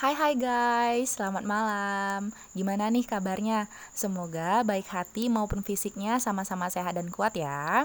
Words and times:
Hai 0.00 0.16
hai 0.16 0.32
guys, 0.32 1.20
selamat 1.20 1.44
malam. 1.44 2.32
Gimana 2.56 2.88
nih 2.88 3.04
kabarnya? 3.04 3.68
Semoga 3.92 4.64
baik 4.64 4.88
hati 4.88 5.28
maupun 5.28 5.60
fisiknya 5.60 6.16
sama-sama 6.16 6.72
sehat 6.72 6.96
dan 6.96 7.12
kuat 7.12 7.36
ya. 7.36 7.84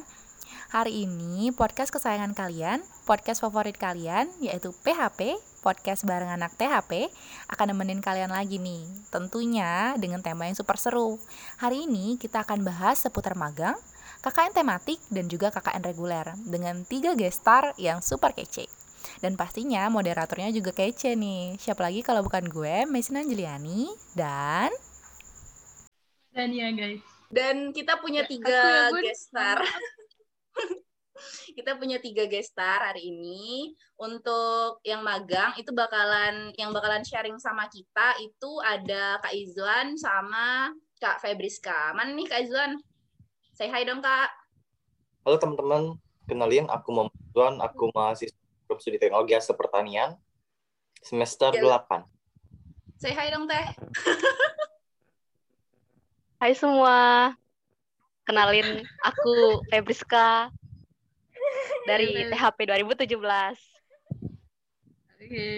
Hari 0.71 1.04
ini 1.04 1.51
podcast 1.51 1.91
kesayangan 1.91 2.31
kalian, 2.31 2.79
podcast 3.04 3.43
favorit 3.43 3.75
kalian 3.75 4.31
yaitu 4.39 4.71
PHP, 4.88 5.36
podcast 5.59 6.07
bareng 6.07 6.31
anak 6.31 6.55
THP 6.55 7.11
akan 7.51 7.75
nemenin 7.75 8.00
kalian 8.00 8.32
lagi 8.32 8.63
nih. 8.63 8.88
Tentunya 9.11 10.00
dengan 10.00 10.23
tema 10.23 10.47
yang 10.47 10.55
super 10.55 10.79
seru. 10.79 11.20
Hari 11.59 11.84
ini 11.84 12.16
kita 12.16 12.47
akan 12.47 12.63
bahas 12.63 12.95
seputar 13.04 13.36
magang, 13.36 13.75
KKN 14.23 14.55
tematik 14.55 15.04
dan 15.11 15.27
juga 15.27 15.52
KKN 15.52 15.84
reguler 15.84 16.32
dengan 16.47 16.79
tiga 16.88 17.11
gestar 17.11 17.75
yang 17.75 18.00
super 18.00 18.32
kece. 18.32 18.84
Dan 19.23 19.39
pastinya 19.39 19.87
moderatornya 19.89 20.49
juga 20.51 20.71
kece 20.75 21.15
nih. 21.17 21.55
Siapa 21.57 21.81
lagi 21.85 22.05
kalau 22.05 22.21
bukan 22.25 22.45
gue, 22.49 22.86
Mesin 22.89 23.21
Anjeliani 23.21 23.89
dan 24.18 24.69
Dan 26.36 26.51
ya 26.51 26.68
guys. 26.75 27.00
Dan 27.32 27.71
kita 27.71 27.99
punya 28.04 28.23
Ya, 28.23 28.29
tiga 28.29 28.61
ya, 28.91 29.01
gestar. 29.01 29.57
kita 31.57 31.79
punya 31.79 31.97
tiga 32.03 32.27
gestar 32.27 32.91
hari 32.91 33.08
ini. 33.09 33.72
Untuk 33.95 34.83
yang 34.83 34.99
magang 35.02 35.55
itu 35.55 35.72
bakalan 35.72 36.52
yang 36.59 36.75
bakalan 36.75 37.02
sharing 37.08 37.39
sama 37.39 37.72
kita 37.72 38.19
itu 38.19 38.52
ada 38.61 39.23
Kak 39.23 39.31
Izwan 39.31 39.95
sama 39.95 40.75
Kak 40.99 41.23
Febriska. 41.23 41.95
Mana 41.95 42.11
nih 42.11 42.27
Kak 42.27 42.44
Izwan? 42.44 42.75
Say 43.55 43.72
hi 43.72 43.88
dong 43.88 44.03
Kak. 44.03 44.27
Halo 45.23 45.39
teman-teman, 45.41 45.97
kenalin 46.30 46.69
aku 46.69 46.94
Muhammad 46.94 47.17
Ridwan, 47.17 47.55
aku 47.63 47.89
mahasiswa 47.95 48.44
Prof. 48.66 48.81
Studi 48.81 48.97
Teknologi 48.97 49.38
Hasil 49.38 49.53
Pertanian 49.53 50.17
semester 51.05 51.53
Ya. 51.53 51.61
8. 51.86 52.02
Say 52.97 53.14
hi 53.14 53.30
dong 53.30 53.45
Teh. 53.45 53.61
Hai 56.41 56.52
semua, 56.52 57.31
kenalin 58.27 58.83
aku 59.02 59.63
Febriska 59.71 60.52
dari. 61.88 62.27
THP 62.30 62.58
2017. 62.86 63.16
Oke. 65.16 65.52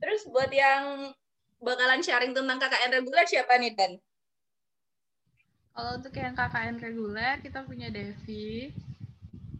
Terus 0.00 0.22
buat 0.32 0.48
yang 0.48 1.12
bakalan 1.60 2.00
sharing 2.00 2.32
tentang 2.32 2.56
KKN 2.56 2.90
reguler 2.96 3.24
siapa 3.28 3.60
nih 3.60 3.76
Dan? 3.76 3.92
Kalau 5.76 6.00
untuk 6.00 6.12
yang 6.16 6.34
KKN 6.34 6.76
reguler, 6.80 7.38
kita 7.44 7.62
punya 7.62 7.92
Devi 7.92 8.72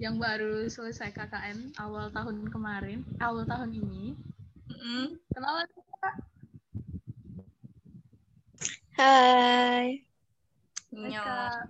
yang 0.01 0.17
baru 0.17 0.65
selesai 0.65 1.13
KKN 1.13 1.77
awal 1.77 2.09
tahun 2.09 2.49
kemarin, 2.49 3.05
awal 3.21 3.45
tahun 3.45 3.77
ini. 3.77 4.17
Mm-mm. 4.73 5.21
Kenalan 5.37 5.69
Kak. 5.69 6.15
Hai. 8.97 10.01
Hai, 10.89 11.05
Nyok. 11.05 11.21
Kak. 11.21 11.63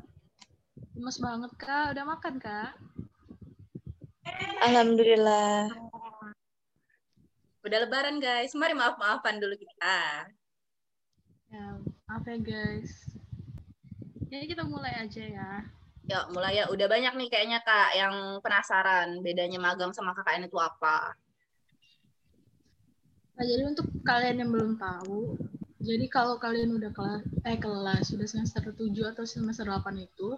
Banget 1.19 1.53
Kak, 1.59 1.87
udah 1.91 2.05
makan 2.07 2.35
Kak? 2.39 2.79
Alhamdulillah. 4.63 5.67
Udah 7.67 7.79
lebaran 7.83 8.23
guys. 8.23 8.55
Mari 8.55 8.79
maaf-maafan 8.79 9.43
dulu 9.43 9.59
kita. 9.59 10.31
Ya, 11.51 11.83
maaf 12.07 12.23
ya 12.31 12.39
guys. 12.39 12.95
Jadi 14.31 14.55
kita 14.55 14.63
mulai 14.63 14.95
aja 15.03 15.25
ya. 15.27 15.67
Ya, 16.11 16.27
mulai 16.35 16.59
ya. 16.59 16.67
Udah 16.67 16.91
banyak 16.91 17.15
nih 17.15 17.29
kayaknya 17.31 17.63
Kak 17.63 17.95
yang 17.95 18.15
penasaran 18.43 19.23
bedanya 19.23 19.63
magang 19.63 19.95
sama 19.95 20.11
KKN 20.11 20.51
itu 20.51 20.59
apa. 20.59 21.15
Nah, 23.39 23.45
jadi 23.47 23.63
untuk 23.71 23.87
kalian 24.03 24.43
yang 24.43 24.51
belum 24.51 24.75
tahu, 24.75 25.39
jadi 25.79 26.11
kalau 26.11 26.35
kalian 26.43 26.75
udah 26.77 26.91
kelas 26.91 27.23
eh 27.47 27.57
kelas 27.63 28.11
sudah 28.11 28.27
semester 28.27 28.75
7 28.75 29.15
atau 29.15 29.23
semester 29.23 29.71
8 29.71 30.03
itu 30.03 30.35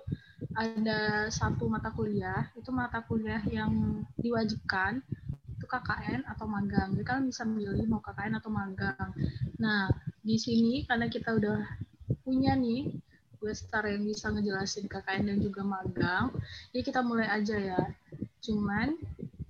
ada 0.53 1.33
satu 1.33 1.73
mata 1.73 1.89
kuliah, 1.97 2.53
itu 2.53 2.69
mata 2.69 3.01
kuliah 3.09 3.41
yang 3.49 4.05
diwajibkan 4.21 5.01
itu 5.57 5.65
KKN 5.65 6.29
atau 6.29 6.45
magang. 6.45 6.93
Jadi 6.93 7.05
kalian 7.09 7.27
bisa 7.33 7.49
milih 7.49 7.89
mau 7.89 8.05
KKN 8.05 8.37
atau 8.45 8.53
magang. 8.53 9.09
Nah, 9.57 9.89
di 10.21 10.37
sini 10.37 10.85
karena 10.85 11.09
kita 11.09 11.33
udah 11.33 11.65
punya 12.29 12.53
nih 12.61 13.02
gue 13.43 13.51
star 13.51 13.91
yang 13.91 14.07
bisa 14.07 14.31
ngejelasin 14.31 14.87
KKN 14.87 15.35
dan 15.35 15.39
juga 15.43 15.67
magang, 15.67 16.31
jadi 16.71 16.83
kita 16.87 17.03
mulai 17.03 17.27
aja 17.27 17.59
ya. 17.59 17.83
Cuman 18.39 18.95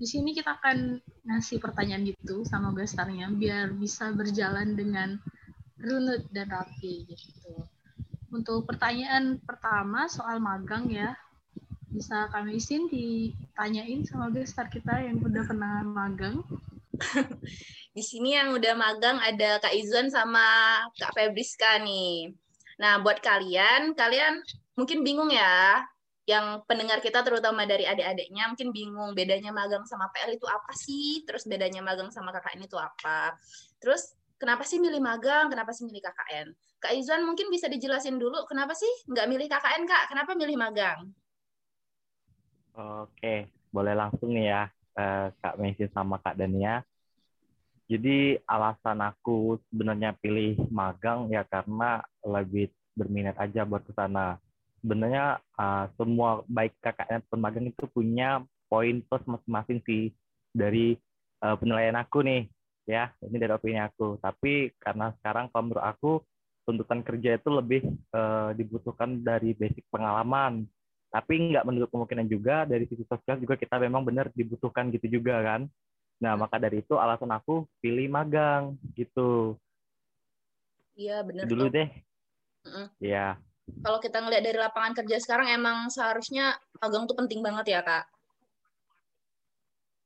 di 0.00 0.06
sini 0.08 0.32
kita 0.32 0.56
akan 0.56 0.97
ngasih 1.28 1.60
pertanyaan 1.60 2.08
gitu 2.08 2.42
sama 2.48 2.72
gestarnya 2.72 3.28
biar 3.31 3.76
bisa 3.76 4.10
berjalan 4.16 4.72
dengan 4.72 5.20
runut 5.76 6.25
dan 6.32 6.48
rapi 6.48 7.04
gitu. 7.04 7.69
Untuk 8.32 8.64
pertanyaan 8.64 9.36
pertama 9.44 10.08
soal 10.08 10.41
magang 10.41 10.88
ya, 10.88 11.12
bisa 11.92 12.32
kami 12.32 12.56
izin 12.56 12.88
ditanyain 12.88 14.08
sama 14.08 14.32
gestar 14.32 14.72
kita 14.72 15.04
yang 15.04 15.20
udah 15.20 15.44
pernah 15.44 15.84
magang. 15.84 16.41
Di 17.97 18.00
sini 18.00 18.32
yang 18.32 18.56
udah 18.56 18.72
magang 18.72 19.20
ada 19.20 19.60
Kak 19.60 19.76
Izwan 19.76 20.08
sama 20.08 20.81
Kak 20.97 21.12
Febriska 21.12 21.76
nih. 21.84 22.32
Nah, 22.82 22.98
buat 22.98 23.22
kalian, 23.22 23.94
kalian 23.94 24.43
mungkin 24.75 25.06
bingung 25.06 25.31
ya, 25.31 25.87
yang 26.26 26.66
pendengar 26.66 26.98
kita 26.98 27.22
terutama 27.22 27.62
dari 27.62 27.87
adik-adiknya 27.87 28.50
mungkin 28.50 28.70
bingung 28.75 29.10
bedanya 29.15 29.54
magang 29.54 29.87
sama 29.87 30.10
PL 30.10 30.34
itu 30.34 30.47
apa 30.50 30.72
sih? 30.75 31.22
Terus 31.22 31.47
bedanya 31.47 31.78
magang 31.78 32.10
sama 32.10 32.34
KKN 32.34 32.66
itu 32.66 32.75
apa? 32.78 33.38
Terus 33.78 34.19
kenapa 34.38 34.66
sih 34.66 34.82
milih 34.82 34.98
magang? 34.98 35.47
Kenapa 35.50 35.70
sih 35.70 35.87
milih 35.87 36.03
KKN? 36.03 36.47
Kak 36.82 36.94
Izwan 36.98 37.22
mungkin 37.22 37.47
bisa 37.54 37.70
dijelasin 37.70 38.19
dulu 38.19 38.43
kenapa 38.50 38.75
sih 38.75 38.91
nggak 39.06 39.26
milih 39.31 39.47
KKN, 39.47 39.82
Kak? 39.87 40.04
Kenapa 40.10 40.34
milih 40.34 40.59
magang? 40.59 40.99
Oke, 42.75 43.47
boleh 43.70 43.94
langsung 43.94 44.34
nih 44.34 44.47
ya, 44.50 44.62
eh, 44.99 45.26
Kak 45.38 45.54
Messi 45.62 45.87
sama 45.94 46.19
Kak 46.19 46.34
Dania. 46.34 46.82
Jadi 47.92 48.41
alasan 48.48 49.04
aku 49.04 49.60
sebenarnya 49.69 50.16
pilih 50.16 50.56
magang 50.72 51.28
ya 51.28 51.44
karena 51.44 52.00
lebih 52.25 52.72
berminat 52.97 53.36
aja 53.36 53.69
buat 53.69 53.84
ke 53.84 53.92
sana. 53.92 54.41
Sebenarnya 54.80 55.36
eh, 55.60 55.84
semua 56.00 56.41
baik 56.48 56.72
KKN 56.81 57.20
ataupun 57.20 57.41
magang 57.44 57.69
itu 57.69 57.84
punya 57.92 58.41
poin 58.72 59.04
plus 59.04 59.25
masing-masing 59.28 59.84
sih 59.84 60.08
dari 60.56 60.97
eh, 61.44 61.56
penilaian 61.60 62.00
aku 62.00 62.25
nih 62.25 62.48
ya. 62.88 63.12
Ini 63.20 63.36
dari 63.36 63.52
opini 63.52 63.76
aku. 63.84 64.16
Tapi 64.25 64.72
karena 64.81 65.12
sekarang 65.20 65.52
kalau 65.52 65.69
menurut 65.69 65.84
aku 65.84 66.12
tuntutan 66.64 67.04
kerja 67.04 67.36
itu 67.36 67.48
lebih 67.52 67.84
eh, 67.92 68.50
dibutuhkan 68.56 69.20
dari 69.20 69.52
basic 69.52 69.84
pengalaman 69.92 70.64
tapi 71.12 71.52
nggak 71.52 71.69
menutup 71.69 71.92
kemungkinan 71.92 72.25
juga 72.25 72.64
dari 72.64 72.88
sisi 72.88 73.04
sosial 73.04 73.36
juga 73.36 73.60
kita 73.60 73.76
memang 73.76 74.00
benar 74.00 74.32
dibutuhkan 74.32 74.88
gitu 74.88 75.20
juga 75.20 75.44
kan 75.44 75.69
nah 76.22 76.38
maka 76.38 76.55
dari 76.62 76.78
itu 76.87 76.94
alasan 76.94 77.34
aku 77.34 77.66
pilih 77.83 78.06
magang 78.06 78.78
gitu. 78.94 79.59
Iya, 80.94 81.27
bener 81.27 81.50
dulu 81.50 81.66
deh. 81.66 81.91
Mm-mm. 82.62 82.87
ya 83.03 83.34
Kalau 83.83 83.99
kita 83.99 84.22
ngeliat 84.22 84.47
dari 84.47 84.59
lapangan 84.59 85.03
kerja 85.03 85.19
sekarang 85.19 85.50
emang 85.50 85.91
seharusnya 85.91 86.55
magang 86.78 87.11
tuh 87.11 87.19
penting 87.19 87.43
banget 87.43 87.75
ya, 87.75 87.81
Kak? 87.82 88.06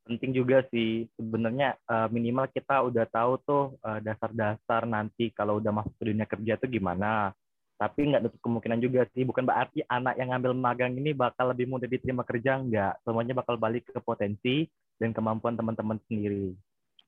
penting 0.06 0.31
juga 0.31 0.62
sih. 0.71 1.10
Sebenarnya 1.19 1.75
eh, 1.75 2.09
minimal 2.15 2.47
kita 2.55 2.87
udah 2.87 3.05
tahu 3.10 3.32
tuh 3.43 3.65
eh, 3.82 4.00
dasar-dasar 4.06 4.87
nanti 4.87 5.34
kalau 5.34 5.59
udah 5.59 5.75
masuk 5.75 5.93
ke 5.99 6.05
dunia 6.15 6.25
kerja 6.25 6.55
tuh 6.56 6.71
gimana. 6.71 7.34
Tapi 7.76 8.09
nggak 8.09 8.22
nutup 8.25 8.41
kemungkinan 8.41 8.78
juga 8.81 9.05
sih. 9.12 9.26
Bukan 9.26 9.44
berarti 9.44 9.84
anak 9.91 10.16
yang 10.16 10.32
ngambil 10.32 10.56
magang 10.56 10.94
ini 10.97 11.12
bakal 11.12 11.53
lebih 11.53 11.69
mudah 11.69 11.91
diterima 11.91 12.22
kerja 12.25 12.56
nggak. 12.62 13.05
Semuanya 13.05 13.34
bakal 13.37 13.59
balik 13.60 13.84
ke 13.91 13.99
potensi 14.00 14.65
dan 15.00 15.10
kemampuan 15.12 15.54
teman-teman 15.56 16.00
sendiri 16.08 16.56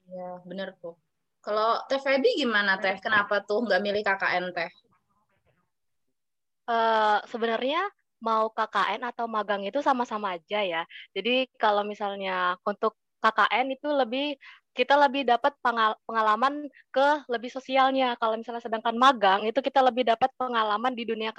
Iya, 0.09 0.41
bener 0.49 0.73
tuh. 0.81 0.97
Kalau 1.45 1.85
Teh 1.85 2.01
Feby 2.01 2.41
gimana 2.41 2.81
Teh? 2.81 2.97
Kenapa 2.99 3.45
tuh 3.45 3.61
nggak 3.69 3.81
milih 3.85 4.01
KKN 4.01 4.57
Teh? 4.57 4.71
Eh, 6.69 7.19
sebenarnya 7.29 7.81
mau 8.19 8.51
KKN 8.51 9.09
atau 9.09 9.25
magang 9.31 9.63
itu 9.65 9.79
sama-sama 9.85 10.37
aja 10.37 10.61
ya. 10.65 10.83
Jadi 11.15 11.47
kalau 11.57 11.87
misalnya 11.87 12.59
untuk 12.67 12.97
KKN 13.21 13.73
itu 13.73 13.89
lebih 13.89 14.37
kita 14.77 14.95
lebih 14.95 15.27
dapat 15.27 15.55
pengal- 15.59 15.99
pengalaman 16.07 16.67
ke 16.93 17.09
lebih 17.31 17.51
sosialnya. 17.53 18.17
Kalau 18.21 18.37
misalnya 18.41 18.65
sedangkan 18.65 18.95
magang 18.97 19.45
itu 19.47 19.59
kita 19.61 19.81
lebih 19.85 20.09
dapat 20.09 20.31
pengalaman 20.41 20.93
di 20.97 21.05
dunia 21.07 21.31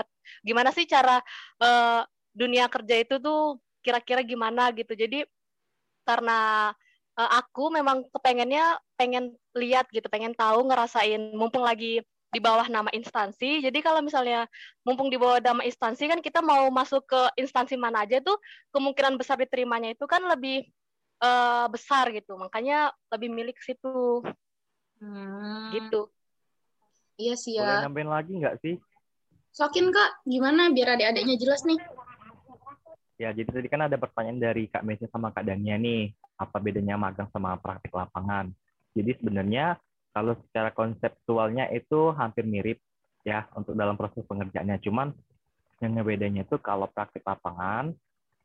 gimana 0.45 0.69
sih 0.73 0.85
cara 0.87 1.19
eh, 1.61 2.01
dunia 2.33 2.65
kerja 2.69 2.95
itu 3.01 3.17
tuh 3.19 3.59
kira-kira 3.81 4.21
gimana 4.23 4.71
gitu. 4.75 4.93
Jadi 4.95 5.25
karena 6.09 6.73
eh, 7.21 7.31
aku 7.37 7.69
memang 7.69 8.09
kepengennya 8.09 8.81
pengen 8.97 9.37
lihat 9.53 9.85
gitu, 9.93 10.09
pengen 10.09 10.33
tahu 10.33 10.65
ngerasain 10.65 11.37
mumpung 11.37 11.61
lagi 11.61 12.01
di 12.29 12.39
bawah 12.41 12.65
nama 12.69 12.89
instansi. 12.93 13.61
Jadi 13.61 13.79
kalau 13.85 14.01
misalnya 14.01 14.49
mumpung 14.81 15.13
di 15.13 15.17
bawah 15.21 15.37
nama 15.41 15.61
instansi 15.61 16.09
kan 16.09 16.21
kita 16.21 16.41
mau 16.41 16.69
masuk 16.73 17.05
ke 17.05 17.21
instansi 17.37 17.77
mana 17.77 18.05
aja 18.05 18.21
tuh 18.21 18.37
kemungkinan 18.73 19.17
besar 19.17 19.37
diterimanya 19.37 19.93
itu 19.93 20.05
kan 20.09 20.25
lebih 20.25 20.65
eh, 21.21 21.65
besar 21.69 22.09
gitu. 22.09 22.33
Makanya 22.41 22.89
lebih 23.13 23.29
milik 23.29 23.57
situ. 23.61 24.25
Hmm, 24.97 25.69
Gitu. 25.73 26.09
Iya 27.19 27.35
sih 27.35 27.59
Boleh 27.59 27.75
ya. 27.75 27.83
nambahin 27.83 28.09
lagi 28.09 28.31
nggak 28.39 28.55
sih? 28.63 28.75
Sokin 29.51 29.91
Kak, 29.91 30.23
gimana 30.23 30.71
biar 30.71 30.95
adik-adiknya 30.95 31.35
jelas 31.35 31.67
nih? 31.67 31.75
Ya, 33.19 33.35
jadi 33.35 33.51
tadi 33.51 33.67
kan 33.67 33.83
ada 33.83 33.99
pertanyaan 33.99 34.39
dari 34.39 34.71
Kak 34.71 34.87
Messi 34.87 35.03
sama 35.11 35.35
Kak 35.35 35.43
Dania 35.43 35.75
nih, 35.75 36.07
apa 36.39 36.55
bedanya 36.63 36.95
magang 36.95 37.27
sama 37.35 37.59
praktik 37.59 37.91
lapangan? 37.91 38.47
Jadi 38.95 39.11
sebenarnya 39.19 39.75
kalau 40.15 40.39
secara 40.47 40.71
konseptualnya 40.71 41.67
itu 41.75 42.15
hampir 42.15 42.47
mirip 42.47 42.79
ya 43.27 43.43
untuk 43.59 43.75
dalam 43.75 43.99
proses 43.99 44.23
pengerjaannya. 44.23 44.79
Cuman 44.79 45.11
yang 45.83 45.99
bedanya 45.99 46.47
itu 46.47 46.55
kalau 46.63 46.87
praktik 46.87 47.19
lapangan 47.27 47.91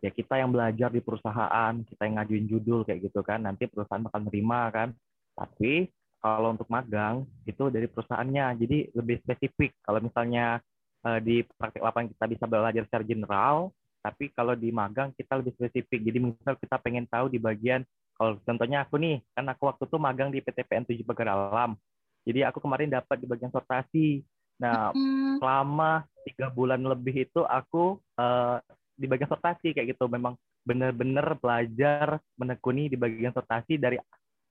ya 0.02 0.10
kita 0.10 0.42
yang 0.42 0.50
belajar 0.50 0.90
di 0.90 0.98
perusahaan, 0.98 1.72
kita 1.86 2.02
yang 2.10 2.14
ngajuin 2.18 2.46
judul 2.50 2.82
kayak 2.82 2.98
gitu 3.06 3.22
kan, 3.22 3.46
nanti 3.46 3.70
perusahaan 3.70 4.02
bakal 4.02 4.26
nerima 4.26 4.74
kan. 4.74 4.90
Tapi 5.38 5.86
kalau 6.18 6.50
untuk 6.50 6.66
magang 6.66 7.22
itu 7.46 7.70
dari 7.70 7.86
perusahaannya, 7.86 8.58
jadi 8.58 8.90
lebih 8.90 9.22
spesifik. 9.22 9.70
Kalau 9.86 10.02
misalnya 10.02 10.58
eh, 11.06 11.20
di 11.22 11.46
praktik 11.46 11.78
lapangan 11.78 12.10
kita 12.10 12.24
bisa 12.26 12.44
belajar 12.50 12.82
secara 12.90 13.06
general, 13.06 13.70
tapi 14.04 14.28
kalau 14.36 14.52
di 14.52 14.68
magang 14.68 15.16
kita 15.16 15.40
lebih 15.40 15.56
spesifik. 15.56 16.04
Jadi 16.04 16.18
misal 16.20 16.54
kita 16.60 16.76
pengen 16.76 17.08
tahu 17.08 17.32
di 17.32 17.40
bagian 17.40 17.80
kalau 18.14 18.38
contohnya 18.46 18.86
aku 18.86 18.94
nih, 19.00 19.18
kan 19.34 19.44
aku 19.50 19.62
waktu 19.66 19.84
itu 19.90 19.96
magang 19.98 20.30
di 20.30 20.38
PT 20.38 20.58
PN 20.68 20.84
7 20.86 21.02
Pagar 21.02 21.34
Alam. 21.34 21.74
Jadi 22.22 22.46
aku 22.46 22.62
kemarin 22.62 22.92
dapat 22.92 23.16
di 23.18 23.26
bagian 23.26 23.50
sortasi. 23.50 24.22
Nah, 24.62 24.94
Hmm, 24.94 25.42
selama 25.42 26.06
tiga 26.22 26.46
bulan 26.52 26.80
lebih 26.84 27.26
itu 27.26 27.42
aku 27.42 27.98
eh, 28.20 28.56
di 28.94 29.06
bagian 29.10 29.26
sortasi 29.26 29.74
kayak 29.74 29.98
gitu. 29.98 30.06
Memang 30.06 30.38
benar-benar 30.62 31.34
belajar 31.42 32.22
menekuni 32.38 32.86
di 32.86 32.96
bagian 32.96 33.34
sortasi 33.34 33.76
dari 33.76 33.98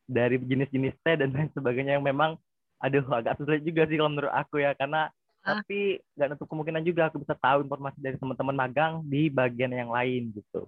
dari 0.03 0.35
jenis-jenis 0.43 0.99
teh 0.99 1.15
dan 1.15 1.31
lain 1.31 1.49
sebagainya 1.55 1.97
yang 1.97 2.05
memang 2.05 2.35
aduh 2.83 3.07
agak 3.15 3.39
sulit 3.39 3.63
juga 3.63 3.87
sih 3.87 3.95
kalau 3.95 4.11
menurut 4.11 4.33
aku 4.33 4.59
ya 4.59 4.75
karena. 4.75 5.07
Tapi 5.43 5.99
nggak 6.15 6.39
untuk 6.39 6.49
kemungkinan 6.49 6.83
juga 6.87 7.11
aku 7.11 7.19
bisa 7.19 7.35
tahu 7.35 7.67
informasi 7.67 7.99
dari 7.99 8.15
teman-teman 8.15 8.55
magang 8.55 8.93
di 9.03 9.27
bagian 9.27 9.75
yang 9.75 9.91
lain 9.91 10.31
gitu. 10.31 10.65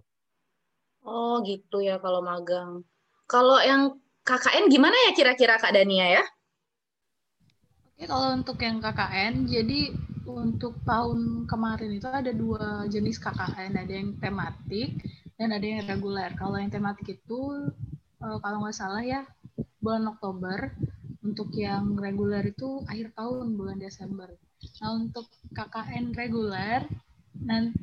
Oh 1.06 1.40
gitu 1.48 1.80
ya 1.80 1.96
kalau 2.02 2.20
magang. 2.20 2.84
Kalau 3.26 3.58
yang 3.64 3.98
KKN 4.26 4.68
gimana 4.74 4.98
ya 5.10 5.12
kira-kira 5.14 5.56
Kak 5.62 5.72
Dania 5.72 6.22
ya? 6.22 6.24
Oke, 7.96 8.12
kalau 8.12 8.36
untuk 8.36 8.58
yang 8.60 8.84
KKN, 8.84 9.48
jadi 9.48 9.96
untuk 10.28 10.76
tahun 10.84 11.46
kemarin 11.46 11.96
itu 11.96 12.10
ada 12.10 12.34
dua 12.34 12.90
jenis 12.90 13.22
KKN, 13.22 13.72
ada 13.78 13.94
yang 13.94 14.18
tematik 14.20 15.00
dan 15.38 15.54
ada 15.56 15.64
yang 15.64 15.86
reguler. 15.88 16.34
Kalau 16.36 16.58
yang 16.60 16.74
tematik 16.74 17.22
itu, 17.22 17.72
eh, 18.20 18.38
kalau 18.44 18.58
nggak 18.66 18.76
salah 18.76 19.06
ya, 19.06 19.24
bulan 19.80 20.12
Oktober. 20.12 20.74
Untuk 21.26 21.54
yang 21.58 21.98
reguler 21.98 22.46
itu 22.50 22.86
akhir 22.86 23.14
tahun, 23.18 23.58
bulan 23.58 23.78
Desember. 23.82 24.30
Nah, 24.82 24.92
untuk 24.96 25.28
KKN 25.54 26.14
reguler, 26.16 26.86
nanti, 27.42 27.80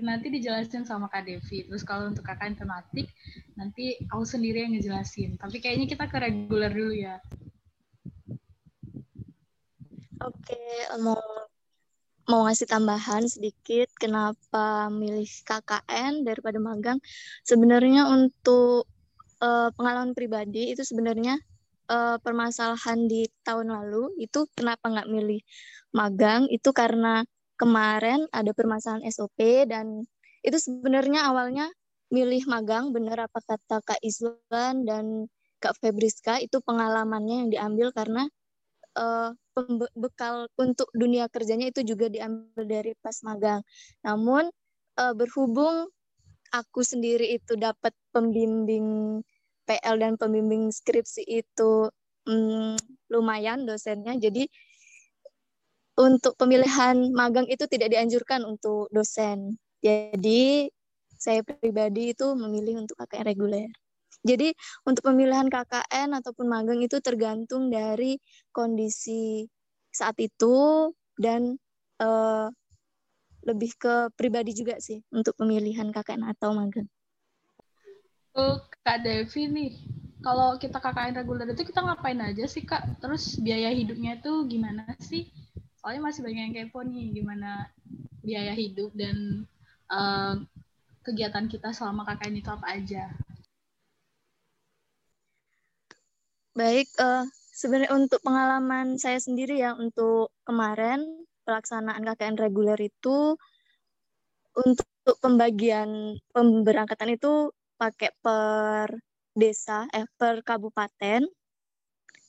nanti 0.00 0.26
dijelasin 0.28 0.84
sama 0.84 1.08
Kak 1.08 1.24
Devi. 1.26 1.66
Terus 1.66 1.82
kalau 1.82 2.12
untuk 2.12 2.24
KKN 2.26 2.56
tematik, 2.60 3.08
nanti 3.56 3.96
aku 4.10 4.24
sendiri 4.24 4.66
yang 4.66 4.72
ngejelasin. 4.76 5.40
Tapi 5.40 5.58
kayaknya 5.58 5.86
kita 5.88 6.04
ke 6.06 6.16
reguler 6.20 6.72
dulu 6.72 6.94
ya. 6.94 7.16
Oke, 10.20 10.60
mau 11.00 11.16
mau 12.28 12.46
ngasih 12.46 12.68
tambahan 12.68 13.26
sedikit 13.26 13.90
kenapa 13.96 14.92
milih 14.92 15.26
KKN 15.42 16.22
daripada 16.22 16.60
magang. 16.60 17.00
Sebenarnya 17.42 18.06
untuk 18.06 18.84
eh, 19.40 19.68
pengalaman 19.74 20.12
pribadi 20.12 20.76
itu 20.76 20.84
sebenarnya 20.84 21.40
eh, 21.90 22.16
permasalahan 22.22 22.98
di 23.10 23.26
tahun 23.42 23.68
lalu 23.74 24.14
itu 24.22 24.46
kenapa 24.54 24.88
nggak 24.88 25.10
milih 25.10 25.40
magang 25.94 26.46
itu 26.48 26.70
karena 26.70 27.26
kemarin 27.58 28.24
ada 28.32 28.54
permasalahan 28.56 29.04
SOP 29.10 29.66
dan 29.68 30.06
itu 30.46 30.56
sebenarnya 30.56 31.28
awalnya 31.28 31.68
milih 32.10 32.46
magang 32.48 32.94
bener 32.94 33.28
apa 33.28 33.38
kata 33.44 33.82
Kak 33.84 34.00
Iswan 34.00 34.86
dan 34.88 35.28
Kak 35.60 35.76
Febriska 35.78 36.40
itu 36.40 36.58
pengalamannya 36.64 37.46
yang 37.46 37.50
diambil 37.52 37.88
karena 37.92 38.24
pembe- 39.54 39.92
bekal 39.94 40.48
untuk 40.56 40.88
dunia 40.96 41.26
kerjanya 41.28 41.70
itu 41.70 41.84
juga 41.84 42.08
diambil 42.08 42.64
dari 42.66 42.92
pas 42.98 43.16
magang. 43.26 43.60
Namun 44.06 44.48
eh, 44.98 45.14
berhubung 45.14 45.90
aku 46.50 46.80
sendiri 46.82 47.36
itu 47.36 47.54
dapat 47.58 47.94
pembimbing 48.14 49.20
PL 49.70 49.96
dan 50.02 50.18
pembimbing 50.18 50.74
skripsi 50.74 51.22
itu 51.22 51.86
mm, 52.26 52.74
lumayan 53.14 53.62
dosennya, 53.62 54.18
jadi 54.18 54.50
untuk 56.00 56.34
pemilihan 56.34 56.96
magang 57.14 57.46
itu 57.46 57.68
tidak 57.70 57.92
dianjurkan 57.94 58.42
untuk 58.42 58.90
dosen. 58.90 59.60
Jadi 59.84 60.66
saya 61.20 61.44
pribadi 61.44 62.16
itu 62.16 62.32
memilih 62.32 62.80
untuk 62.82 62.96
KKN 62.96 63.24
reguler. 63.28 63.68
Jadi 64.24 64.52
untuk 64.88 65.12
pemilihan 65.12 65.48
KKN 65.48 66.16
ataupun 66.20 66.48
magang 66.48 66.80
itu 66.80 67.00
tergantung 67.04 67.68
dari 67.68 68.16
kondisi 68.52 69.44
saat 69.92 70.16
itu 70.20 70.88
dan 71.20 71.56
eh, 72.00 72.46
lebih 73.44 73.72
ke 73.80 73.94
pribadi 74.16 74.52
juga 74.52 74.76
sih 74.80 75.00
untuk 75.12 75.36
pemilihan 75.36 75.88
KKN 75.92 76.32
atau 76.36 76.52
magang. 76.52 76.88
Oh, 78.30 78.62
Kak 78.86 79.02
Devi 79.02 79.50
nih, 79.50 79.72
kalau 80.22 80.54
kita 80.54 80.78
KKN 80.78 81.18
reguler 81.18 81.50
itu 81.50 81.66
kita 81.66 81.82
ngapain 81.82 82.20
aja 82.22 82.46
sih 82.46 82.62
Kak? 82.62 83.02
Terus 83.02 83.34
biaya 83.42 83.74
hidupnya 83.74 84.22
itu 84.22 84.46
gimana 84.46 84.86
sih? 85.02 85.26
Soalnya 85.82 86.06
masih 86.06 86.22
banyak 86.22 86.42
yang 86.46 86.54
kepo 86.54 86.86
nih, 86.86 87.10
gimana 87.10 87.66
biaya 88.22 88.54
hidup 88.54 88.94
dan 88.94 89.48
eh, 89.90 90.34
kegiatan 91.02 91.50
kita 91.50 91.74
selama 91.74 92.06
KKN 92.06 92.38
itu 92.38 92.50
apa 92.54 92.66
aja? 92.70 93.10
Baik, 96.54 96.86
eh, 97.02 97.24
sebenarnya 97.56 97.90
untuk 97.98 98.22
pengalaman 98.22 98.94
saya 98.94 99.18
sendiri 99.18 99.58
ya 99.58 99.74
untuk 99.74 100.30
kemarin 100.46 101.02
pelaksanaan 101.42 102.06
KKN 102.06 102.38
reguler 102.38 102.78
itu 102.78 103.34
untuk 104.54 104.86
pembagian 105.18 106.20
pemberangkatan 106.30 107.16
itu 107.16 107.50
pakai 107.80 108.10
per 108.20 108.92
desa, 109.32 109.88
eh 109.96 110.04
per 110.20 110.44
kabupaten. 110.44 111.24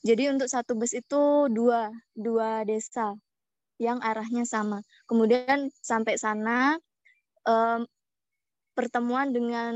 Jadi 0.01 0.23
untuk 0.33 0.47
satu 0.49 0.73
bus 0.79 0.93
itu 0.97 1.51
dua, 1.53 1.91
dua 2.17 2.63
desa 2.65 3.13
yang 3.77 3.99
arahnya 4.01 4.45
sama. 4.47 4.81
Kemudian 5.09 5.69
sampai 5.83 6.15
sana 6.17 6.77
em, 7.45 7.81
pertemuan 8.77 9.29
dengan 9.35 9.75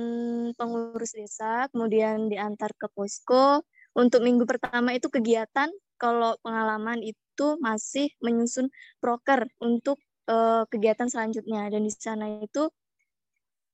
pengurus 0.57 1.13
desa, 1.13 1.67
kemudian 1.73 2.31
diantar 2.31 2.71
ke 2.77 2.87
posko. 2.95 3.61
Untuk 3.95 4.21
minggu 4.25 4.43
pertama 4.49 4.91
itu 4.97 5.07
kegiatan, 5.07 5.69
kalau 5.95 6.35
pengalaman 6.43 6.99
itu 7.03 7.47
masih 7.63 8.11
menyusun 8.23 8.67
proker 8.99 9.47
untuk 9.63 9.99
eh, 10.27 10.63
kegiatan 10.71 11.07
selanjutnya. 11.11 11.69
Dan 11.71 11.87
di 11.87 11.91
sana 11.95 12.41
itu 12.41 12.67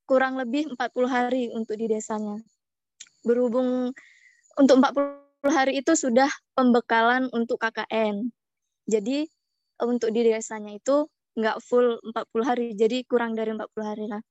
kurang 0.05 0.37
lebih 0.37 0.71
40 0.75 1.07
hari 1.07 1.43
untuk 1.53 1.77
di 1.77 1.87
desanya. 1.89 2.37
Berhubung 3.25 3.93
untuk 4.57 4.75
40 4.81 5.49
hari 5.49 5.81
itu 5.81 5.93
sudah 5.97 6.29
pembekalan 6.53 7.29
untuk 7.33 7.61
KKN. 7.61 8.29
Jadi 8.85 9.25
untuk 9.81 10.13
di 10.13 10.21
desanya 10.27 10.77
itu 10.77 11.09
nggak 11.37 11.57
full 11.63 11.97
40 12.11 12.43
hari, 12.43 12.67
jadi 12.75 13.07
kurang 13.07 13.33
dari 13.33 13.55
40 13.55 13.81
hari 13.81 14.05
lah. 14.05 14.21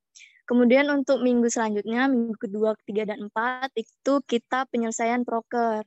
Kemudian 0.45 0.89
untuk 0.91 1.23
minggu 1.23 1.47
selanjutnya, 1.47 2.11
minggu 2.11 2.35
kedua, 2.35 2.75
ketiga, 2.83 3.15
dan 3.15 3.31
empat, 3.31 3.71
itu 3.77 4.19
kita 4.27 4.67
penyelesaian 4.67 5.23
proker. 5.23 5.81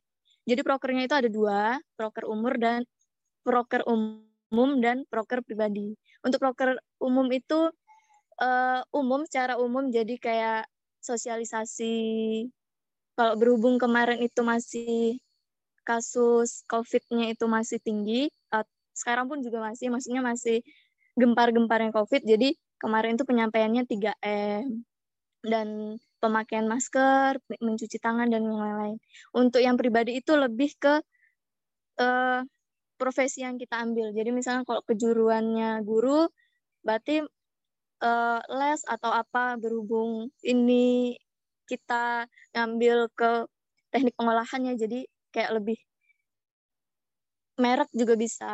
Jadi 0.48 0.60
prokernya 0.64 1.04
itu 1.04 1.14
ada 1.16 1.28
dua, 1.28 1.76
proker 1.96 2.24
umur 2.28 2.56
dan 2.56 2.80
proker 3.44 3.84
umum 3.88 4.80
dan 4.80 5.04
proker 5.08 5.44
pribadi. 5.44 5.92
Untuk 6.24 6.40
proker 6.40 6.80
umum 7.00 7.28
itu 7.28 7.68
eh, 8.40 8.80
umum 8.94 9.26
secara 9.28 9.58
umum 9.60 9.90
jadi 9.92 10.14
kayak 10.18 10.62
sosialisasi. 11.04 11.96
Kalau 13.14 13.34
berhubung 13.38 13.78
kemarin 13.78 14.18
itu 14.22 14.42
masih 14.42 15.22
kasus 15.86 16.64
COVID-nya 16.66 17.36
itu 17.36 17.44
masih 17.46 17.78
tinggi, 17.84 18.26
eh, 18.32 18.66
sekarang 18.96 19.28
pun 19.30 19.44
juga 19.44 19.60
masih, 19.62 19.92
maksudnya 19.92 20.22
masih 20.24 20.64
gempar-gemparnya 21.18 21.92
COVID. 21.94 22.22
Jadi 22.26 22.56
kemarin 22.80 23.14
itu 23.16 23.24
penyampaiannya 23.28 23.84
3M 23.86 24.82
dan 25.44 26.00
pemakaian 26.18 26.66
masker, 26.66 27.36
mencuci 27.60 27.98
tangan 28.00 28.32
dan 28.32 28.42
yang 28.48 28.58
lain-lain. 28.58 28.96
Untuk 29.36 29.60
yang 29.60 29.76
pribadi 29.76 30.18
itu 30.20 30.32
lebih 30.34 30.72
ke 30.80 30.94
eh, 32.00 32.40
profesi 32.96 33.44
yang 33.44 33.60
kita 33.60 33.82
ambil. 33.84 34.10
Jadi 34.16 34.30
misalnya 34.32 34.62
kalau 34.66 34.82
kejuruannya 34.86 35.84
guru, 35.84 36.26
berarti 36.80 37.22
eh, 38.04 38.40
les 38.60 38.80
atau 38.84 39.10
apa 39.10 39.56
berhubung 39.56 40.28
ini 40.44 41.16
kita 41.64 42.28
ngambil 42.52 43.08
ke 43.16 43.48
teknik 43.92 44.14
pengolahannya, 44.18 44.76
jadi 44.76 45.08
kayak 45.32 45.52
lebih 45.56 45.78
merek 47.62 47.90
juga 47.94 48.14
bisa. 48.18 48.52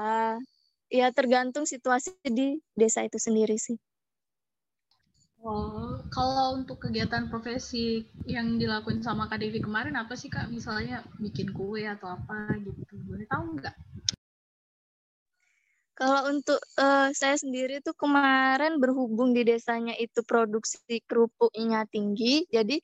Ya 0.91 1.07
tergantung 1.15 1.65
situasi 1.71 2.19
di 2.27 2.59
desa 2.75 3.07
itu 3.07 3.19
sendiri 3.19 3.55
sih. 3.59 3.79
Oh, 5.41 5.97
kalau 6.13 6.61
untuk 6.61 6.85
kegiatan 6.85 7.33
profesi 7.33 8.05
yang 8.29 8.61
dilakuin 8.61 9.01
sama 9.01 9.25
Kak 9.25 9.41
Devi 9.41 9.57
kemarin 9.63 9.97
apa 9.97 10.13
sih 10.13 10.29
Kak? 10.29 10.53
Misalnya 10.53 11.01
bikin 11.17 11.57
kue 11.57 11.89
atau 11.89 12.13
apa 12.13 12.61
gitu. 12.61 12.93
Boleh 13.09 13.25
tahu 13.25 13.57
nggak? 13.57 13.73
Kalau 16.01 16.33
untuk 16.33 16.57
uh, 16.81 17.13
saya 17.13 17.37
sendiri 17.37 17.85
tuh 17.85 17.93
kemarin 17.93 18.81
berhubung 18.81 19.37
di 19.37 19.45
desanya 19.45 19.93
itu 20.01 20.25
produksi 20.25 21.05
kerupuknya 21.05 21.85
tinggi, 21.93 22.49
jadi 22.49 22.81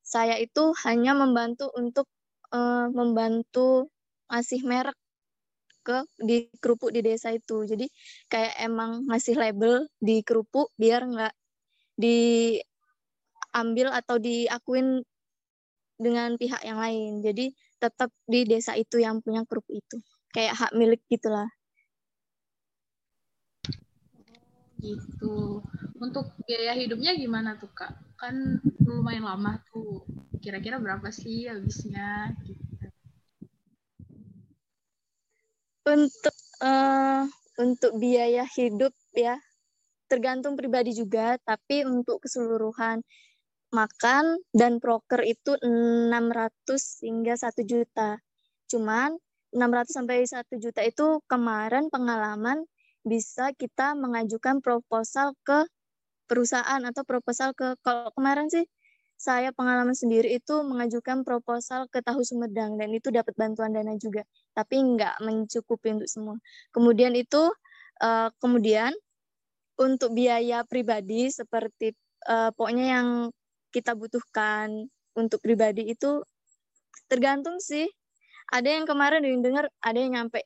saya 0.00 0.40
itu 0.40 0.72
hanya 0.88 1.12
membantu 1.12 1.68
untuk 1.76 2.08
uh, 2.56 2.88
membantu 2.88 3.92
ngasih 4.32 4.64
merek 4.64 4.96
ke 5.84 6.08
di 6.16 6.48
kerupuk 6.56 6.88
di 6.88 7.04
desa 7.04 7.36
itu. 7.36 7.68
Jadi 7.68 7.84
kayak 8.32 8.56
emang 8.64 9.04
ngasih 9.12 9.36
label 9.36 9.84
di 10.00 10.24
kerupuk 10.24 10.72
biar 10.80 11.04
nggak 11.04 11.36
diambil 12.00 13.92
atau 13.92 14.16
diakuin 14.16 15.04
dengan 16.00 16.40
pihak 16.40 16.64
yang 16.64 16.80
lain. 16.80 17.20
Jadi 17.20 17.52
tetap 17.76 18.08
di 18.24 18.48
desa 18.48 18.72
itu 18.72 18.96
yang 19.04 19.20
punya 19.20 19.44
grup 19.44 19.68
itu. 19.68 20.00
Kayak 20.32 20.56
hak 20.56 20.72
milik 20.72 21.04
gitulah. 21.12 21.44
Gitu. 24.84 25.64
Untuk 25.96 26.36
biaya 26.44 26.76
hidupnya 26.76 27.16
gimana 27.16 27.56
tuh 27.56 27.72
Kak? 27.72 27.96
Kan 28.20 28.60
lumayan 28.84 29.24
lama 29.24 29.56
tuh. 29.72 30.04
Kira-kira 30.44 30.76
berapa 30.76 31.08
sih 31.08 31.48
habisnya? 31.48 32.36
Gitu. 32.44 32.60
Untuk 35.88 36.36
uh, 36.60 37.24
untuk 37.56 37.96
biaya 37.96 38.44
hidup 38.44 38.92
ya 39.16 39.40
tergantung 40.08 40.54
pribadi 40.54 40.92
juga, 40.92 41.40
tapi 41.42 41.82
untuk 41.88 42.20
keseluruhan 42.24 43.00
makan 43.72 44.38
dan 44.54 44.78
proker 44.78 45.24
itu 45.26 45.56
600 45.58 47.02
hingga 47.02 47.34
1 47.34 47.64
juta. 47.66 48.20
Cuman 48.70 49.16
600 49.50 49.90
sampai 49.90 50.22
1 50.28 50.54
juta 50.60 50.80
itu 50.86 51.18
kemarin 51.26 51.90
pengalaman 51.90 52.62
bisa 53.04 53.52
kita 53.54 53.92
mengajukan 53.94 54.64
proposal 54.64 55.36
ke 55.44 55.68
perusahaan 56.24 56.80
atau 56.80 57.04
proposal 57.04 57.52
ke 57.52 57.76
kalau 57.84 58.08
kemarin 58.16 58.48
sih 58.48 58.64
saya 59.14 59.54
pengalaman 59.54 59.94
sendiri 59.94 60.34
itu 60.34 60.64
mengajukan 60.66 61.22
proposal 61.22 61.86
ke 61.92 62.02
Tahu 62.02 62.24
Sumedang 62.26 62.80
dan 62.80 62.90
itu 62.90 63.12
dapat 63.14 63.36
bantuan 63.36 63.70
dana 63.70 63.94
juga 64.00 64.24
tapi 64.56 64.80
nggak 64.80 65.20
mencukupi 65.20 66.00
untuk 66.00 66.08
semua 66.10 66.36
kemudian 66.72 67.14
itu 67.14 67.52
uh, 68.00 68.28
kemudian 68.40 68.90
untuk 69.78 70.14
biaya 70.16 70.64
pribadi 70.64 71.30
seperti 71.30 71.94
uh, 72.26 72.50
pokoknya 72.54 72.86
yang 72.98 73.08
kita 73.74 73.98
butuhkan 73.98 74.86
untuk 75.18 75.42
pribadi 75.42 75.90
itu 75.90 76.22
tergantung 77.10 77.58
sih. 77.58 77.90
Ada 78.54 78.78
yang 78.78 78.86
kemarin 78.86 79.24
dengar 79.42 79.66
ada 79.82 79.98
yang 79.98 80.14
nyampe 80.14 80.44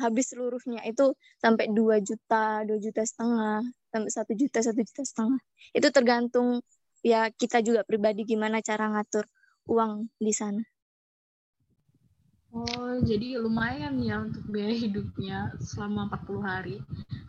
habis 0.00 0.32
seluruhnya 0.32 0.80
itu 0.88 1.12
sampai 1.40 1.68
2 1.72 2.00
juta, 2.00 2.64
2 2.64 2.78
juta 2.80 3.02
setengah, 3.04 3.60
sampai 3.92 4.10
satu 4.10 4.32
juta, 4.32 4.58
satu 4.64 4.80
juta 4.80 5.02
setengah. 5.04 5.40
Itu 5.76 5.88
tergantung 5.92 6.64
ya 7.02 7.28
kita 7.34 7.60
juga 7.60 7.82
pribadi 7.82 8.22
gimana 8.24 8.62
cara 8.62 8.88
ngatur 8.88 9.26
uang 9.68 10.08
di 10.16 10.32
sana. 10.32 10.62
Oh, 12.52 13.00
jadi 13.00 13.40
lumayan 13.40 13.96
ya 14.04 14.20
untuk 14.20 14.44
biaya 14.52 14.76
hidupnya 14.76 15.56
selama 15.56 16.12
40 16.12 16.44
hari. 16.44 16.76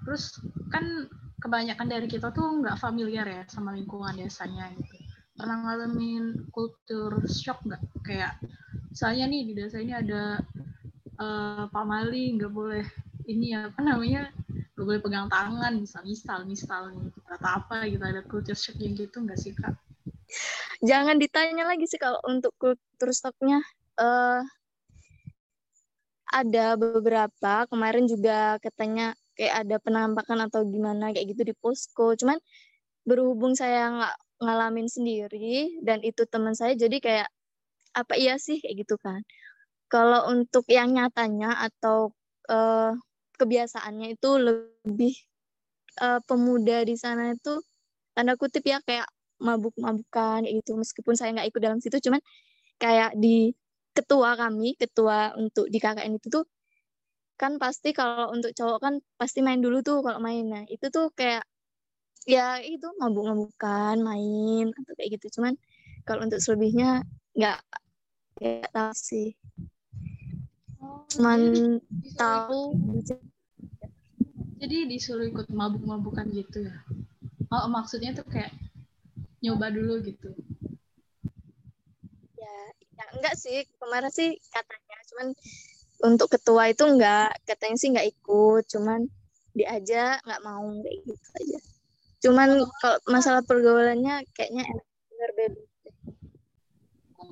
Terus 0.04 0.36
kan 0.68 1.08
kebanyakan 1.40 1.88
dari 1.88 2.08
kita 2.12 2.36
tuh 2.36 2.60
nggak 2.60 2.76
familiar 2.76 3.24
ya 3.24 3.44
sama 3.48 3.72
lingkungan 3.72 4.20
desanya 4.20 4.68
gitu. 4.76 5.00
Pernah 5.40 5.64
ngalamin 5.64 6.52
kultur 6.52 7.24
shock 7.32 7.64
nggak? 7.64 7.84
Kayak 8.04 8.36
misalnya 8.92 9.26
nih 9.32 9.42
di 9.48 9.54
desa 9.56 9.80
ini 9.80 9.96
ada 9.96 10.44
uh, 11.24 11.62
Pak 11.72 11.86
Mali 11.88 12.36
nggak 12.36 12.52
boleh 12.52 12.84
ini 13.32 13.56
apa 13.56 13.80
namanya 13.80 14.36
nggak 14.76 14.86
boleh 14.86 15.00
pegang 15.00 15.28
tangan 15.32 15.74
misal 15.80 16.04
misal 16.04 16.40
misal 16.44 16.92
nih 16.92 17.08
atau 17.40 17.50
apa 17.50 17.88
gitu 17.88 18.04
ada 18.04 18.22
culture 18.28 18.58
shock 18.58 18.76
yang 18.84 18.94
gitu 19.00 19.24
nggak 19.24 19.40
sih 19.40 19.56
kak? 19.56 19.74
Jangan 20.84 21.16
ditanya 21.16 21.64
lagi 21.64 21.88
sih 21.88 22.02
kalau 22.02 22.20
untuk 22.28 22.52
kultur 22.60 23.10
shocknya. 23.16 23.64
Uh, 23.96 24.44
ada 26.34 26.74
beberapa 26.74 27.70
kemarin 27.70 28.10
juga 28.10 28.58
katanya 28.58 29.14
kayak 29.38 29.54
ada 29.70 29.78
penampakan 29.78 30.50
atau 30.50 30.66
gimana 30.66 31.14
kayak 31.14 31.38
gitu 31.38 31.46
di 31.46 31.56
posko. 31.56 32.18
Cuman 32.18 32.42
berhubung 33.06 33.54
saya 33.54 33.94
nggak 33.94 34.16
ngalamin 34.44 34.90
sendiri 34.90 35.80
dan 35.86 36.02
itu 36.04 36.26
teman 36.28 36.58
saya 36.58 36.74
jadi 36.76 36.98
kayak 37.00 37.30
apa 37.94 38.14
iya 38.18 38.36
sih 38.42 38.58
kayak 38.60 38.84
gitu 38.84 38.98
kan 38.98 39.22
kalau 39.94 40.26
untuk 40.34 40.66
yang 40.74 40.90
nyatanya 40.98 41.54
atau 41.70 42.10
uh, 42.50 42.98
kebiasaannya 43.38 44.18
itu 44.18 44.30
lebih 44.42 45.14
uh, 46.02 46.18
pemuda 46.26 46.82
di 46.82 46.98
sana 46.98 47.38
itu 47.38 47.62
tanda 48.18 48.34
kutip 48.34 48.66
ya 48.66 48.82
kayak 48.82 49.06
mabuk-mabukan 49.38 50.50
itu 50.50 50.74
meskipun 50.74 51.14
saya 51.14 51.30
nggak 51.38 51.54
ikut 51.54 51.62
dalam 51.62 51.80
situ 51.84 51.98
cuman 52.02 52.22
kayak 52.82 53.14
di 53.14 53.54
ketua 53.94 54.34
kami 54.34 54.74
ketua 54.82 55.38
untuk 55.38 55.70
di 55.70 55.78
KKN 55.78 56.18
itu 56.18 56.28
tuh 56.34 56.46
kan 57.38 57.58
pasti 57.62 57.90
kalau 57.94 58.34
untuk 58.34 58.52
cowok 58.58 58.80
kan 58.82 58.94
pasti 59.20 59.40
main 59.46 59.60
dulu 59.62 59.82
tuh 59.86 60.00
kalau 60.06 60.20
main. 60.22 60.46
Nah 60.48 60.64
itu 60.70 60.86
tuh 60.96 61.10
kayak 61.18 61.44
ya 62.30 62.62
itu 62.64 62.88
mabuk-mabukan 63.02 63.98
main 64.00 64.66
atau 64.74 64.94
kayak 64.98 65.10
gitu. 65.20 65.42
Cuman 65.42 65.54
kalau 66.08 66.26
untuk 66.26 66.40
selebihnya 66.42 67.04
nggak 67.38 67.60
nggak 68.42 68.70
tahu 68.74 68.92
sih 68.98 69.28
cuman 71.14 71.40
jadi 71.40 72.10
tahu 72.18 72.62
jadi 74.64 74.88
disuruh 74.88 75.28
ikut 75.28 75.52
mabuk-mabukan 75.52 76.24
gitu 76.32 76.64
ya? 76.64 76.78
Oh 77.52 77.68
maksudnya 77.68 78.16
tuh 78.16 78.24
kayak 78.24 78.56
nyoba 79.44 79.68
dulu 79.68 80.00
gitu? 80.08 80.32
Ya 82.40 82.58
ya 82.96 83.06
enggak 83.12 83.36
sih. 83.36 83.68
Kemarin 83.76 84.08
sih 84.08 84.40
katanya 84.56 84.98
cuman 85.12 85.28
untuk 86.08 86.32
ketua 86.32 86.72
itu 86.72 86.88
enggak. 86.88 87.36
Katanya 87.44 87.76
sih 87.76 87.92
enggak 87.92 88.08
ikut 88.08 88.64
cuman 88.72 89.04
diajak 89.52 90.24
nggak 90.24 90.42
mau 90.48 90.64
kayak 90.80 90.98
gitu 91.12 91.28
aja. 91.44 91.60
Cuman 92.24 92.50
kalau 92.80 92.98
masalah 93.12 93.44
pergaulannya 93.44 94.24
kayaknya 94.32 94.64
enak 94.64 94.88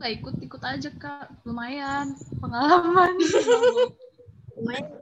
nggak 0.01 0.13
ikut 0.17 0.35
ikut 0.41 0.61
aja 0.65 0.89
kak 0.97 1.29
lumayan 1.45 2.17
pengalaman 2.41 3.13
lumayan 4.57 4.97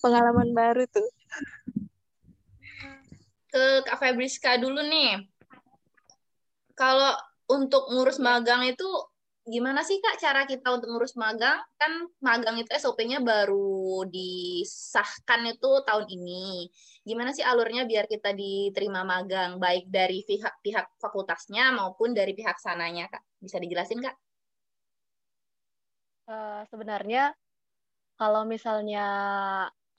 pengalaman 0.00 0.48
baru 0.56 0.88
tuh 0.88 1.06
ke 3.50 3.82
Kak 3.82 3.98
Febriska 3.98 4.56
dulu 4.56 4.80
nih. 4.86 5.26
Kalau 6.78 7.12
untuk 7.50 7.90
ngurus 7.90 8.22
magang 8.22 8.62
itu 8.64 8.86
gimana 9.50 9.82
sih 9.82 9.98
Kak 9.98 10.22
cara 10.22 10.46
kita 10.46 10.70
untuk 10.70 10.94
ngurus 10.94 11.18
magang? 11.18 11.58
Kan 11.76 12.08
magang 12.22 12.56
itu 12.62 12.70
SOP-nya 12.78 13.18
baru 13.20 14.06
disahkan 14.06 15.50
itu 15.50 15.70
tahun 15.82 16.06
ini. 16.08 16.70
Gimana 17.10 17.34
sih 17.34 17.42
alurnya 17.42 17.82
biar 17.90 18.06
kita 18.06 18.30
diterima 18.30 19.02
magang 19.02 19.58
baik 19.58 19.90
dari 19.90 20.22
pihak 20.22 20.62
pihak 20.62 20.94
fakultasnya 21.02 21.74
maupun 21.74 22.14
dari 22.14 22.38
pihak 22.38 22.62
sananya 22.62 23.10
Kak? 23.10 23.26
Bisa 23.42 23.58
dijelasin 23.58 23.98
Kak? 23.98 24.14
Uh, 26.30 26.62
sebenarnya 26.70 27.34
kalau 28.14 28.46
misalnya 28.46 29.06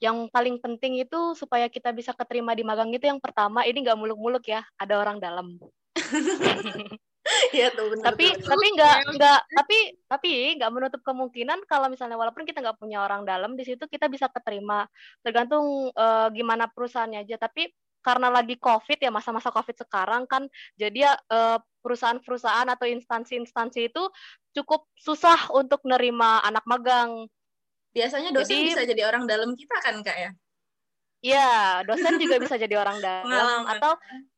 yang 0.00 0.24
paling 0.32 0.56
penting 0.56 1.04
itu 1.04 1.36
supaya 1.36 1.68
kita 1.68 1.92
bisa 1.92 2.16
keterima 2.16 2.56
di 2.56 2.64
magang 2.64 2.88
itu 2.88 3.04
yang 3.04 3.20
pertama 3.20 3.68
ini 3.68 3.84
nggak 3.84 4.00
muluk-muluk 4.00 4.48
ya 4.48 4.64
ada 4.80 4.96
orang 4.96 5.20
dalam 5.20 5.60
Iya 7.54 7.70
tuh 7.70 7.94
benar. 7.94 8.12
Tapi 8.12 8.26
tapi 8.42 8.66
nggak 8.74 8.96
nggak 9.14 9.40
tapi 9.54 9.78
tapi 10.10 10.30
nggak 10.58 10.72
menutup 10.74 11.00
kemungkinan 11.06 11.62
kalau 11.70 11.86
misalnya 11.86 12.18
walaupun 12.18 12.42
kita 12.42 12.58
nggak 12.58 12.82
punya 12.82 13.06
orang 13.06 13.22
dalam 13.22 13.54
di 13.54 13.62
situ 13.62 13.86
kita 13.86 14.10
bisa 14.10 14.26
keterima 14.26 14.90
tergantung 15.22 15.94
uh, 15.94 16.28
gimana 16.34 16.66
perusahaannya 16.66 17.22
aja. 17.22 17.38
Tapi 17.38 17.70
karena 18.02 18.34
lagi 18.34 18.58
COVID 18.58 18.98
ya 18.98 19.14
masa-masa 19.14 19.54
COVID 19.54 19.86
sekarang 19.86 20.26
kan 20.26 20.50
jadi 20.74 21.06
ya 21.06 21.12
uh, 21.30 21.58
perusahaan-perusahaan 21.86 22.66
atau 22.66 22.90
instansi-instansi 22.90 23.90
itu 23.90 24.02
cukup 24.58 24.90
susah 24.98 25.50
untuk 25.54 25.86
nerima 25.86 26.42
anak 26.42 26.66
magang. 26.66 27.30
Biasanya 27.94 28.34
dosen 28.34 28.58
jadi, 28.58 28.66
bisa 28.74 28.82
jadi 28.82 29.02
orang 29.06 29.30
dalam 29.30 29.54
kita 29.54 29.78
kan 29.78 30.02
kak 30.02 30.16
ya? 30.18 30.30
Iya, 31.22 31.86
dosen 31.86 32.18
juga 32.18 32.42
bisa 32.42 32.58
jadi 32.58 32.74
orang 32.82 32.98
dalam 32.98 33.30
Pengalaman. 33.30 33.66
atau 33.78 33.92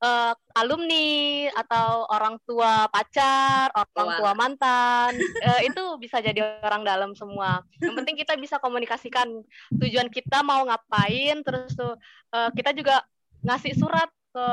eh, 0.04 0.32
alumni 0.52 1.08
atau 1.56 2.04
orang 2.12 2.36
tua 2.44 2.92
pacar, 2.92 3.72
orang 3.72 4.10
tua 4.20 4.32
mantan, 4.36 5.16
eh, 5.16 5.60
itu 5.72 5.80
bisa 5.96 6.20
jadi 6.20 6.60
orang 6.60 6.84
dalam 6.84 7.16
semua. 7.16 7.64
Yang 7.80 7.94
penting 8.04 8.16
kita 8.20 8.36
bisa 8.36 8.60
komunikasikan 8.60 9.32
tujuan 9.80 10.12
kita 10.12 10.44
mau 10.44 10.60
ngapain, 10.68 11.40
terus 11.40 11.72
tuh 11.72 11.96
eh, 12.36 12.52
kita 12.52 12.76
juga 12.76 13.00
ngasih 13.48 13.72
surat 13.80 14.12
ke 14.36 14.48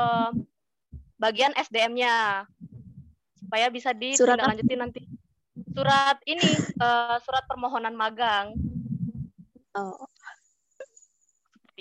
bagian 1.20 1.52
SDM-nya 1.52 2.48
supaya 3.44 3.68
bisa 3.68 3.92
ditindaklanjuti 3.92 4.74
nanti. 4.80 5.02
Surat 5.76 6.16
ini 6.24 6.48
eh, 6.80 7.16
surat 7.20 7.44
permohonan 7.44 7.92
magang 7.92 8.56
Oh, 9.72 10.04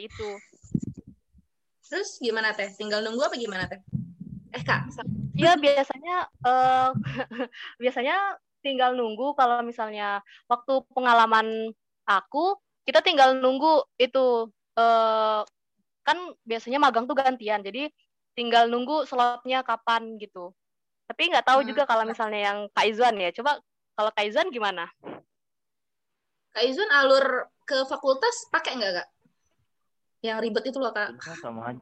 seperti 0.02 0.10
itu. 0.10 0.30
Terus 1.86 2.10
gimana 2.18 2.50
teh? 2.56 2.70
Tinggal 2.74 3.06
nunggu 3.06 3.22
apa 3.22 3.36
gimana 3.38 3.70
teh? 3.70 3.80
Eh 4.56 4.64
kak, 4.66 4.90
Iya 5.38 5.56
biasanya 5.56 6.16
eh 6.44 6.90
biasanya 7.82 8.16
tinggal 8.62 8.94
nunggu 8.94 9.34
kalau 9.38 9.62
misalnya 9.66 10.22
waktu 10.46 10.86
pengalaman 10.94 11.74
aku 12.06 12.58
kita 12.86 13.02
tinggal 13.06 13.38
nunggu 13.38 13.86
itu 14.02 14.50
eh 14.78 15.42
kan 16.02 16.18
biasanya 16.44 16.82
magang 16.82 17.06
tuh 17.06 17.14
gantian 17.14 17.62
jadi 17.62 17.90
tinggal 18.34 18.66
nunggu 18.66 19.06
slotnya 19.06 19.62
kapan 19.62 20.18
gitu. 20.18 20.52
Tapi 21.06 21.32
nggak 21.32 21.46
tahu 21.46 21.62
Hmm. 21.62 21.70
juga 21.76 21.84
kalau 21.84 22.08
misalnya 22.08 22.40
yang 22.40 22.58
Kak 22.72 22.88
Izwan 22.88 23.20
ya. 23.20 23.30
Coba 23.36 23.60
kalau 24.00 24.12
Kak 24.16 24.26
Izwan 24.26 24.48
gimana? 24.50 24.88
Kak 26.52 26.64
Izun 26.68 26.88
alur 26.92 27.48
ke 27.64 27.84
fakultas 27.88 28.48
pakai 28.52 28.76
nggak 28.80 28.94
kak? 29.04 29.08
Yang 30.22 30.38
ribet 30.48 30.64
itu 30.70 30.78
loh 30.78 30.94
kak. 30.94 31.18
Sama. 31.42 31.74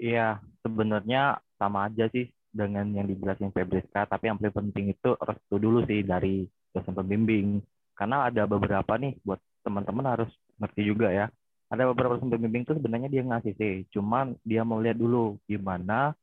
Iya, 0.00 0.40
sebenarnya 0.64 1.42
sama 1.60 1.90
aja 1.90 2.08
sih 2.08 2.30
dengan 2.50 2.88
yang 2.94 3.06
dijelasin 3.06 3.52
Febriska, 3.52 4.06
tapi 4.06 4.30
yang 4.30 4.38
paling 4.38 4.54
penting 4.54 4.86
itu 4.94 5.10
restu 5.18 5.60
dulu 5.60 5.84
sih 5.84 6.02
dari 6.06 6.46
dosen 6.72 6.94
pembimbing. 6.94 7.60
Karena 7.94 8.30
ada 8.30 8.48
beberapa 8.48 8.96
nih 8.96 9.18
buat 9.26 9.38
teman-teman 9.60 10.06
harus 10.08 10.30
ngerti 10.56 10.82
juga 10.88 11.12
ya. 11.12 11.26
Ada 11.70 11.90
beberapa 11.90 12.16
dosen 12.16 12.32
pembimbing 12.32 12.64
tuh 12.64 12.78
sebenarnya 12.78 13.12
dia 13.12 13.22
ngasih 13.22 13.54
sih, 13.54 13.74
cuman 13.94 14.34
dia 14.42 14.66
mau 14.66 14.80
lihat 14.82 14.98
dulu 14.98 15.38
gimana 15.46 16.16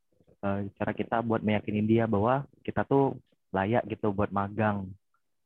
eh, 0.44 0.68
cara 0.76 0.92
kita 0.92 1.24
buat 1.24 1.46
meyakinin 1.46 1.88
dia 1.88 2.04
bahwa 2.10 2.44
kita 2.66 2.84
tuh 2.84 3.16
layak 3.56 3.86
gitu 3.88 4.12
buat 4.12 4.34
magang. 4.34 4.90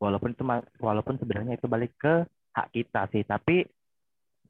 Walaupun 0.02 0.34
itu 0.34 0.42
walaupun 0.82 1.22
sebenarnya 1.22 1.62
itu 1.62 1.70
balik 1.70 1.94
ke 2.02 2.26
hak 2.58 2.68
kita 2.74 3.06
sih, 3.14 3.22
tapi 3.22 3.70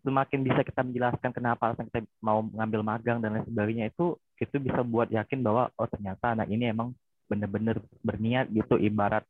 semakin 0.02 0.40
bisa 0.42 0.62
kita 0.66 0.82
menjelaskan 0.82 1.32
kenapa 1.34 1.72
alasan 1.72 1.88
kita 1.90 2.06
mau 2.22 2.42
ngambil 2.42 2.82
magang 2.82 3.18
dan 3.22 3.38
lain 3.38 3.46
sebagainya 3.46 3.86
itu 3.94 4.18
itu 4.42 4.58
bisa 4.58 4.82
buat 4.82 5.14
yakin 5.14 5.46
bahwa 5.46 5.70
oh 5.78 5.86
ternyata 5.86 6.34
anak 6.34 6.50
ini 6.50 6.74
emang 6.74 6.98
bener-bener 7.30 7.78
berniat 8.02 8.50
gitu 8.50 8.76
ibarat 8.82 9.24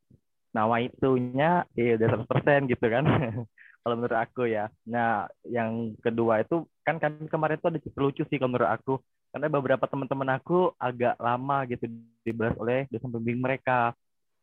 nawa 0.52 0.84
itunya 0.84 1.64
ya 1.76 1.96
udah 1.96 2.08
100% 2.28 2.72
gitu 2.72 2.86
kan 2.88 3.04
kalau 3.82 3.96
menurut 3.98 4.18
aku 4.18 4.46
ya. 4.48 4.70
Nah 4.86 5.26
yang 5.48 5.98
kedua 6.00 6.46
itu 6.46 6.66
kan 6.86 7.02
kan 7.02 7.18
kemarin 7.28 7.58
tuh 7.58 7.74
ada 7.74 7.80
lucu 7.82 8.24
sih 8.30 8.38
kalau 8.38 8.54
menurut 8.54 8.70
aku 8.70 8.94
karena 9.32 9.48
beberapa 9.48 9.86
teman-teman 9.88 10.38
aku 10.38 10.76
agak 10.76 11.16
lama 11.18 11.64
gitu 11.66 11.88
dibahas 12.22 12.56
oleh 12.62 12.86
dosen 12.94 13.10
pembimbing 13.10 13.42
mereka. 13.42 13.96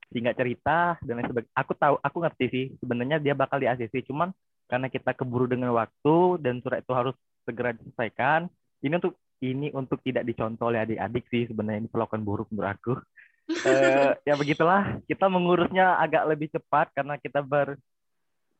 Singkat 0.08 0.34
cerita 0.40 0.96
dan 1.04 1.20
lain 1.20 1.28
sebagainya 1.28 1.52
aku 1.52 1.72
tahu 1.76 1.94
aku 2.00 2.16
ngerti 2.24 2.44
sih 2.48 2.64
sebenarnya 2.80 3.20
dia 3.20 3.36
bakal 3.36 3.60
di 3.60 3.68
ACC 3.68 4.08
cuman 4.08 4.32
karena 4.68 4.86
kita 4.92 5.16
keburu 5.16 5.48
dengan 5.48 5.72
waktu 5.72 6.38
dan 6.44 6.60
surat 6.60 6.84
itu 6.84 6.92
harus 6.92 7.16
segera 7.48 7.72
diselesaikan. 7.72 8.52
Ini 8.84 8.94
untuk 9.00 9.16
ini 9.40 9.72
untuk 9.72 9.98
tidak 10.04 10.28
dicontoh 10.28 10.68
oleh 10.68 10.84
adik-adik 10.84 11.24
sih 11.32 11.48
sebenarnya 11.48 11.88
ini 11.88 11.90
perlakuan 11.90 12.22
buruk 12.22 12.52
menurut 12.52 12.70
aku. 12.70 12.94
Eh, 13.48 14.12
ya 14.28 14.36
begitulah 14.36 15.00
kita 15.08 15.24
mengurusnya 15.24 15.96
agak 15.96 16.28
lebih 16.28 16.52
cepat 16.52 16.92
karena 16.92 17.16
kita 17.16 17.40
ber 17.40 17.80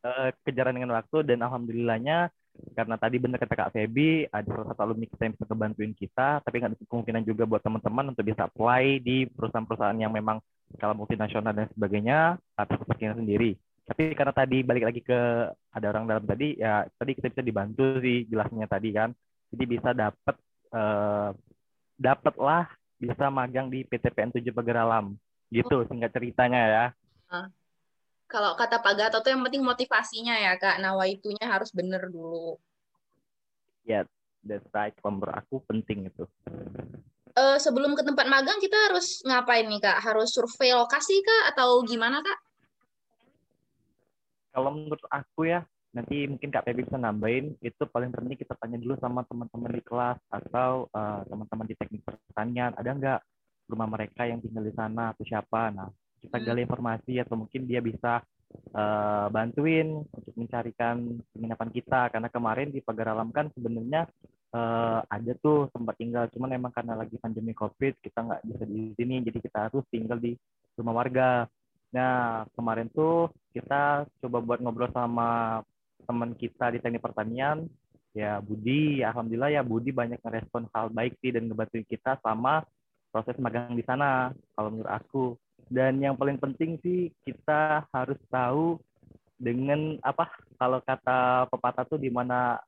eh, 0.00 0.32
kejaran 0.48 0.80
dengan 0.80 0.96
waktu 0.96 1.28
dan 1.28 1.44
alhamdulillahnya 1.44 2.32
karena 2.72 2.96
tadi 2.96 3.20
benar 3.20 3.36
kata 3.36 3.52
Kak 3.52 3.70
Feby 3.76 4.32
ada 4.32 4.48
salah 4.48 4.72
satu 4.72 4.80
alumni 4.88 5.04
kita 5.04 5.28
yang 5.28 5.34
bisa 5.36 5.44
kebantuin 5.44 5.92
kita 5.92 6.28
tapi 6.40 6.56
nggak 6.56 6.88
kemungkinan 6.88 7.22
juga 7.28 7.44
buat 7.44 7.60
teman-teman 7.60 8.16
untuk 8.16 8.24
bisa 8.26 8.48
apply 8.48 8.98
di 9.04 9.28
perusahaan-perusahaan 9.28 10.00
yang 10.00 10.08
memang 10.08 10.40
skala 10.72 10.96
multinasional 10.96 11.52
dan 11.52 11.68
sebagainya 11.68 12.40
atau 12.56 12.74
kepentingan 12.80 13.20
sendiri 13.20 13.60
tapi 13.88 14.12
karena 14.12 14.36
tadi 14.36 14.60
balik 14.60 14.84
lagi 14.92 15.00
ke 15.00 15.48
ada 15.48 15.86
orang 15.88 16.04
dalam 16.04 16.24
tadi 16.28 16.60
ya 16.60 16.84
tadi 17.00 17.16
kita 17.16 17.32
bisa 17.32 17.42
dibantu 17.42 17.96
sih 18.04 18.28
jelasnya 18.28 18.68
tadi 18.68 18.92
kan 18.92 19.10
jadi 19.48 19.64
bisa 19.64 19.90
dapat 19.96 20.36
eh, 20.76 21.28
dapatlah 21.96 22.68
bisa 23.00 23.32
magang 23.32 23.72
di 23.72 23.88
PTPN 23.88 24.36
7 24.36 24.52
Pageralam 24.52 25.16
gitu 25.48 25.88
singkat 25.88 26.12
ceritanya 26.12 26.62
ya 26.68 26.84
Kalau 28.28 28.52
kata 28.60 28.84
Pak 28.84 28.92
Gatot 28.92 29.24
tuh 29.24 29.32
yang 29.32 29.40
penting 29.40 29.64
motivasinya 29.64 30.36
ya 30.36 30.60
kak. 30.60 30.84
Nawaitunya 30.84 31.48
harus 31.48 31.72
bener 31.72 32.12
dulu. 32.12 32.60
ya 33.88 34.04
that's 34.44 34.68
right 34.76 34.92
kalau 35.00 35.16
menurut 35.16 35.32
aku 35.32 35.64
penting 35.64 36.12
itu 36.12 36.28
Eh, 37.38 37.58
sebelum 37.62 37.94
ke 37.94 38.02
tempat 38.02 38.26
magang 38.26 38.58
kita 38.58 38.74
harus 38.90 39.22
ngapain 39.22 39.62
nih 39.70 39.78
kak? 39.78 40.02
Harus 40.02 40.34
survei 40.34 40.74
lokasi 40.74 41.22
kak 41.22 41.54
atau 41.54 41.86
gimana 41.86 42.18
kak? 42.18 42.38
Kalau 44.52 44.70
menurut 44.74 45.02
aku 45.10 45.48
ya 45.48 45.62
nanti 45.96 46.28
mungkin 46.28 46.52
Kak 46.52 46.68
Pebi 46.68 46.84
bisa 46.84 47.00
nambahin 47.00 47.56
itu 47.64 47.82
paling 47.88 48.12
penting 48.12 48.36
kita 48.36 48.52
tanya 48.60 48.76
dulu 48.76 48.94
sama 49.00 49.24
teman-teman 49.24 49.72
di 49.72 49.82
kelas 49.82 50.18
atau 50.28 50.86
eh, 50.92 51.20
teman-teman 51.26 51.66
di 51.66 51.74
teknik 51.80 52.02
pertanian 52.04 52.76
ada 52.76 52.90
nggak 52.92 53.20
rumah 53.68 53.88
mereka 53.88 54.24
yang 54.24 54.40
tinggal 54.40 54.64
di 54.64 54.74
sana 54.76 55.12
atau 55.12 55.24
siapa? 55.24 55.72
Nah 55.72 55.88
kita 56.18 56.36
Hmm. 56.40 56.46
gali 56.50 56.60
informasi 56.66 57.12
atau 57.22 57.34
mungkin 57.40 57.64
dia 57.64 57.80
bisa 57.80 58.20
eh, 58.52 59.26
bantuin 59.32 60.04
untuk 60.08 60.34
mencarikan 60.36 61.20
penginapan 61.32 61.68
kita. 61.72 62.00
Karena 62.12 62.28
kemarin 62.32 62.68
di 62.72 62.80
Pagar 62.80 63.12
Alam 63.12 63.32
kan 63.32 63.48
sebenarnya 63.52 64.08
eh, 64.52 65.00
ada 65.04 65.32
tuh 65.40 65.68
tempat 65.72 65.94
tinggal 66.00 66.24
cuman 66.32 66.52
emang 66.56 66.72
karena 66.72 66.96
lagi 66.96 67.16
pandemi 67.20 67.52
covid 67.52 67.96
kita 68.00 68.24
nggak 68.24 68.42
bisa 68.48 68.64
diizinin 68.64 69.20
jadi 69.24 69.38
kita 69.44 69.58
harus 69.68 69.84
tinggal 69.92 70.16
di 70.16 70.32
rumah 70.76 70.94
warga 71.04 71.44
Nah, 71.88 72.44
kemarin 72.52 72.88
tuh 72.92 73.32
kita 73.56 74.04
coba 74.20 74.38
buat 74.44 74.60
ngobrol 74.60 74.92
sama 74.92 75.60
teman 76.04 76.36
kita 76.36 76.72
di 76.72 76.78
teknik 76.84 77.00
pertanian, 77.00 77.64
ya 78.12 78.40
Budi, 78.44 79.00
ya 79.00 79.12
alhamdulillah 79.12 79.52
ya 79.52 79.62
Budi 79.64 79.92
banyak 79.92 80.20
ngerespon 80.20 80.68
hal 80.72 80.92
baik 80.92 81.16
sih 81.20 81.32
dan 81.32 81.48
ngebantuin 81.48 81.84
kita 81.88 82.20
sama 82.20 82.64
proses 83.08 83.36
magang 83.40 83.72
di 83.72 83.84
sana, 83.84 84.32
kalau 84.52 84.68
menurut 84.68 84.92
aku. 84.92 85.24
Dan 85.68 86.00
yang 86.00 86.16
paling 86.16 86.40
penting 86.40 86.80
sih 86.80 87.12
kita 87.24 87.84
harus 87.92 88.16
tahu 88.32 88.80
dengan 89.36 89.96
apa 90.02 90.28
kalau 90.58 90.80
kata 90.82 91.46
pepatah 91.48 91.84
tuh 91.86 92.00
di 92.00 92.10
mana 92.10 92.58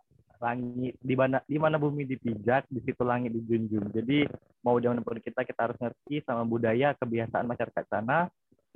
langit 0.40 0.96
di 1.00 1.12
mana 1.12 1.44
di 1.44 1.60
mana 1.60 1.76
bumi 1.76 2.08
dipijak 2.08 2.64
di 2.72 2.80
situ 2.84 3.04
langit 3.04 3.36
dijunjung. 3.36 3.92
Jadi 3.92 4.24
mau 4.64 4.80
zaman 4.80 5.04
kita 5.20 5.44
kita 5.44 5.60
harus 5.68 5.78
ngerti 5.80 6.24
sama 6.24 6.44
budaya 6.44 6.96
kebiasaan 6.96 7.44
masyarakat 7.44 7.84
sana 7.88 8.28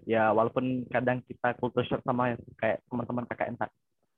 ya 0.02 0.35
walaupun 0.35 0.85
kadang 0.90 1.22
kita 1.24 1.54
culture 1.57 1.87
shock 1.87 2.02
sama 2.02 2.35
kayak 2.59 2.83
teman-teman 2.90 3.24
KKN 3.30 3.54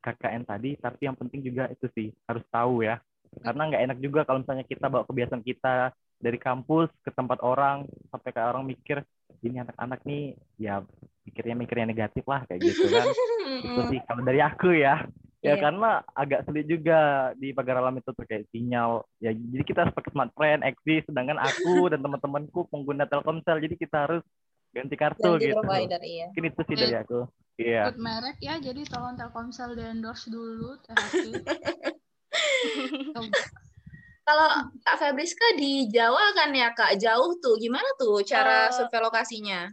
KKN 0.01 0.43
tadi 0.47 0.71
tapi 0.79 1.01
yang 1.11 1.17
penting 1.19 1.43
juga 1.43 1.69
itu 1.69 1.87
sih 1.93 2.09
harus 2.25 2.43
tahu 2.49 2.87
ya. 2.87 3.03
Karena 3.43 3.69
nggak 3.69 3.83
enak 3.91 3.99
juga 4.01 4.21
kalau 4.25 4.41
misalnya 4.41 4.65
kita 4.65 4.87
bawa 4.89 5.05
kebiasaan 5.05 5.43
kita 5.43 5.93
dari 6.17 6.39
kampus 6.41 6.89
ke 7.05 7.11
tempat 7.13 7.43
orang 7.45 7.85
sampai 8.09 8.31
kayak 8.33 8.49
orang 8.57 8.65
mikir 8.65 9.05
ini 9.45 9.61
anak-anak 9.61 10.01
nih 10.09 10.33
ya 10.57 10.81
mikirnya 11.27 11.55
mikirnya 11.59 11.87
negatif 11.93 12.25
lah 12.25 12.47
kayak 12.49 12.61
gitu 12.65 12.87
kan. 12.89 13.07
Itu 13.67 13.81
sih 13.93 14.01
kalau 14.07 14.23
dari 14.25 14.41
aku 14.41 14.73
ya. 14.73 15.05
Ya 15.45 15.55
Iya. 15.55 15.69
karena 15.69 16.03
agak 16.17 16.43
sulit 16.49 16.67
juga 16.67 17.31
di 17.39 17.55
pagar 17.55 17.79
alam 17.79 17.95
itu 18.01 18.11
terkait 18.19 18.49
sinyal. 18.51 19.05
Ya 19.23 19.31
jadi 19.31 19.63
kita 19.63 19.79
harus 19.87 19.95
pakai 19.95 20.11
smartphone 20.11 20.65
eksis 20.67 21.07
sedangkan 21.07 21.39
aku 21.39 21.93
dan 21.93 22.03
teman-temanku 22.03 22.67
pengguna 22.67 23.07
Telkomsel 23.07 23.63
jadi 23.63 23.75
kita 23.79 24.09
harus 24.09 24.25
ganti 24.77 24.95
kartu 25.01 25.25
Ganti 25.25 25.49
gitu 25.49 25.57
provider 25.57 26.01
iya. 26.05 26.29
mungkin 26.29 26.53
itu 26.53 26.61
sih 26.69 26.77
dari 26.77 26.97
aku 27.01 27.25
iya 27.57 27.89
Ikut 27.89 27.97
merek 27.97 28.37
ya, 28.45 28.61
jadi 28.61 28.85
tolong 28.85 29.17
Telkomsel 29.17 29.73
di 29.73 29.85
endorse 29.89 30.29
dulu. 30.29 30.77
Kalau 34.29 34.51
Kak 34.85 34.97
Febriska 35.01 35.57
di 35.57 35.89
Jawa 35.89 36.37
kan 36.37 36.53
ya 36.53 36.75
Kak, 36.77 37.01
jauh 37.01 37.33
tuh. 37.41 37.57
Gimana 37.57 37.87
tuh 37.97 38.21
cara 38.27 38.69
Eh, 38.69 38.75
survei 38.77 39.01
lokasinya? 39.01 39.73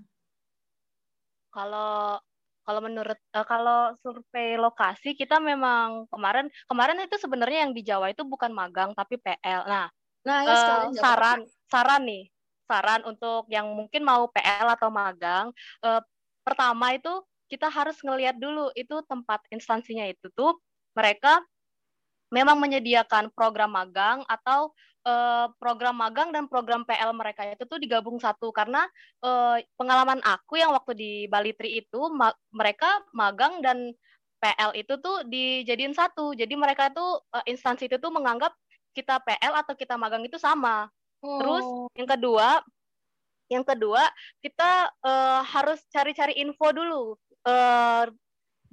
Kalau 1.51 2.21
kalau 2.63 2.79
menurut 2.79 3.19
eh, 3.19 3.45
kalau 3.49 3.99
survei 3.99 4.55
lokasi 4.55 5.19
kita 5.19 5.43
memang 5.43 6.07
kemarin 6.07 6.47
kemarin 6.71 7.03
itu 7.03 7.19
sebenarnya 7.19 7.67
yang 7.67 7.75
di 7.75 7.83
Jawa 7.83 8.15
itu 8.15 8.23
bukan 8.23 8.55
magang 8.55 8.95
tapi 8.95 9.19
PL. 9.19 9.67
Nah, 9.67 9.91
Nah, 10.23 10.39
ya 10.47 10.55
eh, 10.55 10.83
saran 10.95 11.43
saran 11.67 12.07
nih 12.07 12.31
saran 12.73 13.05
untuk 13.05 13.45
yang 13.53 13.69
mungkin 13.69 14.01
mau 14.01 14.25
PL 14.33 14.73
atau 14.73 14.89
magang 14.89 15.53
eh, 15.85 16.01
pertama 16.41 16.97
itu 16.97 17.21
kita 17.53 17.69
harus 17.69 18.01
ngelihat 18.01 18.41
dulu 18.41 18.73
itu 18.73 18.97
tempat 19.05 19.45
instansinya 19.53 20.09
itu 20.09 20.25
tuh 20.33 20.57
mereka 20.97 21.37
memang 22.33 22.57
menyediakan 22.57 23.29
program 23.37 23.77
magang 23.77 24.25
atau 24.25 24.73
uh, 25.05 25.53
program 25.61 26.01
magang 26.01 26.33
dan 26.33 26.49
program 26.49 26.81
PL 26.81 27.13
mereka 27.13 27.45
itu 27.45 27.61
tuh 27.69 27.77
digabung 27.77 28.17
satu 28.17 28.49
karena 28.49 28.89
uh, 29.21 29.61
pengalaman 29.77 30.17
aku 30.25 30.57
yang 30.57 30.73
waktu 30.73 30.97
di 30.97 31.11
Bali 31.29 31.53
Tri 31.53 31.85
itu 31.85 32.09
ma 32.09 32.33
mereka 32.49 33.05
magang 33.13 33.61
dan 33.61 33.93
PL 34.41 34.75
itu 34.75 34.99
tuh 34.99 35.23
dijadiin 35.29 35.95
satu. 35.95 36.35
Jadi 36.35 36.57
mereka 36.57 36.91
tuh 36.91 37.21
uh, 37.31 37.45
instansi 37.47 37.87
itu 37.87 37.95
tuh 38.01 38.11
menganggap 38.11 38.51
kita 38.91 39.21
PL 39.23 39.53
atau 39.55 39.73
kita 39.77 39.95
magang 39.95 40.25
itu 40.25 40.35
sama. 40.35 40.91
Oh. 41.23 41.39
Terus 41.39 41.65
yang 41.95 42.09
kedua, 42.11 42.47
yang 43.47 43.63
kedua 43.63 44.03
kita 44.43 44.91
uh, 44.99 45.41
harus 45.47 45.79
cari-cari 45.89 46.35
info 46.37 46.67
dulu. 46.75 47.15
Uh, 47.43 48.07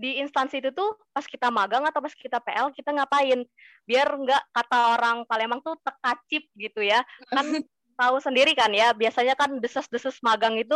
di 0.00 0.16
instansi 0.16 0.64
itu 0.64 0.72
tuh 0.72 0.96
pas 1.12 1.28
kita 1.28 1.52
magang 1.52 1.84
atau 1.84 2.00
pas 2.00 2.14
kita 2.16 2.40
PL 2.40 2.72
kita 2.72 2.88
ngapain 2.88 3.44
biar 3.84 4.08
nggak 4.08 4.42
kata 4.48 4.96
orang 4.96 5.28
Palembang 5.28 5.60
tuh 5.60 5.76
tekacip 5.84 6.48
gitu 6.56 6.80
ya 6.80 7.04
kan 7.28 7.44
tahu 8.00 8.16
sendiri 8.16 8.56
kan 8.56 8.72
ya 8.72 8.96
biasanya 8.96 9.36
kan 9.36 9.60
desas-desas 9.60 10.16
magang 10.24 10.56
itu 10.56 10.72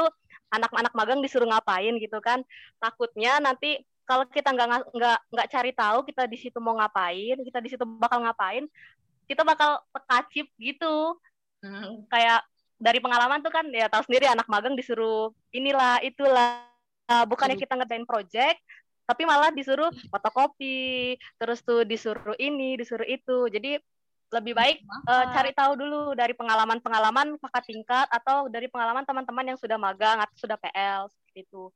anak-anak 0.53 0.93
magang 0.93 1.25
disuruh 1.25 1.49
ngapain 1.49 1.97
gitu 1.97 2.21
kan 2.21 2.45
takutnya 2.77 3.41
nanti 3.41 3.81
kalau 4.05 4.29
kita 4.29 4.53
nggak 4.53 4.93
nggak 4.93 5.19
nggak 5.33 5.49
cari 5.49 5.73
tahu 5.73 6.05
kita 6.05 6.29
di 6.29 6.37
situ 6.37 6.61
mau 6.61 6.77
ngapain 6.77 7.41
kita 7.41 7.59
di 7.65 7.69
situ 7.73 7.85
bakal 7.97 8.21
ngapain 8.21 8.69
kita 9.25 9.41
bakal 9.41 9.81
tekacip 9.89 10.53
gitu 10.61 11.17
hmm, 11.65 12.13
kayak 12.13 12.45
dari 12.77 13.01
pengalaman 13.01 13.41
tuh 13.41 13.49
kan 13.49 13.65
ya 13.73 13.89
tahu 13.89 14.05
sendiri 14.05 14.29
anak 14.29 14.45
magang 14.53 14.77
disuruh 14.77 15.33
inilah 15.51 16.05
itulah. 16.05 16.69
Bukannya 17.05 17.61
kita 17.61 17.77
ngerjain 17.77 18.09
project 18.09 18.61
tapi 19.05 19.29
malah 19.29 19.53
disuruh 19.53 19.93
fotokopi 20.09 21.21
terus 21.37 21.61
tuh 21.61 21.85
disuruh 21.85 22.37
ini 22.41 22.81
disuruh 22.81 23.05
itu. 23.05 23.49
Jadi 23.53 23.77
lebih 24.33 24.57
baik 24.57 24.83
uh, 25.07 25.31
cari 25.31 25.55
tahu 25.55 25.79
dulu 25.79 26.17
dari 26.19 26.35
pengalaman-pengalaman 26.35 27.39
kakak 27.39 27.65
tingkat 27.71 28.07
atau 28.11 28.51
dari 28.51 28.67
pengalaman 28.67 29.07
teman-teman 29.07 29.55
yang 29.55 29.59
sudah 29.61 29.79
magang 29.79 30.19
atau 30.19 30.35
sudah 30.35 30.59
PL 30.59 31.07
seperti 31.07 31.47
itu. 31.47 31.71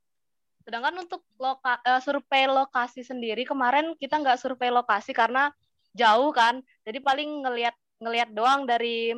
Sedangkan 0.66 0.96
untuk 0.98 1.22
loka, 1.38 1.78
uh, 1.86 2.02
survei 2.02 2.50
lokasi 2.50 3.06
sendiri 3.06 3.46
kemarin 3.46 3.94
kita 4.00 4.18
nggak 4.18 4.40
survei 4.42 4.74
lokasi 4.74 5.14
karena 5.14 5.54
jauh 5.94 6.34
kan, 6.34 6.60
jadi 6.84 6.98
paling 7.00 7.46
ngelihat 7.46 7.74
ngelihat 7.98 8.30
doang 8.30 8.68
dari 8.68 9.16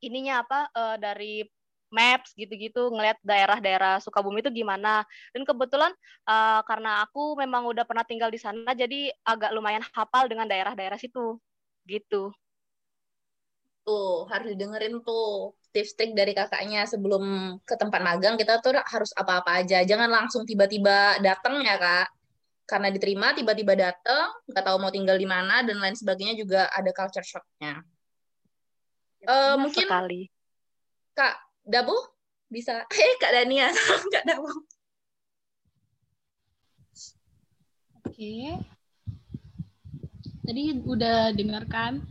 ininya 0.00 0.44
apa 0.44 0.68
uh, 0.72 0.96
dari 0.96 1.44
maps 1.90 2.32
gitu-gitu 2.38 2.88
ngelihat 2.94 3.18
daerah-daerah 3.20 3.98
Sukabumi 4.00 4.40
itu 4.40 4.50
gimana. 4.54 5.04
Dan 5.34 5.42
kebetulan 5.42 5.92
uh, 6.24 6.62
karena 6.64 7.04
aku 7.04 7.36
memang 7.36 7.66
udah 7.68 7.84
pernah 7.84 8.06
tinggal 8.06 8.30
di 8.30 8.38
sana 8.38 8.72
jadi 8.72 9.10
agak 9.26 9.50
lumayan 9.52 9.82
hafal 9.92 10.30
dengan 10.30 10.46
daerah-daerah 10.46 10.96
situ. 10.96 11.36
Gitu. 11.84 12.30
Tuh 13.82 14.24
harus 14.30 14.54
didengerin 14.54 15.02
tuh 15.02 15.54
tips 15.74 15.98
trik 15.98 16.14
dari 16.14 16.30
kakaknya 16.34 16.86
sebelum 16.86 17.56
ke 17.66 17.74
tempat 17.74 18.00
magang. 18.00 18.38
Kita 18.38 18.62
tuh 18.62 18.78
harus 18.78 19.10
apa-apa 19.18 19.60
aja. 19.60 19.82
Jangan 19.82 20.08
langsung 20.08 20.46
tiba-tiba 20.46 21.18
datang 21.20 21.60
ya 21.66 21.76
kak. 21.76 22.08
Karena 22.70 22.86
diterima 22.94 23.34
tiba-tiba 23.34 23.74
datang 23.74 24.30
nggak 24.46 24.62
tahu 24.62 24.78
mau 24.78 24.94
tinggal 24.94 25.18
di 25.18 25.26
mana 25.26 25.66
dan 25.66 25.82
lain 25.82 25.98
sebagainya 25.98 26.38
juga 26.38 26.70
ada 26.70 26.94
culture 26.94 27.26
shocknya 27.26 27.82
uh, 29.26 29.56
mungkin 29.60 29.86
sekali. 29.88 30.30
kak 31.12 31.36
Dabu 31.66 31.96
bisa. 32.50 32.84
Eh 32.94 33.14
Kak 33.20 33.32
Dania. 33.32 33.70
Kak 34.14 34.24
Dabu. 34.26 34.50
Oke. 38.04 38.58
Tadi 40.44 40.62
udah 40.82 41.30
dengarkan 41.30 42.02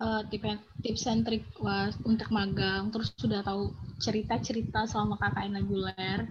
uh, 0.00 0.24
tips 0.80 1.04
and 1.10 1.22
trick 1.28 1.44
untuk 2.08 2.28
magang. 2.32 2.88
Terus 2.88 3.12
sudah 3.18 3.44
tahu 3.44 3.76
cerita-cerita 4.00 4.88
selama 4.88 5.20
KKN 5.20 5.60
reguler 5.60 6.26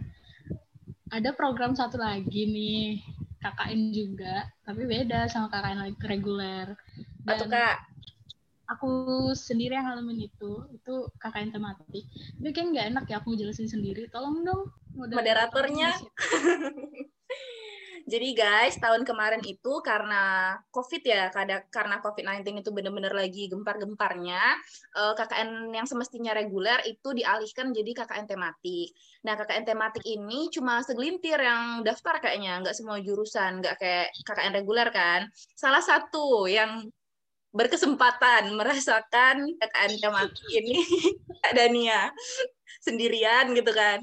ada 1.13 1.29
program 1.37 1.77
satu 1.77 2.01
lagi 2.01 2.49
nih 2.49 2.97
KKN 3.37 3.93
juga 3.93 4.49
tapi 4.65 4.89
beda 4.89 5.29
sama 5.29 5.53
KKN 5.53 5.93
reguler. 6.09 6.73
Dan, 7.21 7.37
Atau 7.37 7.45
Kak 7.53 7.92
aku 8.73 8.89
sendiri 9.37 9.77
yang 9.77 9.87
ngalamin 9.87 10.29
itu 10.29 10.65
itu 10.73 10.93
KKN 11.21 11.53
tematik 11.53 12.05
tapi 12.39 12.49
kayak 12.51 12.67
nggak 12.73 12.87
enak 12.93 13.05
ya 13.09 13.17
aku 13.21 13.37
jelasin 13.37 13.69
sendiri 13.69 14.09
tolong 14.09 14.43
dong 14.43 14.73
moderatornya 14.93 15.93
Jadi 18.03 18.35
guys, 18.35 18.75
tahun 18.83 19.07
kemarin 19.07 19.39
itu 19.47 19.79
karena 19.79 20.55
COVID 20.75 21.03
ya, 21.07 21.31
karena 21.71 22.03
COVID-19 22.03 22.59
itu 22.59 22.69
benar-benar 22.75 23.15
lagi 23.15 23.47
gempar-gemparnya, 23.47 24.43
eh, 24.91 25.13
KKN 25.15 25.71
yang 25.71 25.87
semestinya 25.87 26.35
reguler 26.35 26.83
itu 26.83 27.15
dialihkan 27.15 27.71
jadi 27.71 28.03
KKN 28.03 28.27
tematik. 28.27 28.91
Nah, 29.23 29.39
KKN 29.39 29.63
tematik 29.63 30.03
ini 30.03 30.51
cuma 30.51 30.83
segelintir 30.83 31.39
yang 31.39 31.79
daftar 31.87 32.19
kayaknya, 32.19 32.59
nggak 32.59 32.75
semua 32.75 32.99
jurusan, 32.99 33.63
nggak 33.63 33.75
kayak 33.79 34.07
KKN 34.27 34.53
reguler 34.59 34.91
kan. 34.91 35.31
Salah 35.55 35.79
satu 35.79 36.43
yang 36.51 36.91
berkesempatan 37.53 38.49
merasakan 38.57 39.45
KKN 39.61 39.93
mati 40.09 40.43
ini. 40.57 40.81
Kak 41.45 41.53
Dania. 41.53 42.09
Sendirian 42.81 43.53
gitu 43.53 43.71
kan. 43.71 44.01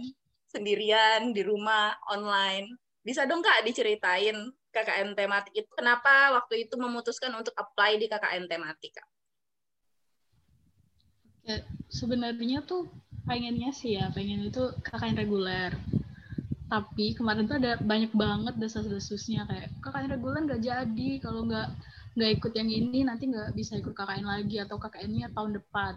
Sendirian 0.49 1.35
di 1.35 1.43
rumah 1.43 1.99
online. 2.09 2.71
Bisa 3.03 3.27
dong 3.27 3.43
Kak 3.43 3.67
diceritain 3.67 4.39
KKN 4.71 5.19
tematik 5.19 5.51
itu 5.51 5.71
kenapa 5.75 6.31
waktu 6.39 6.71
itu 6.71 6.79
memutuskan 6.79 7.35
untuk 7.35 7.51
apply 7.59 7.99
di 7.99 8.07
KKN 8.07 8.47
tematik 8.47 8.95
Kak? 8.95 9.09
Ya, 11.43 11.59
sebenarnya 11.91 12.63
tuh 12.63 12.87
pengennya 13.27 13.75
sih 13.75 13.99
ya 13.99 14.15
pengen 14.15 14.47
itu 14.47 14.71
KKN 14.87 15.27
reguler. 15.27 15.75
Tapi 16.71 17.19
kemarin 17.19 17.51
tuh 17.51 17.59
ada 17.59 17.83
banyak 17.83 18.15
banget 18.15 18.55
desas-desusnya 18.63 19.43
kayak 19.51 19.75
KKN 19.83 20.15
reguler 20.15 20.41
nggak 20.47 20.63
jadi 20.63 21.11
kalau 21.19 21.51
nggak 21.51 21.67
nggak 22.15 22.31
ikut 22.41 22.53
yang 22.59 22.71
ini 22.71 23.07
nanti 23.07 23.31
nggak 23.31 23.55
bisa 23.55 23.79
ikut 23.79 23.95
KKN 23.95 24.27
lagi 24.27 24.57
atau 24.59 24.77
KKN-nya 24.77 25.31
tahun 25.31 25.63
depan. 25.63 25.95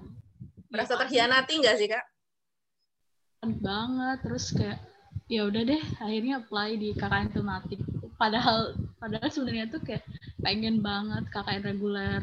Merasa 0.70 0.94
ya, 0.98 1.00
terhianati 1.06 1.54
nggak 1.62 1.76
sih 1.78 1.88
kak? 1.90 2.06
Banget 3.44 4.18
terus 4.24 4.46
kayak 4.54 4.80
ya 5.32 5.48
udah 5.50 5.62
deh 5.66 5.84
akhirnya 6.00 6.44
apply 6.46 6.70
di 6.78 6.90
KKN 6.94 7.30
tematik. 7.34 7.82
Padahal 8.16 8.78
padahal 9.02 9.30
sebenarnya 9.34 9.68
tuh 9.74 9.82
kayak 9.82 10.06
pengen 10.40 10.80
banget 10.80 11.26
KKN 11.34 11.64
reguler 11.66 12.22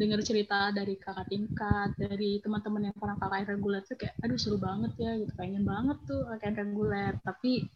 dengar 0.00 0.24
cerita 0.24 0.72
dari 0.72 0.96
kakak 0.96 1.28
tingkat 1.28 1.92
dari 2.00 2.40
teman-teman 2.40 2.88
yang 2.88 2.96
pernah 2.96 3.20
KKN 3.20 3.46
reguler 3.52 3.84
tuh 3.84 4.00
kayak 4.00 4.16
aduh 4.24 4.40
seru 4.40 4.56
banget 4.56 4.96
ya 4.96 5.12
gitu 5.20 5.32
pengen 5.36 5.68
banget 5.68 6.00
tuh 6.08 6.24
KKN 6.24 6.56
reguler 6.56 7.12
tapi 7.20 7.68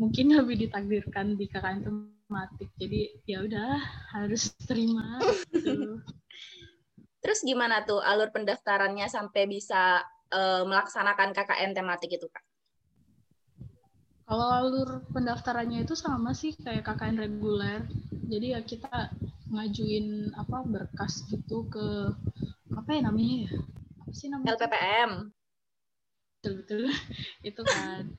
mungkin 0.00 0.32
lebih 0.40 0.66
ditakdirkan 0.66 1.36
di 1.36 1.44
KKN 1.44 1.84
tematik 1.84 2.68
jadi 2.80 3.00
ya 3.28 3.38
udah 3.44 3.76
harus 4.16 4.56
terima 4.64 5.20
gitu. 5.52 6.00
terus 7.20 7.44
gimana 7.44 7.84
tuh 7.84 8.00
alur 8.00 8.32
pendaftarannya 8.32 9.04
sampai 9.12 9.44
bisa 9.44 10.00
uh, 10.32 10.62
melaksanakan 10.64 11.36
KKN 11.36 11.76
tematik 11.76 12.16
itu 12.16 12.26
kak? 12.30 12.42
Kalau 14.30 14.46
alur 14.46 15.02
pendaftarannya 15.10 15.82
itu 15.82 15.98
sama 15.98 16.30
sih 16.30 16.54
kayak 16.54 16.86
KKN 16.86 17.18
reguler. 17.18 17.82
Jadi 18.30 18.54
ya 18.54 18.62
kita 18.62 19.10
ngajuin 19.50 20.30
apa 20.38 20.62
berkas 20.62 21.26
gitu 21.26 21.66
ke 21.66 22.14
apa 22.70 22.90
ya 22.94 23.00
namanya 23.10 23.50
ya? 23.50 23.54
Apa 24.06 24.12
sih 24.14 24.30
namanya? 24.30 24.54
LPPM 24.54 25.34
betul 26.40 26.52
betul. 26.62 26.82
Itu 27.50 27.60
kan 27.66 28.16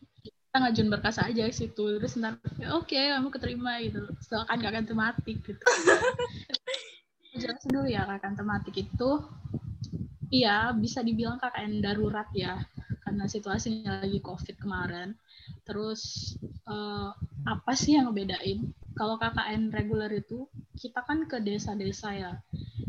kita 0.52 0.68
ngajuin 0.68 0.92
berkas 0.92 1.16
aja 1.16 1.48
situ. 1.48 1.96
Terus 1.96 2.20
ntar 2.20 2.36
oke 2.76 2.92
okay, 2.92 3.16
kamu 3.16 3.32
keterima 3.32 3.80
gitu. 3.88 4.04
Soalnya 4.20 4.52
kan 4.52 4.60
kakak 4.60 4.84
tematik 4.92 5.38
gitu. 5.48 5.64
Jelasin 7.40 7.72
dulu 7.72 7.88
ya 7.88 8.04
kakak 8.04 8.36
tematik 8.36 8.76
itu. 8.84 9.12
Iya 10.28 10.76
bisa 10.76 11.08
dibilang 11.08 11.40
KKN 11.40 11.80
darurat 11.80 12.28
ya 12.36 12.60
karena 13.00 13.32
situasinya 13.32 14.04
lagi 14.04 14.20
covid 14.20 14.60
kemarin. 14.60 15.16
Terus 15.64 16.36
uh, 16.68 17.16
apa 17.48 17.72
sih 17.72 17.96
yang 17.96 18.12
ngebedain? 18.12 18.76
Kalau 19.00 19.16
KKN 19.16 19.72
reguler 19.72 20.12
itu 20.20 20.52
kita 20.76 21.00
kan 21.08 21.32
ke 21.32 21.40
desa-desa 21.40 22.12
ya 22.12 22.36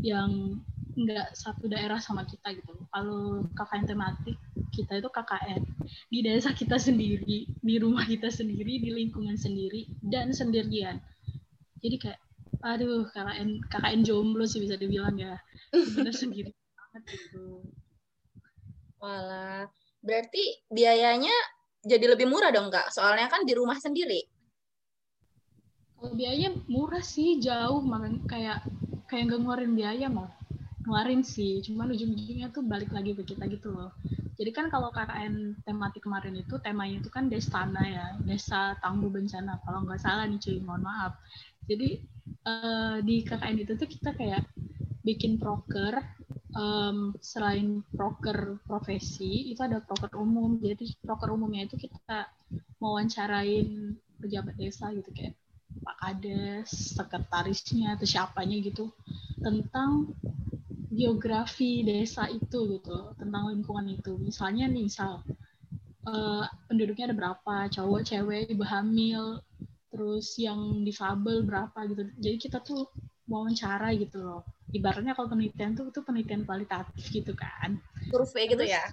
yang 0.03 0.59
nggak 0.93 1.33
satu 1.33 1.65
daerah 1.65 1.97
sama 1.97 2.21
kita 2.29 2.53
gitu 2.53 2.73
kalau 2.93 3.41
KKN 3.57 3.85
tematik 3.89 4.37
kita 4.73 5.01
itu 5.01 5.09
KKN 5.09 5.61
di 6.09 6.19
desa 6.25 6.49
kita 6.53 6.81
sendiri, 6.81 7.45
di 7.45 7.75
rumah 7.77 8.05
kita 8.09 8.33
sendiri, 8.33 8.81
di 8.81 8.89
lingkungan 8.89 9.37
sendiri 9.37 9.85
dan 10.01 10.33
sendirian. 10.33 10.97
Jadi 11.81 11.95
kayak 12.01 12.19
aduh 12.65 13.05
KKN 13.13 13.69
KKN 13.69 14.01
jomblo 14.01 14.45
sih 14.49 14.61
bisa 14.61 14.77
dibilang 14.77 15.17
ya. 15.17 15.37
Benar 15.73 16.13
sendiri 16.13 16.49
banget 16.77 17.03
gitu. 17.09 17.65
Walah, 18.97 19.69
berarti 20.01 20.65
biayanya 20.73 21.33
jadi 21.85 22.17
lebih 22.17 22.25
murah 22.25 22.49
dong 22.49 22.73
kak? 22.73 22.89
Soalnya 22.89 23.29
kan 23.29 23.45
di 23.45 23.53
rumah 23.53 23.77
sendiri. 23.77 24.25
Kalau 25.99 26.13
biayanya 26.17 26.55
murah 26.67 27.03
sih 27.03 27.39
jauh, 27.39 27.79
makanya 27.83 28.19
kayak 28.27 28.59
kayak 29.07 29.23
nggak 29.29 29.39
ngeluarin 29.43 29.73
biaya 29.77 30.07
mau 30.09 30.27
ngeluarin 30.83 31.23
sih 31.23 31.63
cuman 31.63 31.95
ujung-ujungnya 31.95 32.51
tuh 32.51 32.63
balik 32.67 32.91
lagi 32.91 33.15
ke 33.15 33.23
kita 33.23 33.47
gitu 33.47 33.71
loh. 33.71 33.95
Jadi 34.35 34.51
kan 34.51 34.67
kalau 34.67 34.91
KKN 34.91 35.63
tematik 35.63 36.03
kemarin 36.03 36.35
itu 36.35 36.59
temanya 36.59 36.99
itu 36.99 37.07
kan 37.07 37.31
Destana 37.31 37.79
ya 37.79 38.05
desa 38.27 38.75
tangguh 38.83 39.07
bencana 39.07 39.63
kalau 39.63 39.87
nggak 39.87 40.01
salah 40.03 40.27
nih 40.27 40.39
cuy 40.43 40.59
mohon 40.59 40.83
maaf. 40.83 41.15
Jadi 41.63 42.03
uh, 42.43 42.99
di 42.99 43.23
KKN 43.23 43.57
itu 43.63 43.73
tuh 43.79 43.87
kita 43.87 44.11
kayak 44.11 44.43
bikin 45.07 45.39
proker 45.39 46.03
um, 46.55 47.15
selain 47.23 47.79
proker 47.95 48.59
profesi 48.67 49.55
itu 49.55 49.63
ada 49.63 49.79
proker 49.79 50.11
umum. 50.19 50.59
Jadi 50.59 50.99
proker 50.99 51.31
umumnya 51.31 51.63
itu 51.63 51.79
kita 51.79 52.27
mewawancarain 52.83 53.95
pejabat 54.19 54.55
desa 54.59 54.91
gitu 54.91 55.07
kayak 55.15 55.39
Pak 55.83 55.95
Kades, 55.99 56.69
sekretarisnya 56.95 57.97
atau 57.97 58.05
siapanya 58.05 58.55
gitu 58.61 58.93
tentang 59.41 60.13
geografi 60.93 61.81
desa 61.81 62.29
itu 62.29 62.79
gitu 62.79 62.97
tentang 63.17 63.49
lingkungan 63.49 63.89
itu. 63.89 64.13
Misalnya 64.21 64.69
nih 64.69 64.85
misal 64.85 65.25
uh, 66.05 66.45
penduduknya 66.69 67.11
ada 67.11 67.17
berapa 67.17 67.55
cowok 67.73 68.01
cewek 68.05 68.53
ibu 68.53 68.63
hamil 68.63 69.41
terus 69.89 70.37
yang 70.37 70.85
difabel 70.85 71.45
berapa 71.45 71.77
gitu. 71.89 72.01
Jadi 72.21 72.37
kita 72.37 72.61
tuh 72.61 72.89
mau 73.29 73.45
wawancara 73.45 73.93
gitu 73.97 74.21
loh. 74.21 74.41
Ibaratnya 74.73 75.13
kalau 75.13 75.29
penelitian 75.29 75.77
tuh 75.77 75.89
itu 75.89 76.01
penelitian 76.01 76.45
kualitatif 76.45 77.05
gitu 77.09 77.33
kan. 77.33 77.77
Survei 78.09 78.49
gitu 78.49 78.65
ya? 78.65 78.85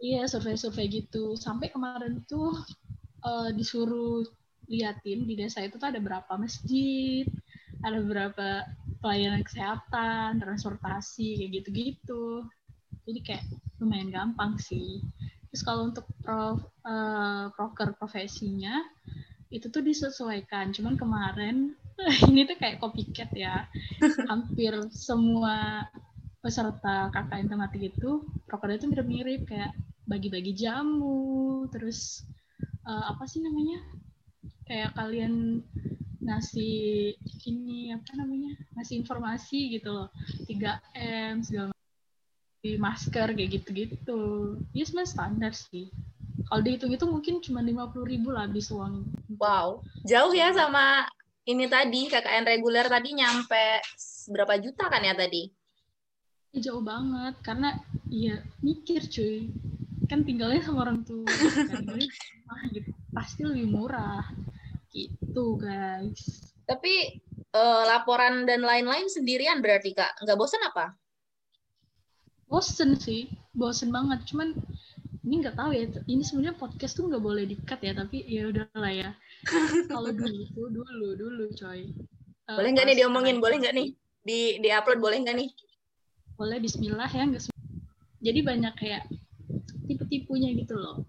Iya 0.00 0.28
survei-survei 0.28 0.88
gitu. 0.88 1.36
Sampai 1.36 1.72
kemarin 1.72 2.24
tuh 2.28 2.52
uh, 3.24 3.50
disuruh 3.52 4.24
liatin 4.66 5.24
di 5.24 5.34
desa 5.38 5.62
itu 5.62 5.78
tuh 5.78 5.88
ada 5.88 6.02
berapa 6.02 6.32
masjid 6.34 7.22
ada 7.86 8.02
berapa 8.02 8.66
pelayanan 9.06 9.46
kesehatan, 9.46 10.42
transportasi 10.42 11.38
kayak 11.38 11.62
gitu-gitu. 11.62 12.42
Jadi 13.06 13.20
kayak 13.22 13.44
lumayan 13.78 14.10
gampang 14.10 14.58
sih. 14.58 14.98
Terus 15.54 15.62
kalau 15.62 15.94
untuk 15.94 16.10
prof, 16.26 16.58
uh, 16.82 17.54
proker 17.54 17.94
profesinya 17.94 18.82
itu 19.54 19.70
tuh 19.70 19.78
disesuaikan. 19.86 20.74
Cuman 20.74 20.98
kemarin 20.98 21.78
ini 22.34 22.50
tuh 22.50 22.58
kayak 22.58 22.82
copycat 22.82 23.30
ya. 23.30 23.70
Hampir 24.26 24.74
semua 24.90 25.86
peserta 26.42 27.06
KKN 27.14 27.46
tematik 27.46 27.94
itu 27.94 28.26
proker 28.50 28.74
itu 28.74 28.90
mirip-mirip 28.90 29.46
kayak 29.46 29.70
bagi-bagi 30.02 30.50
jamu, 30.54 31.66
terus 31.70 32.26
uh, 32.82 33.14
apa 33.14 33.22
sih 33.30 33.38
namanya? 33.38 33.86
Kayak 34.66 34.98
kalian 34.98 35.62
ngasih 36.26 37.14
ini 37.46 37.94
apa 37.94 38.10
namanya 38.18 38.58
ngasih 38.74 38.98
informasi 39.00 39.78
gitu 39.78 39.94
loh. 39.94 40.08
3M 40.50 41.46
segala 41.46 41.70
di 42.66 42.74
masker 42.74 43.30
kayak 43.38 43.50
gitu-gitu. 43.62 44.22
Ya 44.74 44.82
sebenarnya 44.82 45.10
standar 45.14 45.52
sih. 45.54 45.94
Kalau 46.46 46.62
dihitung 46.62 46.94
itu 46.94 47.06
mungkin 47.06 47.34
cuma 47.42 47.62
lima 47.62 47.90
puluh 47.90 48.06
ribu 48.06 48.34
lah 48.34 48.50
habis 48.50 48.70
uang 48.70 49.06
wow. 49.38 49.82
Jauh 50.02 50.34
ya 50.34 50.50
sama 50.50 51.06
ini 51.46 51.70
tadi 51.70 52.10
KKN 52.10 52.44
reguler 52.46 52.86
tadi 52.90 53.14
nyampe 53.14 53.82
berapa 54.30 54.58
juta 54.58 54.90
kan 54.90 55.02
ya 55.06 55.14
tadi? 55.14 55.46
Jauh 56.58 56.82
banget. 56.82 57.38
Karena 57.46 57.70
ya 58.10 58.42
mikir 58.62 59.06
cuy. 59.06 59.50
Kan 60.06 60.22
tinggalnya 60.22 60.62
sama 60.62 60.86
orang 60.86 61.02
tua. 61.02 61.26
Kan 61.70 62.66
gitu. 62.70 62.90
Pasti 63.10 63.42
lebih 63.42 63.66
murah 63.74 64.22
Gitu 64.96 65.44
guys. 65.60 66.56
Tapi 66.64 67.20
uh, 67.52 67.84
laporan 67.84 68.48
dan 68.48 68.64
lain-lain 68.64 69.12
sendirian 69.12 69.60
berarti 69.60 69.92
kak, 69.92 70.24
nggak 70.24 70.38
bosan 70.40 70.64
apa? 70.64 70.96
Bosen 72.48 72.96
sih, 72.96 73.28
bosen 73.52 73.92
banget. 73.92 74.24
Cuman 74.32 74.56
ini 75.28 75.44
nggak 75.44 75.60
tahu 75.60 75.70
ya. 75.76 75.84
Ini 76.08 76.22
sebenarnya 76.24 76.56
podcast 76.56 76.96
tuh 76.96 77.12
nggak 77.12 77.20
boleh 77.20 77.44
dikat 77.44 77.84
ya, 77.84 77.92
tapi 77.92 78.24
ya 78.24 78.48
udahlah 78.48 78.92
ya. 78.92 79.10
Kalau 79.92 80.10
dulu 80.16 80.42
tuh 80.56 80.66
dulu 80.72 81.08
dulu 81.12 81.44
coy. 81.52 81.92
Uh, 82.48 82.56
boleh 82.56 82.70
nggak 82.72 82.86
nih 82.88 82.96
diomongin? 83.04 83.36
Boleh 83.36 83.60
nggak 83.60 83.74
nih 83.76 83.88
di 84.24 84.40
di 84.64 84.68
upload? 84.72 85.04
Boleh 85.04 85.20
nggak 85.20 85.36
nih? 85.36 85.50
Boleh 86.40 86.56
Bismillah 86.56 87.10
ya 87.12 87.22
nggak. 87.28 87.52
Jadi 88.24 88.40
banyak 88.42 88.74
kayak 88.80 89.04
tipe-tipenya 89.86 90.50
gitu 90.56 90.74
loh 90.74 91.04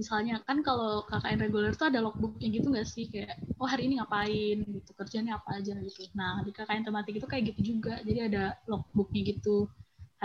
misalnya 0.00 0.40
kan 0.48 0.64
kalau 0.64 1.04
KKN 1.04 1.44
reguler 1.44 1.76
tuh 1.76 1.92
ada 1.92 2.00
logbooknya 2.00 2.48
gitu 2.48 2.72
nggak 2.72 2.88
sih? 2.88 3.04
Kayak 3.12 3.36
oh 3.60 3.68
hari 3.68 3.84
ini 3.84 4.00
ngapain? 4.00 4.64
gitu 4.64 4.90
kerjanya 4.96 5.36
apa 5.36 5.60
aja? 5.60 5.76
gitu. 5.76 6.08
Nah 6.16 6.40
di 6.40 6.56
KKN 6.56 6.88
tematik 6.88 7.20
itu 7.20 7.28
kayak 7.28 7.52
gitu 7.52 7.76
juga. 7.76 8.00
Jadi 8.00 8.20
ada 8.32 8.56
logbooknya 8.64 9.36
gitu. 9.36 9.68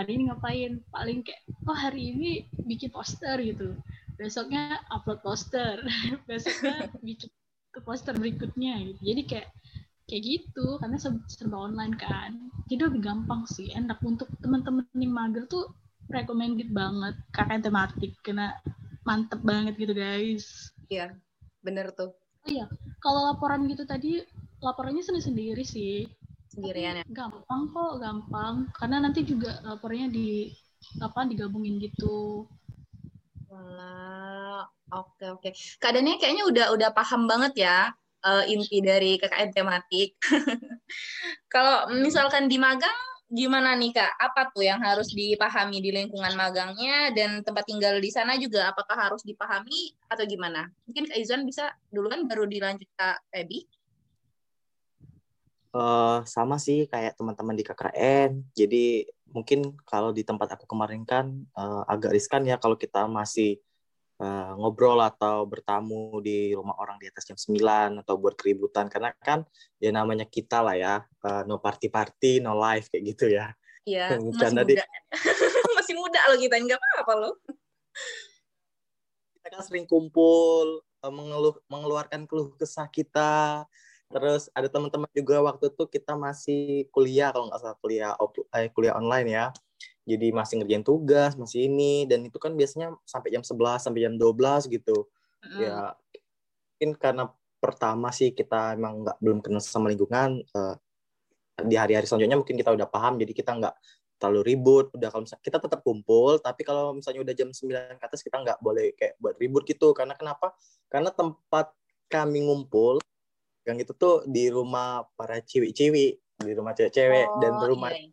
Hari 0.00 0.16
ini 0.16 0.32
ngapain? 0.32 0.80
Paling 0.88 1.20
kayak 1.20 1.44
oh 1.68 1.76
hari 1.76 2.16
ini 2.16 2.48
bikin 2.64 2.88
poster 2.88 3.36
gitu. 3.44 3.76
Besoknya 4.16 4.80
upload 4.88 5.20
poster. 5.20 5.84
Besoknya 6.28 6.88
bikin 7.04 7.28
ke 7.68 7.80
poster 7.84 8.16
berikutnya 8.16 8.80
gitu. 8.80 9.00
Jadi 9.12 9.22
kayak 9.28 9.48
kayak 10.08 10.22
gitu. 10.24 10.80
Karena 10.80 10.96
serba 11.28 11.68
online 11.68 12.00
kan. 12.00 12.32
Jadi 12.72 12.80
lebih 12.80 13.04
gampang 13.04 13.44
sih. 13.44 13.68
Enak 13.76 14.00
untuk 14.00 14.32
teman-teman 14.40 14.88
yang 14.96 15.12
mager 15.12 15.44
tuh 15.44 15.68
recommended 16.08 16.72
banget 16.72 17.12
KKN 17.36 17.60
tematik. 17.60 18.16
Karena 18.24 18.56
mantep 19.06 19.40
banget 19.46 19.78
gitu 19.78 19.94
guys. 19.94 20.74
Iya 20.90 21.14
bener 21.62 21.94
tuh. 21.94 22.12
Oh 22.42 22.50
iya 22.50 22.66
kalau 22.98 23.32
laporan 23.32 23.64
gitu 23.70 23.86
tadi 23.86 24.20
laporannya 24.60 25.00
sendiri 25.00 25.24
sendiri 25.24 25.64
sih. 25.64 25.96
Sendirian 26.50 27.00
ya? 27.00 27.04
Gampang 27.06 27.70
kok 27.70 28.02
gampang. 28.02 28.54
Karena 28.74 29.00
nanti 29.00 29.22
juga 29.22 29.62
laporannya 29.62 30.10
di 30.10 30.50
apa 30.98 31.22
digabungin 31.24 31.78
gitu. 31.78 32.50
Wah, 33.46 34.66
oke 34.90 35.38
oke. 35.38 35.48
Keadaannya 35.78 36.18
kayaknya 36.18 36.44
udah 36.50 36.66
udah 36.74 36.90
paham 36.90 37.30
banget 37.30 37.64
ya 37.64 37.94
uh, 38.26 38.44
inti 38.50 38.82
dari 38.82 39.16
KKN 39.22 39.50
tematik. 39.54 40.18
Kalau 41.52 41.90
misalkan 42.02 42.50
di 42.50 42.58
magang 42.58 42.94
gimana 43.26 43.74
nih 43.74 43.90
Kak? 43.90 44.12
Apa 44.22 44.50
tuh 44.54 44.62
yang 44.62 44.78
harus 44.78 45.10
dipahami 45.10 45.82
di 45.82 45.90
lingkungan 45.90 46.32
magangnya 46.38 47.10
dan 47.10 47.42
tempat 47.42 47.66
tinggal 47.66 47.98
di 47.98 48.10
sana 48.10 48.38
juga 48.38 48.70
apakah 48.70 48.94
harus 48.94 49.26
dipahami 49.26 49.94
atau 50.06 50.24
gimana? 50.24 50.70
Mungkin 50.86 51.10
Kak 51.10 51.18
Izan 51.18 51.42
bisa 51.42 51.74
duluan 51.90 52.30
baru 52.30 52.46
dilanjut 52.46 52.86
Kak 52.94 53.22
Febi. 53.34 53.66
Uh, 55.76 56.24
sama 56.24 56.56
sih 56.56 56.88
kayak 56.88 57.20
teman-teman 57.20 57.52
di 57.52 57.64
KKN. 57.66 58.40
Jadi 58.56 59.04
mungkin 59.28 59.76
kalau 59.84 60.14
di 60.14 60.24
tempat 60.24 60.56
aku 60.56 60.64
kemarin 60.64 61.04
kan 61.04 61.28
uh, 61.52 61.84
agak 61.84 62.16
riskan 62.16 62.46
ya 62.48 62.56
kalau 62.56 62.78
kita 62.78 63.04
masih 63.04 63.60
uh, 64.20 64.52
ngobrol 64.56 65.00
atau 65.00 65.44
bertamu 65.44 66.20
di 66.24 66.52
rumah 66.56 66.76
orang 66.80 66.96
di 67.00 67.08
atas 67.08 67.28
jam 67.28 67.36
9 67.36 68.02
atau 68.04 68.14
buat 68.16 68.34
keributan. 68.36 68.88
Karena 68.88 69.12
kan 69.20 69.44
ya 69.80 69.92
namanya 69.92 70.24
kita 70.24 70.64
lah 70.64 70.76
ya 70.76 70.94
uh, 71.24 71.42
no 71.44 71.60
party 71.60 71.88
party 71.92 72.40
no 72.40 72.56
life 72.56 72.88
kayak 72.92 73.04
gitu 73.16 73.32
ya. 73.32 73.52
Iya 73.86 74.16
masih 74.20 74.52
muda. 74.52 74.64
Di... 74.64 74.74
masih 75.78 75.94
muda 75.94 76.20
loh 76.32 76.38
kita 76.40 76.56
nggak 76.56 76.80
apa-apa 76.80 77.12
loh. 77.16 77.34
Kita 79.46 79.62
kan 79.62 79.62
sering 79.62 79.86
kumpul 79.86 80.82
uh, 81.06 81.12
mengeluh 81.14 81.54
mengeluarkan 81.70 82.26
keluh 82.26 82.50
kesah 82.58 82.90
kita. 82.90 83.62
Terus 84.10 84.50
ada 84.50 84.66
teman-teman 84.66 85.06
juga 85.14 85.38
waktu 85.38 85.70
itu 85.70 85.86
kita 85.86 86.18
masih 86.18 86.90
kuliah 86.90 87.30
kalau 87.30 87.46
nggak 87.46 87.58
salah 87.62 87.78
kuliah 87.78 88.14
eh, 88.58 88.70
kuliah 88.74 88.94
online 88.98 89.28
ya 89.30 89.46
jadi 90.06 90.30
masih 90.30 90.62
ngerjain 90.62 90.86
tugas 90.86 91.34
masih 91.34 91.66
ini 91.66 92.06
dan 92.06 92.22
itu 92.22 92.38
kan 92.38 92.54
biasanya 92.54 92.94
sampai 93.02 93.34
jam 93.34 93.42
11 93.42 93.82
sampai 93.82 94.00
jam 94.06 94.14
12 94.14 94.70
gitu 94.70 95.10
mm. 95.42 95.60
ya 95.60 95.92
mungkin 96.78 96.90
karena 96.96 97.24
pertama 97.58 98.14
sih 98.14 98.30
kita 98.30 98.78
emang 98.78 99.02
nggak 99.02 99.18
belum 99.18 99.38
kenal 99.42 99.60
sama 99.60 99.90
lingkungan 99.90 100.46
uh, 100.54 100.78
di 101.66 101.74
hari-hari 101.74 102.06
selanjutnya 102.06 102.38
mungkin 102.38 102.54
kita 102.54 102.70
udah 102.70 102.86
paham 102.86 103.18
jadi 103.18 103.32
kita 103.34 103.50
nggak 103.58 103.74
terlalu 104.16 104.54
ribut 104.54 104.86
udah 104.96 105.08
kalau 105.12 105.22
misalnya 105.24 105.44
kita 105.44 105.58
tetap 105.60 105.80
kumpul 105.84 106.40
tapi 106.40 106.62
kalau 106.64 106.96
misalnya 106.96 107.20
udah 107.26 107.34
jam 107.36 107.50
9 107.52 108.00
ke 108.00 108.04
atas 108.06 108.20
kita 108.24 108.40
nggak 108.40 108.58
boleh 108.62 108.96
kayak 108.96 109.18
buat 109.20 109.36
ribut 109.36 109.66
gitu 109.68 109.92
karena 109.92 110.16
kenapa 110.16 110.56
karena 110.88 111.12
tempat 111.12 111.72
kami 112.08 112.46
ngumpul 112.46 113.02
yang 113.66 113.76
itu 113.82 113.92
tuh 113.92 114.22
di 114.24 114.48
rumah 114.48 115.04
para 115.18 115.42
ciwi-ciwi 115.42 116.06
di 116.36 116.52
rumah 116.54 116.72
cewek-cewek 116.76 117.26
oh, 117.28 117.40
dan 117.40 117.52
rumah 117.66 117.90
iya. 117.92 118.12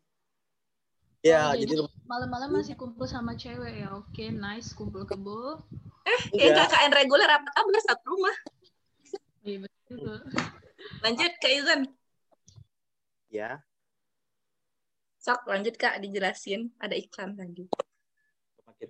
Ya, 1.23 1.49
oh, 1.49 1.55
jadi, 1.55 1.79
jadi 1.79 1.87
malam-malam 2.03 2.51
masih 2.51 2.75
kumpul 2.75 3.07
sama 3.07 3.31
cewek 3.39 3.79
ya. 3.79 3.95
Oke, 3.95 4.27
okay, 4.27 4.29
nice 4.35 4.75
kumpul 4.75 5.07
kebo. 5.07 5.55
Eh, 6.03 6.21
kayak 6.35 6.67
KKN 6.67 6.91
reguler 6.91 7.31
apa 7.31 7.47
kabar 7.47 7.79
satu 7.79 8.11
rumah? 8.11 8.35
Iya, 9.39 9.63
betul. 9.63 10.19
Lanjut 10.99 11.31
Kak 11.39 11.51
Izan. 11.55 11.81
Ya. 13.31 13.63
Sok, 15.23 15.47
lanjut 15.47 15.79
Kak, 15.79 16.03
dijelasin. 16.03 16.75
Ada 16.75 16.99
iklan 16.99 17.39
tadi. 17.39 17.71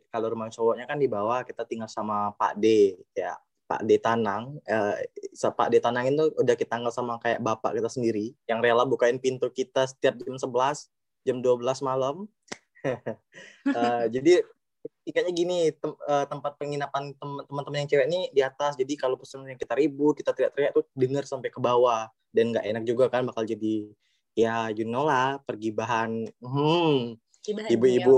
Kalau 0.10 0.34
rumah 0.34 0.50
cowoknya 0.50 0.90
kan 0.90 0.98
di 0.98 1.06
bawah, 1.06 1.46
kita 1.46 1.70
tinggal 1.70 1.86
sama 1.86 2.34
Pak 2.34 2.58
D, 2.58 2.98
ya. 3.14 3.38
Pak 3.70 3.86
Detanang, 3.86 4.58
eh, 4.66 5.06
Pak 5.38 5.70
Detanang 5.70 6.06
itu 6.10 6.34
udah 6.38 6.56
kita 6.58 6.78
anggap 6.78 6.94
sama 6.94 7.18
kayak 7.18 7.42
bapak 7.42 7.78
kita 7.78 7.90
sendiri, 7.90 8.34
yang 8.46 8.62
rela 8.62 8.86
bukain 8.86 9.18
pintu 9.18 9.50
kita 9.50 9.88
setiap 9.88 10.20
jam 10.22 10.36
11, 10.38 10.93
jam 11.24 11.40
12 11.40 11.64
malam. 11.84 12.28
uh, 12.84 14.06
jadi 14.16 14.44
ikatnya 15.08 15.32
gini 15.32 15.58
tem 15.72 15.92
uh, 16.08 16.26
tempat 16.28 16.60
penginapan 16.60 17.16
teman-teman 17.20 17.84
yang 17.84 17.90
cewek 17.90 18.08
ini 18.12 18.22
di 18.36 18.42
atas. 18.44 18.76
Jadi 18.76 18.94
kalau 19.00 19.16
pesan 19.16 19.48
yang 19.48 19.60
kita 19.60 19.76
ribut 19.76 20.20
kita 20.20 20.36
teriak-teriak 20.36 20.72
tuh 20.76 20.84
dengar 20.96 21.24
sampai 21.24 21.50
ke 21.50 21.60
bawah. 21.60 22.12
Dan 22.34 22.52
nggak 22.52 22.66
enak 22.66 22.84
juga 22.84 23.08
kan 23.08 23.24
bakal 23.28 23.46
jadi 23.46 23.94
ya 24.34 24.74
you 24.74 24.90
know 24.90 25.06
lah 25.06 25.38
pergi 25.46 25.70
bahan 25.70 26.26
hmm 26.42 27.22
ibu-ibu. 27.46 28.18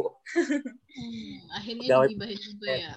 hmm, 0.96 1.36
akhirnya 1.52 2.06
digibahin 2.06 2.40
juga 2.40 2.72
ya. 2.72 2.96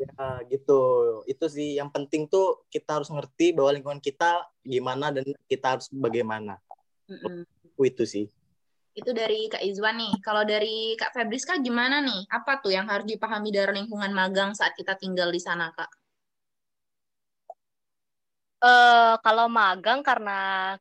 Ya 0.00 0.26
gitu. 0.48 0.80
Itu 1.26 1.44
sih 1.50 1.76
yang 1.76 1.92
penting 1.92 2.30
tuh 2.30 2.64
kita 2.72 3.02
harus 3.02 3.10
ngerti 3.12 3.52
bahwa 3.52 3.74
lingkungan 3.76 4.00
kita 4.00 4.46
gimana 4.64 5.12
dan 5.12 5.26
kita 5.50 5.76
harus 5.76 5.90
bagaimana. 5.92 6.56
Mm 7.10 7.42
-hmm. 7.42 7.88
itu 7.90 8.04
sih 8.06 8.26
itu 8.94 9.10
dari 9.14 9.46
Kak 9.46 9.62
Izwan 9.62 9.96
nih. 9.98 10.12
Kalau 10.20 10.42
dari 10.42 10.98
Kak 10.98 11.14
Febriska 11.14 11.58
gimana 11.62 12.02
nih? 12.02 12.26
Apa 12.26 12.58
tuh 12.58 12.74
yang 12.74 12.90
harus 12.90 13.06
dipahami 13.06 13.54
dari 13.54 13.70
lingkungan 13.82 14.10
magang 14.10 14.50
saat 14.52 14.74
kita 14.74 14.98
tinggal 14.98 15.30
di 15.30 15.38
sana, 15.38 15.70
Kak? 15.70 15.90
Uh, 18.60 19.16
kalau 19.24 19.48
magang 19.48 20.04
karena 20.04 20.76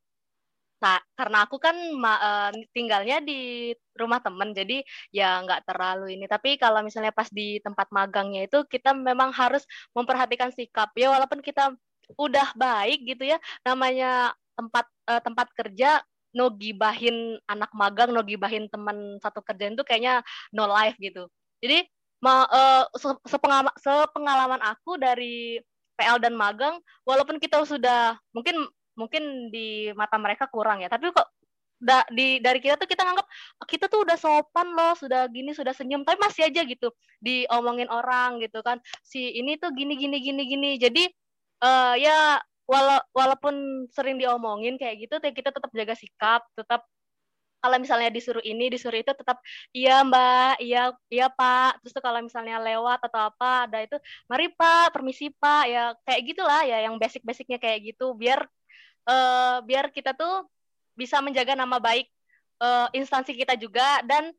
nah, 0.84 1.00
karena 1.15 1.48
aku 1.48 1.60
kan 1.60 1.76
uh, 2.04 2.52
tinggalnya 2.76 3.24
di 3.24 3.72
rumah 3.95 4.19
temen, 4.19 4.52
jadi 4.52 4.84
ya 5.15 5.39
nggak 5.45 5.63
terlalu 5.69 6.19
ini. 6.19 6.26
Tapi 6.28 6.60
kalau 6.60 6.84
misalnya 6.84 7.15
pas 7.15 7.32
di 7.32 7.60
tempat 7.63 7.88
magangnya 7.93 8.48
itu 8.48 8.67
kita 8.67 8.91
memang 8.91 9.32
harus 9.32 9.63
memperhatikan 9.95 10.52
sikap 10.52 10.91
ya, 10.98 11.08
walaupun 11.13 11.39
kita 11.39 11.72
udah 12.19 12.52
baik 12.58 13.06
gitu 13.06 13.32
ya, 13.32 13.38
namanya 13.63 14.34
tempat 14.58 14.86
uh, 15.08 15.22
tempat 15.24 15.48
kerja 15.56 16.04
no 16.36 16.54
gibahin 16.54 17.38
anak 17.50 17.72
magang, 17.74 18.13
no 18.13 18.22
gibahin 18.22 18.70
teman 18.70 19.18
satu 19.24 19.42
kerjaan 19.42 19.74
itu 19.74 19.86
kayaknya 19.86 20.22
no 20.54 20.70
life 20.70 20.96
gitu. 21.02 21.28
Jadi 21.60 21.86
ma, 22.24 22.46
uh, 22.48 22.86
sepengalaman, 23.28 23.74
sepengalaman 23.80 24.62
aku 24.63 25.00
dari 25.00 25.60
PL 26.00 26.20
dan 26.20 26.36
magang, 26.36 26.80
walaupun 27.04 27.39
kita 27.39 27.63
sudah 27.68 28.15
mungkin 28.32 28.68
mungkin 28.96 29.52
di 29.52 29.92
mata 29.96 30.20
mereka 30.20 30.48
kurang 30.52 30.84
ya, 30.84 30.92
tapi 30.92 31.12
kok 31.12 31.28
da, 31.80 32.04
di 32.12 32.44
dari 32.44 32.60
kita 32.60 32.76
tuh 32.76 32.88
kita 32.88 33.08
nganggap 33.08 33.28
kita 33.63 33.88
tuh 33.88 34.04
udah 34.04 34.18
sopan 34.20 34.68
loh, 34.76 34.94
sudah 35.00 35.28
gini, 35.32 35.56
sudah 35.56 35.72
senyum, 35.72 36.04
tapi 36.04 36.20
masih 36.20 36.52
aja 36.52 36.62
gitu 36.68 36.92
diomongin 37.24 37.88
orang 37.88 38.39
gitu 38.44 38.60
kan. 38.60 38.80
Si 39.04 39.39
ini 39.39 39.56
tuh 39.56 39.72
gini 39.72 39.96
gini 39.96 40.20
gini 40.20 40.44
gini. 40.48 40.72
Jadi 40.80 41.04
uh, 41.63 41.96
ya 41.96 42.39
wala 42.69 43.01
walaupun 43.17 43.89
sering 43.89 44.21
diomongin 44.21 44.77
kayak 44.77 45.10
gitu 45.10 45.17
kita 45.34 45.49
tetap 45.49 45.71
jaga 45.73 45.95
sikap 45.97 46.45
tetap 46.53 46.86
kalau 47.60 47.75
misalnya 47.75 48.08
disuruh 48.08 48.39
ini 48.39 48.71
disuruh 48.71 48.95
itu 49.03 49.12
tetap 49.12 49.38
iya 49.75 49.99
mbak 50.08 50.63
iya 50.63 50.95
iya 51.12 51.27
pak. 51.27 51.84
Terus 51.84 51.91
tuh 51.91 52.03
kalau 52.03 52.23
misalnya 52.23 52.55
lewat 52.63 53.03
atau 53.03 53.19
apa 53.29 53.67
ada 53.67 53.84
itu 53.84 53.99
mari 54.32 54.47
pak 54.55 54.95
permisi 54.95 55.27
pak. 55.36 55.63
Ya 55.67 55.91
kayak 56.08 56.21
gitulah 56.23 56.62
ya 56.63 56.88
yang 56.88 56.95
basic 56.95 57.21
basicnya 57.27 57.60
kayak 57.60 57.91
gitu 57.93 58.15
biar 58.15 58.47
uh, 59.12 59.60
biar 59.67 59.91
kita 59.91 60.15
tuh 60.15 60.47
bisa 60.95 61.19
menjaga 61.19 61.55
nama 61.55 61.77
baik 61.84 62.08
uh, 62.63 62.88
instansi 62.95 63.36
kita 63.36 63.60
juga 63.60 64.03
dan 64.08 64.32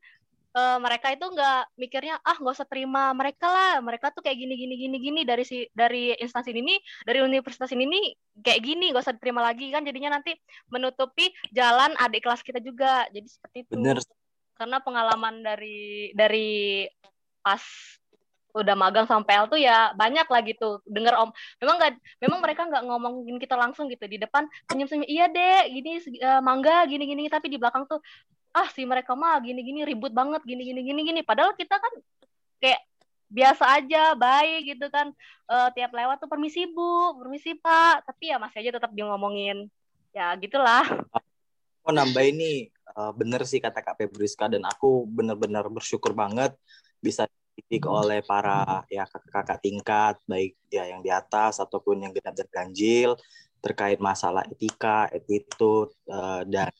uh, 0.55 0.77
mereka 0.83 1.11
itu 1.11 1.23
nggak 1.23 1.75
mikirnya 1.79 2.15
ah 2.21 2.35
nggak 2.37 2.55
usah 2.55 2.67
terima 2.67 3.11
mereka 3.15 3.47
lah. 3.47 3.73
Mereka 3.79 4.11
tuh 4.15 4.21
kayak 4.23 4.37
gini 4.37 4.53
gini 4.59 4.75
gini 4.77 4.97
gini. 4.99 5.21
Dari 5.23 5.43
si 5.47 5.67
dari 5.71 6.15
instansi 6.15 6.51
ini 6.51 6.79
dari 7.07 7.19
universitas 7.23 7.71
ini 7.71 8.11
kayak 8.39 8.61
gini 8.61 8.91
nggak 8.91 9.03
usah 9.03 9.15
diterima 9.15 9.41
lagi. 9.43 9.71
Kan 9.71 9.87
jadinya 9.87 10.19
nanti 10.19 10.35
menutupi 10.71 11.31
jalan 11.51 11.95
adik 11.99 12.23
kelas 12.25 12.43
kita 12.43 12.59
juga. 12.59 13.07
Jadi 13.11 13.27
seperti 13.27 13.57
itu. 13.67 13.75
Bener. 13.77 13.99
karena 14.61 14.77
pengalaman 14.77 15.41
dari 15.41 16.13
dari 16.13 16.85
pas 17.41 17.65
udah 18.53 18.75
magang 18.77 19.07
sampai 19.09 19.41
L 19.41 19.49
tuh 19.49 19.57
ya 19.57 19.89
banyak 19.97 20.27
lah 20.29 20.41
gitu. 20.45 20.77
Denger 20.85 21.17
om 21.17 21.33
memang 21.57 21.75
nggak 21.81 21.91
memang 22.21 22.39
mereka 22.45 22.61
nggak 22.69 22.83
ngomongin 22.85 23.41
kita 23.41 23.57
langsung 23.57 23.89
gitu. 23.89 24.05
Di 24.05 24.21
depan 24.21 24.45
senyum 24.69 24.85
senyum 24.85 25.07
iya 25.09 25.25
deh 25.31 25.65
gini 25.65 25.97
uh, 26.21 26.45
mangga 26.45 26.85
gini 26.85 27.09
gini 27.09 27.25
tapi 27.25 27.49
di 27.49 27.57
belakang 27.57 27.89
tuh 27.89 28.05
ah 28.51 28.67
si 28.71 28.83
mereka 28.83 29.15
mah 29.15 29.39
gini-gini 29.39 29.87
ribut 29.87 30.11
banget 30.11 30.43
gini-gini 30.43 30.83
gini-gini. 30.83 31.21
Padahal 31.23 31.55
kita 31.55 31.79
kan 31.79 31.93
kayak 32.59 32.81
biasa 33.31 33.63
aja 33.79 34.03
baik 34.13 34.75
gitu 34.75 34.85
kan. 34.91 35.15
Uh, 35.47 35.71
tiap 35.71 35.91
lewat 35.95 36.19
tuh 36.19 36.27
permisi 36.27 36.67
bu. 36.67 37.15
Permisi 37.19 37.55
pak. 37.55 38.03
Tapi 38.07 38.31
ya 38.31 38.37
masih 38.37 38.67
aja 38.67 38.71
tetap 38.79 38.91
dia 38.91 39.07
ngomongin. 39.07 39.71
Ya 40.11 40.35
gitulah. 40.35 40.83
Oh 41.81 41.95
nambah 41.95 42.21
ini 42.21 42.69
uh, 42.93 43.11
bener 43.15 43.41
sih 43.47 43.57
kata 43.57 43.81
kak 43.81 43.97
Febriska 43.97 44.45
dan 44.51 44.67
aku 44.67 45.07
bener-bener 45.07 45.65
bersyukur 45.71 46.13
banget 46.13 46.53
bisa 47.01 47.25
dididik 47.57 47.89
hmm. 47.89 47.97
oleh 47.97 48.19
para 48.21 48.85
ya 48.87 49.07
kakak-kakak 49.09 49.59
tingkat 49.65 50.15
baik 50.29 50.53
ya 50.69 50.85
yang 50.87 51.01
di 51.01 51.09
atas 51.09 51.57
ataupun 51.57 52.05
yang 52.05 52.11
genap 52.13 52.37
dan 52.37 52.49
ganjil 52.51 53.17
terkait 53.61 54.01
masalah 54.01 54.41
etika, 54.49 55.05
attitude 55.13 55.93
uh, 56.09 56.41
dan 56.49 56.73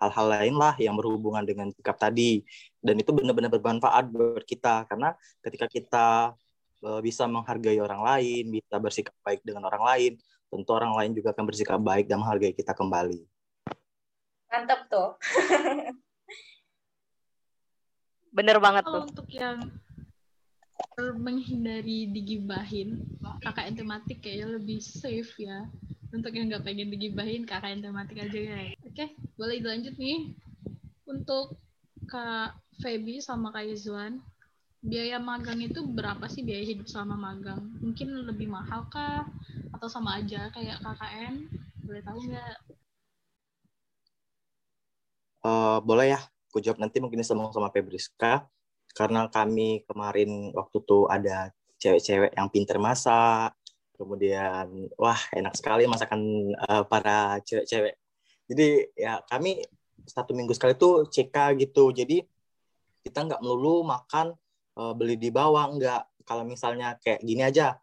hal-hal 0.00 0.26
lain 0.26 0.54
lah 0.56 0.74
yang 0.80 0.96
berhubungan 0.96 1.44
dengan 1.44 1.68
sikap 1.70 2.00
tadi. 2.00 2.40
Dan 2.80 2.96
itu 2.96 3.12
benar-benar 3.12 3.52
bermanfaat 3.52 4.08
buat 4.08 4.44
kita. 4.48 4.88
Karena 4.88 5.12
ketika 5.44 5.66
kita 5.68 6.06
uh, 6.84 7.00
bisa 7.04 7.28
menghargai 7.28 7.78
orang 7.80 8.00
lain 8.00 8.48
bisa 8.48 8.76
bersikap 8.80 9.14
baik 9.20 9.44
dengan 9.44 9.68
orang 9.68 9.84
lain 9.84 10.12
tentu 10.50 10.70
orang 10.74 10.92
lain 10.98 11.14
juga 11.14 11.30
akan 11.30 11.44
bersikap 11.46 11.78
baik 11.78 12.10
dan 12.10 12.18
menghargai 12.18 12.50
kita 12.50 12.74
kembali. 12.74 13.22
Mantap 14.50 14.90
tuh. 14.90 15.14
Bener 18.36 18.58
banget 18.58 18.82
tuh. 18.82 19.06
untuk 19.06 19.30
yang 19.30 19.62
menghindari 21.00 22.10
digibahin 22.10 23.04
KKN 23.44 23.74
tematik 23.78 24.18
kayaknya 24.24 24.58
lebih 24.58 24.80
safe 24.82 25.32
ya 25.38 25.70
untuk 26.10 26.34
yang 26.34 26.50
nggak 26.50 26.66
pengen 26.66 26.90
digibahin 26.90 27.46
KKN 27.46 27.86
tematik 27.86 28.18
aja 28.26 28.38
ya. 28.38 28.58
Oke 28.82 29.14
boleh 29.38 29.62
dilanjut 29.62 29.94
nih. 29.94 30.34
Untuk 31.06 31.58
Kak 32.06 32.58
Feby 32.82 33.22
sama 33.22 33.54
Kak 33.54 33.66
Izwan 33.66 34.18
biaya 34.80 35.20
magang 35.20 35.60
itu 35.60 35.84
berapa 35.84 36.24
sih 36.26 36.40
biaya 36.42 36.64
hidup 36.66 36.88
selama 36.90 37.16
magang? 37.16 37.62
Mungkin 37.78 38.26
lebih 38.26 38.50
mahal 38.50 38.88
kah? 38.90 39.28
Atau 39.76 39.86
sama 39.86 40.18
aja 40.18 40.50
kayak 40.50 40.82
KKN 40.82 41.34
boleh 41.86 42.02
tahu 42.02 42.18
nggak? 42.26 42.56
Uh, 45.40 45.78
boleh 45.80 46.12
ya 46.16 46.20
aku 46.50 46.58
jawab 46.58 46.82
nanti 46.82 46.98
mungkin 46.98 47.22
sama 47.22 47.54
sama 47.54 47.70
Febriska. 47.70 48.50
Karena 48.90 49.30
kami 49.30 49.86
kemarin 49.86 50.50
waktu 50.50 50.82
tuh 50.82 51.06
ada 51.06 51.54
cewek-cewek 51.78 52.34
yang 52.34 52.50
pinter 52.50 52.76
masak 52.76 53.54
kemudian 54.00 54.88
wah 54.96 55.20
enak 55.36 55.52
sekali 55.52 55.84
masakan 55.84 56.56
uh, 56.56 56.88
para 56.88 57.36
cewek-cewek. 57.44 58.00
Jadi 58.48 58.88
ya 58.96 59.20
kami 59.28 59.60
satu 60.08 60.32
minggu 60.32 60.56
sekali 60.56 60.72
tuh 60.80 61.04
CK 61.12 61.60
gitu. 61.60 61.92
Jadi 61.92 62.24
kita 63.04 63.28
nggak 63.28 63.44
melulu 63.44 63.84
makan 63.84 64.32
uh, 64.80 64.96
beli 64.96 65.20
di 65.20 65.28
bawah 65.28 65.68
nggak. 65.76 66.24
Kalau 66.24 66.48
misalnya 66.48 66.96
kayak 67.04 67.20
gini 67.20 67.44
aja 67.44 67.76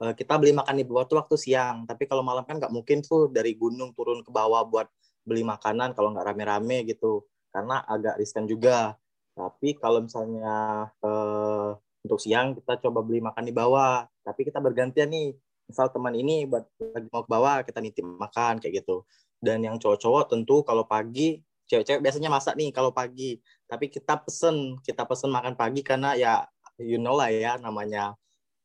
uh, 0.00 0.16
kita 0.16 0.40
beli 0.40 0.56
makan 0.56 0.80
di 0.80 0.88
bawah 0.88 1.04
tuh 1.04 1.20
waktu 1.20 1.36
siang. 1.36 1.84
Tapi 1.84 2.08
kalau 2.08 2.24
malam 2.24 2.48
kan 2.48 2.56
nggak 2.56 2.72
mungkin 2.72 3.04
tuh 3.04 3.28
dari 3.28 3.52
gunung 3.52 3.92
turun 3.92 4.24
ke 4.24 4.32
bawah 4.32 4.64
buat 4.64 4.88
beli 5.28 5.44
makanan 5.44 5.92
kalau 5.92 6.16
nggak 6.16 6.32
rame-rame 6.32 6.88
gitu. 6.88 7.28
Karena 7.52 7.84
agak 7.84 8.16
riskan 8.16 8.48
juga. 8.48 8.96
Tapi 9.36 9.76
kalau 9.76 10.00
misalnya 10.00 10.88
uh, 11.04 11.76
untuk 12.02 12.18
siang 12.18 12.56
kita 12.56 12.80
coba 12.88 13.04
beli 13.04 13.20
makan 13.20 13.44
di 13.44 13.52
bawah. 13.52 14.08
Tapi 14.24 14.48
kita 14.48 14.58
bergantian 14.58 15.12
nih 15.12 15.36
misal 15.68 15.92
teman 15.92 16.16
ini 16.16 16.48
lagi 16.48 17.08
mau 17.12 17.22
ke 17.22 17.30
bawah 17.30 17.60
kita 17.62 17.78
nitip 17.84 18.02
makan 18.02 18.58
kayak 18.58 18.82
gitu. 18.82 19.04
Dan 19.38 19.62
yang 19.62 19.76
cowok-cowok 19.78 20.32
tentu 20.32 20.64
kalau 20.64 20.88
pagi 20.88 21.38
cewek-cewek 21.68 22.00
biasanya 22.00 22.32
masak 22.32 22.56
nih 22.56 22.72
kalau 22.72 22.90
pagi. 22.90 23.38
Tapi 23.68 23.92
kita 23.92 24.16
pesen 24.24 24.80
kita 24.80 25.04
pesen 25.04 25.28
makan 25.28 25.54
pagi 25.54 25.84
karena 25.84 26.16
ya 26.16 26.48
you 26.80 26.96
know 26.96 27.14
lah 27.14 27.28
ya 27.28 27.60
namanya 27.60 28.16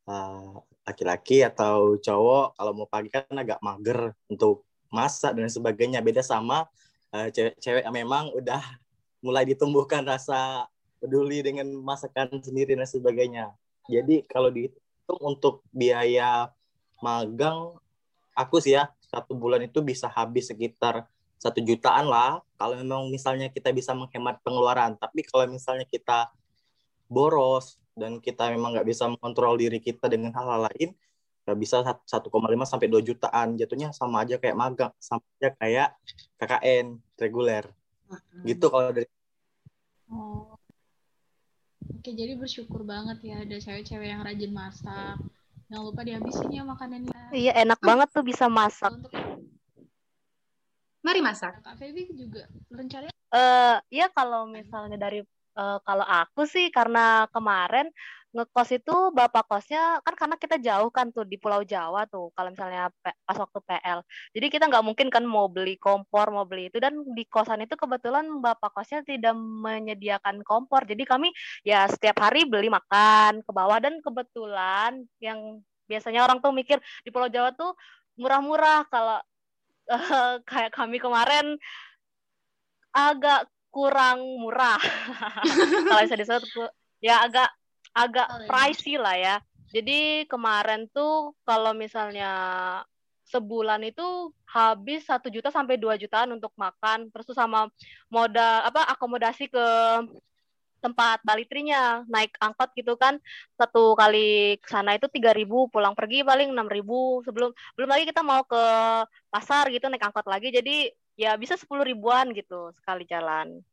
uh, 0.07 0.63
laki-laki 0.87 1.43
atau 1.43 1.99
cowok 1.99 2.55
kalau 2.55 2.71
mau 2.71 2.87
pagi 2.87 3.11
kan 3.11 3.27
agak 3.35 3.59
mager 3.59 4.15
untuk 4.31 4.63
masak 4.87 5.35
dan 5.35 5.51
sebagainya. 5.51 5.99
Beda 5.99 6.23
sama 6.23 6.65
uh, 7.11 7.27
cewek-cewek 7.29 7.83
yang 7.83 7.95
memang 7.95 8.31
udah 8.31 8.63
mulai 9.19 9.43
ditumbuhkan 9.43 10.03
rasa 10.07 10.67
peduli 11.03 11.43
dengan 11.43 11.67
masakan 11.83 12.39
sendiri 12.39 12.79
dan 12.79 12.87
sebagainya. 12.87 13.51
Jadi 13.91 14.23
kalau 14.27 14.47
dihitung 14.47 15.19
untuk 15.19 15.67
biaya 15.75 16.47
magang 17.03 17.75
aku 18.31 18.63
sih 18.63 18.79
ya 18.79 18.87
satu 19.11 19.35
bulan 19.35 19.67
itu 19.67 19.83
bisa 19.83 20.07
habis 20.07 20.47
sekitar 20.47 21.03
satu 21.35 21.59
jutaan 21.59 22.07
lah 22.07 22.39
kalau 22.55 22.79
memang 22.79 23.11
misalnya 23.11 23.51
kita 23.51 23.75
bisa 23.75 23.91
menghemat 23.91 24.39
pengeluaran 24.41 24.95
tapi 24.95 25.27
kalau 25.27 25.43
misalnya 25.51 25.83
kita 25.83 26.31
boros 27.11 27.75
dan 27.93 28.23
kita 28.23 28.47
memang 28.55 28.79
nggak 28.79 28.87
bisa 28.87 29.11
mengontrol 29.11 29.59
diri 29.59 29.83
kita 29.83 30.07
dengan 30.07 30.31
hal-hal 30.31 30.71
lain 30.71 30.95
ya 31.43 31.51
bisa 31.59 31.83
1,5 31.83 32.07
sampai 32.63 32.87
2 32.87 33.03
jutaan 33.03 33.59
jatuhnya 33.59 33.91
sama 33.91 34.23
aja 34.23 34.39
kayak 34.39 34.55
magang 34.55 34.93
sama 34.95 35.27
aja 35.43 35.51
kayak 35.59 35.89
KKN 36.39 37.03
reguler 37.19 37.67
gitu 38.47 38.71
kalau 38.71 38.95
dari 38.95 39.11
Oh. 40.13 40.53
Oke, 41.99 42.13
jadi 42.13 42.37
bersyukur 42.37 42.85
banget 42.85 43.17
ya 43.25 43.41
ada 43.41 43.57
cewek-cewek 43.57 44.07
yang 44.13 44.21
rajin 44.21 44.53
masak. 44.53 45.17
Jangan 45.73 45.89
lupa 45.89 46.05
dihabisin 46.05 46.53
ya 46.53 46.61
makanannya. 46.61 47.17
Iya, 47.33 47.51
enak 47.65 47.81
banget 47.81 48.13
tuh 48.13 48.21
bisa 48.21 48.45
masak. 48.45 48.93
Untuk 48.93 49.09
Mari 51.01 51.19
masak. 51.25 51.65
Kak 51.65 51.81
Feby 51.81 52.13
juga 52.13 52.45
rencananya 52.69 53.13
Eh, 53.33 53.77
ya 53.89 54.05
kalau 54.13 54.45
misalnya 54.45 55.01
dari 55.01 55.25
eh, 55.57 55.79
kalau 55.81 56.05
aku 56.05 56.45
sih 56.45 56.69
karena 56.69 57.25
kemarin 57.33 57.89
ngekos 58.33 58.69
itu 58.73 58.95
bapak 59.13 59.45
kosnya 59.45 60.01
kan 60.01 60.17
karena 60.17 60.35
kita 60.41 60.57
jauh 60.57 60.89
kan 60.89 61.13
tuh 61.13 61.21
di 61.21 61.37
Pulau 61.37 61.61
Jawa 61.61 62.09
tuh 62.09 62.33
kalau 62.33 62.49
misalnya 62.49 62.89
pas 63.01 63.37
waktu 63.37 63.59
PL. 63.61 63.99
Jadi 64.33 64.47
kita 64.49 64.65
nggak 64.65 64.81
mungkin 64.81 65.07
kan 65.13 65.21
mau 65.21 65.45
beli 65.45 65.77
kompor, 65.77 66.33
mau 66.33 66.41
beli 66.41 66.73
itu 66.73 66.81
dan 66.81 66.97
di 67.13 67.23
kosan 67.29 67.61
itu 67.61 67.77
kebetulan 67.77 68.25
bapak 68.41 68.73
kosnya 68.73 69.05
tidak 69.05 69.37
menyediakan 69.37 70.41
kompor. 70.41 70.81
Jadi 70.89 71.05
kami 71.05 71.29
ya 71.61 71.85
setiap 71.85 72.17
hari 72.25 72.49
beli 72.49 72.73
makan 72.73 73.45
ke 73.45 73.51
bawah 73.53 73.77
dan 73.77 74.01
kebetulan 74.01 75.05
yang 75.21 75.61
biasanya 75.85 76.25
orang 76.25 76.41
tuh 76.41 76.49
mikir 76.49 76.81
di 77.05 77.13
Pulau 77.13 77.29
Jawa 77.29 77.53
tuh 77.53 77.77
murah-murah 78.17 78.89
kalau 78.89 79.21
eh, 79.93 80.33
kayak 80.49 80.73
kami 80.73 80.97
kemarin 80.97 81.53
agak 82.93 83.45
kurang 83.73 84.21
murah. 84.37 84.77
Kalau 85.89 86.01
bisa 86.05 86.13
disebut 86.13 86.69
ya 87.01 87.25
agak 87.25 87.49
agak 87.93 88.27
Oh, 88.29 88.37
iya. 88.41 88.47
pricey 88.49 88.95
lah 88.97 89.15
ya. 89.17 89.35
Jadi 89.73 90.25
kemarin 90.29 90.85
tuh 90.93 91.33
kalau 91.45 91.73
misalnya 91.73 92.29
sebulan 93.25 93.81
itu 93.81 94.29
habis 94.45 95.01
satu 95.09 95.31
juta 95.33 95.49
sampai 95.49 95.81
2 95.81 95.97
jutaan 95.97 96.29
untuk 96.37 96.53
makan, 96.53 97.09
terus 97.09 97.25
tuh 97.25 97.33
sama 97.33 97.65
modal 98.13 98.61
apa 98.69 98.85
akomodasi 98.93 99.49
ke 99.49 99.65
tempat 100.83 101.23
balitrinya 101.23 102.03
naik 102.11 102.35
angkot 102.43 102.75
gitu 102.75 102.99
kan 102.99 103.15
satu 103.55 103.95
kali 103.95 104.59
ke 104.59 104.67
sana 104.67 104.99
itu 104.99 105.07
3000 105.07 105.71
pulang 105.71 105.95
pergi 105.95 106.27
paling 106.27 106.51
6000 106.51 107.23
sebelum 107.23 107.55
belum 107.79 107.87
lagi 107.87 108.03
kita 108.03 108.19
mau 108.19 108.43
ke 108.43 108.63
pasar 109.31 109.71
gitu 109.71 109.87
naik 109.87 110.03
angkot 110.03 110.27
lagi 110.27 110.51
jadi 110.51 110.91
ya 111.15 111.39
bisa 111.39 111.55
10 111.55 111.87
ribuan 111.87 112.35
gitu 112.35 112.75
sekali 112.75 113.07
jalan 113.07 113.63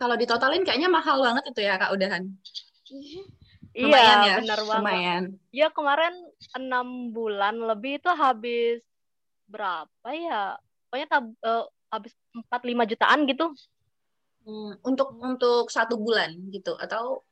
Kalau 0.00 0.14
ditotalin 0.18 0.66
kayaknya 0.66 0.90
mahal 0.90 1.22
banget 1.22 1.44
itu 1.54 1.60
ya 1.62 1.78
Kak 1.78 1.94
Udahan. 1.94 2.24
Iya 3.72 3.98
ya, 4.20 4.36
benar 4.44 4.60
banget. 4.68 4.82
Lumayan. 4.84 5.24
ya 5.52 5.68
kemarin 5.72 6.14
enam 6.56 7.12
bulan 7.12 7.56
lebih 7.56 8.00
itu 8.00 8.10
habis 8.12 8.84
berapa 9.48 10.08
ya? 10.12 10.56
Pokoknya 10.88 11.08
tab- 11.08 11.40
eh, 11.40 11.64
habis 11.92 12.12
4-5 12.32 12.84
jutaan 12.88 13.24
gitu. 13.28 13.46
Hmm, 14.42 14.74
untuk 14.82 15.14
untuk 15.22 15.70
satu 15.70 15.94
bulan 16.00 16.34
gitu 16.50 16.74
atau? 16.76 17.22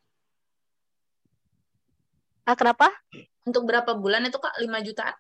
Ah 2.47 2.55
kenapa? 2.57 2.89
Untuk 3.45 3.67
berapa 3.67 3.97
bulan 3.97 4.29
itu 4.29 4.39
Kak? 4.39 4.57
5 4.61 4.79
jutaan? 4.85 5.17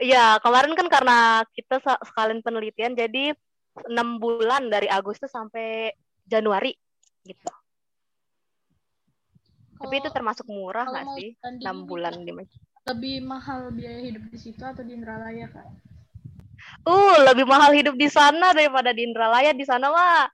Iya, 0.00 0.40
kemarin 0.42 0.74
kan 0.74 0.88
karena 0.90 1.46
kita 1.54 1.78
sekalian 2.02 2.42
penelitian, 2.42 2.96
jadi 2.98 3.36
enam 3.86 4.18
bulan 4.18 4.66
dari 4.66 4.90
Agustus 4.90 5.30
sampai 5.30 5.94
Januari 6.26 6.74
gitu. 7.22 7.52
Tapi 9.82 9.94
itu 9.98 10.08
termasuk 10.14 10.46
murah 10.46 10.86
nggak 10.86 11.06
sih? 11.18 11.34
Enam 11.42 11.84
bulan 11.84 12.14
lima. 12.22 12.46
lebih 12.82 13.22
mahal 13.22 13.70
biaya 13.70 14.02
hidup 14.02 14.26
di 14.26 14.38
situ 14.38 14.58
atau 14.58 14.82
di 14.82 14.98
Indralaya 14.98 15.46
kak? 15.46 15.66
Uh, 16.82 17.14
lebih 17.30 17.46
mahal 17.46 17.70
hidup 17.74 17.94
di 17.94 18.10
sana 18.10 18.50
daripada 18.50 18.90
di 18.90 19.06
Indralaya. 19.06 19.54
Di 19.54 19.62
sana 19.62 19.86
mah 19.86 20.26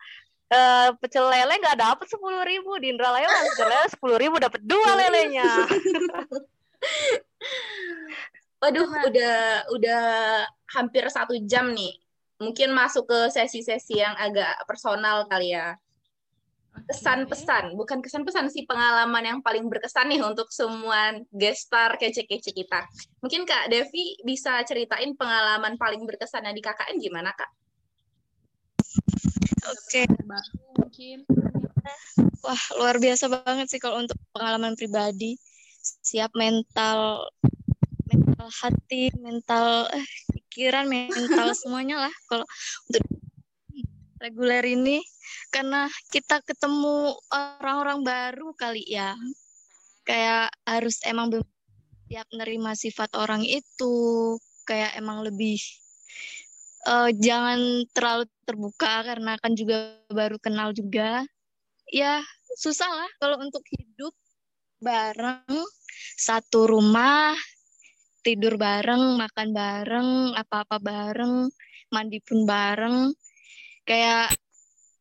eh, 0.49 0.89
pecel 0.97 1.29
lele 1.29 1.61
nggak 1.61 1.77
dapet 1.77 2.09
sepuluh 2.09 2.41
ribu. 2.49 2.81
Di 2.81 2.89
Indralaya 2.93 3.29
mah 3.29 3.43
pecel 3.53 3.69
lele 3.69 3.87
sepuluh 3.93 4.17
ribu 4.17 4.41
dapat 4.41 4.61
dua 4.65 4.97
lelenya. 4.97 5.45
Waduh, 8.59 8.87
Karena- 8.91 9.07
udah 9.07 9.37
udah 9.77 10.03
hampir 10.73 11.05
satu 11.13 11.37
jam 11.45 11.71
nih. 11.77 12.01
Mungkin 12.39 12.71
masuk 12.71 13.11
ke 13.11 13.19
sesi-sesi 13.35 13.99
yang 13.99 14.15
agak 14.17 14.63
personal 14.65 15.27
kali 15.27 15.53
ya. 15.53 15.75
Kesan 16.87 17.27
pesan, 17.27 17.75
bukan 17.75 17.99
kesan 17.99 18.23
pesan 18.23 18.47
sih 18.53 18.63
pengalaman 18.69 19.25
yang 19.25 19.39
paling 19.43 19.67
berkesan 19.67 20.07
nih 20.07 20.23
untuk 20.23 20.47
semua 20.55 21.19
guest 21.35 21.67
star 21.67 21.99
kece-kece 21.99 22.55
kita. 22.55 22.87
Mungkin 23.25 23.43
Kak 23.43 23.73
Devi 23.73 24.21
bisa 24.23 24.63
ceritain 24.63 25.17
pengalaman 25.19 25.75
paling 25.75 26.07
berkesannya 26.07 26.55
di 26.55 26.63
KKN 26.63 26.97
gimana 27.03 27.35
Kak? 27.35 27.51
Oke, 29.69 30.07
Baru 30.25 30.55
mungkin. 30.79 31.19
wah 32.45 32.63
luar 32.79 32.97
biasa 33.03 33.27
banget 33.29 33.67
sih 33.69 33.81
kalau 33.81 34.01
untuk 34.01 34.17
pengalaman 34.31 34.79
pribadi. 34.79 35.37
Siap 35.83 36.37
mental, 36.37 37.29
mental 38.09 38.49
hati, 38.53 39.09
mental 39.19 39.89
eh, 39.93 40.07
pikiran, 40.33 40.89
mental 40.89 41.53
semuanya 41.57 42.09
lah 42.09 42.15
kalau 42.29 42.45
untuk 42.89 43.05
reguler 44.19 44.65
ini 44.67 45.03
karena 45.55 45.87
kita 46.11 46.43
ketemu 46.45 47.15
orang-orang 47.31 48.03
baru 48.03 48.49
kali 48.55 48.85
ya. 48.87 49.15
Kayak 50.07 50.53
harus 50.65 51.01
emang 51.05 51.33
siap 52.09 52.29
nerima 52.33 52.73
sifat 52.73 53.13
orang 53.19 53.45
itu, 53.45 53.97
kayak 54.65 54.97
emang 54.97 55.21
lebih 55.25 55.61
eh, 56.89 57.11
jangan 57.21 57.85
terlalu 57.93 58.25
terbuka 58.49 59.05
karena 59.05 59.37
kan 59.41 59.53
juga 59.53 60.01
baru 60.09 60.37
kenal 60.41 60.73
juga. 60.73 61.25
Ya, 61.89 62.21
susah 62.57 62.89
lah 62.89 63.11
kalau 63.21 63.41
untuk 63.41 63.65
hidup 63.73 64.13
bareng 64.79 65.45
satu 66.19 66.69
rumah, 66.71 67.35
tidur 68.23 68.61
bareng, 68.61 69.19
makan 69.19 69.49
bareng, 69.55 70.11
apa-apa 70.37 70.79
bareng, 70.79 71.49
mandi 71.91 72.19
pun 72.23 72.45
bareng. 72.45 73.13
Kayak 73.89 74.37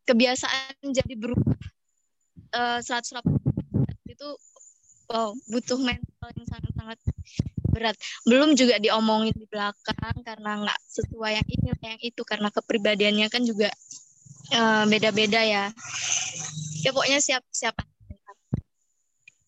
kebiasaan 0.08 0.96
jadi 0.96 1.14
berubah 1.20 1.60
eh 2.56 2.80
180 2.80 3.28
itu 4.08 4.30
wow, 5.12 5.36
butuh 5.52 5.80
mental 5.84 6.30
yang 6.32 6.48
sangat-sangat 6.48 7.00
berat. 7.72 7.96
Belum 8.24 8.56
juga 8.56 8.80
diomongin 8.80 9.36
di 9.36 9.46
belakang 9.46 10.16
karena 10.24 10.52
nggak 10.64 10.80
sesuai 10.88 11.32
yang 11.38 11.48
ini 11.52 11.68
yang 11.84 12.02
itu 12.02 12.22
karena 12.24 12.48
kepribadiannya 12.50 13.28
kan 13.28 13.44
juga 13.44 13.70
eh, 14.56 14.84
beda-beda 14.88 15.44
ya. 15.44 15.66
Ya 16.82 16.90
pokoknya 16.96 17.20
siap 17.20 17.44
siap. 17.52 17.76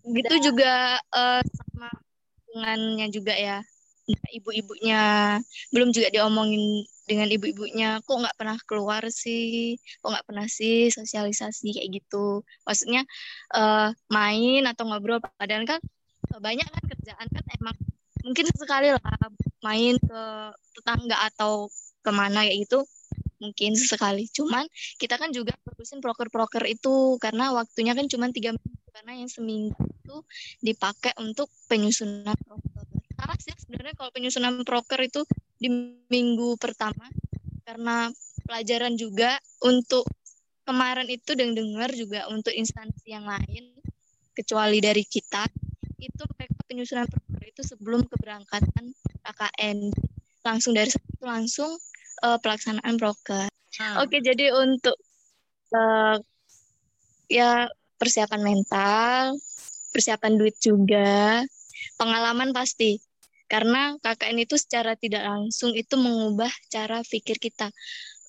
Gitu 0.03 0.35
juga 0.51 0.99
eh, 0.99 1.41
sama 1.47 1.89
hubungannya 2.45 3.07
juga 3.09 3.33
ya. 3.33 3.63
Nah, 4.09 4.29
Ibu-ibunya 4.33 5.01
belum 5.69 5.93
juga 5.93 6.09
diomongin 6.09 6.81
dengan 7.09 7.25
ibu-ibunya. 7.25 7.97
Kok 8.05 8.17
nggak 8.21 8.37
pernah 8.37 8.57
keluar 8.69 9.01
sih. 9.09 9.73
Kok 10.05 10.09
nggak 10.13 10.25
pernah 10.29 10.45
sih 10.45 10.93
sosialisasi 10.93 11.73
kayak 11.73 11.89
gitu. 11.97 12.45
Maksudnya 12.69 13.01
eh, 13.57 13.89
main 14.13 14.61
atau 14.69 14.83
ngobrol. 14.85 15.17
Padahal 15.19 15.65
kan 15.65 15.81
banyak 16.37 16.67
kan 16.69 16.83
kerjaan 16.85 17.27
kan 17.33 17.45
emang 17.57 17.75
mungkin 18.21 18.45
sekali 18.53 18.93
lah 18.93 19.01
main 19.65 19.97
ke 19.97 20.21
tetangga 20.77 21.17
atau 21.33 21.73
ke 22.05 22.11
mana 22.13 22.45
kayak 22.45 22.69
gitu. 22.69 22.85
Mungkin 23.41 23.73
sesekali. 23.73 24.29
Cuman 24.29 24.69
kita 25.01 25.17
kan 25.17 25.33
juga 25.33 25.57
fokusin 25.65 26.03
proker-proker 26.03 26.61
itu 26.69 27.17
karena 27.17 27.49
waktunya 27.55 27.97
kan 27.97 28.05
cuma 28.05 28.29
tiga 28.29 28.53
minggu. 28.53 28.77
Karena 28.93 29.15
yang 29.15 29.31
seminggu 29.31 29.79
itu 29.79 30.17
dipakai 30.61 31.15
untuk 31.17 31.47
penyusunan 31.71 32.35
proker. 32.45 32.83
Salah 33.19 33.35
sebenarnya 33.39 33.95
kalau 33.95 34.11
penyusunan 34.15 34.53
proker 34.63 34.99
itu 35.03 35.23
di 35.59 35.67
minggu 36.07 36.55
pertama 36.55 37.05
karena 37.67 38.07
pelajaran 38.47 38.95
juga 38.95 39.35
untuk 39.61 40.07
kemarin 40.63 41.05
itu 41.11 41.35
dengar 41.35 41.91
juga 41.93 42.25
untuk 42.31 42.55
instansi 42.55 43.11
yang 43.11 43.27
lain 43.27 43.75
kecuali 44.33 44.79
dari 44.79 45.03
kita 45.03 45.43
itu 45.99 46.23
mereka 46.39 46.59
penyusunan 46.63 47.05
proker 47.11 47.43
itu 47.43 47.61
sebelum 47.61 48.07
keberangkatan 48.07 48.95
KKN 49.27 49.91
langsung 50.47 50.71
dari 50.71 50.87
situ 50.87 51.19
langsung 51.19 51.75
eh, 52.23 52.37
pelaksanaan 52.39 52.95
proker. 52.95 53.51
Oke 53.99 54.23
jadi 54.23 54.55
untuk 54.55 54.95
eh, 55.75 56.17
ya 57.27 57.67
persiapan 57.99 58.41
mental, 58.41 59.35
persiapan 59.91 60.39
duit 60.39 60.55
juga, 60.63 61.43
pengalaman 61.99 62.55
pasti 62.55 62.97
karena 63.49 63.97
KKN 63.99 64.45
itu 64.45 64.55
secara 64.55 64.93
tidak 64.93 65.25
langsung 65.25 65.73
itu 65.73 65.97
mengubah 65.97 66.51
cara 66.69 67.01
pikir 67.01 67.41
kita 67.41 67.73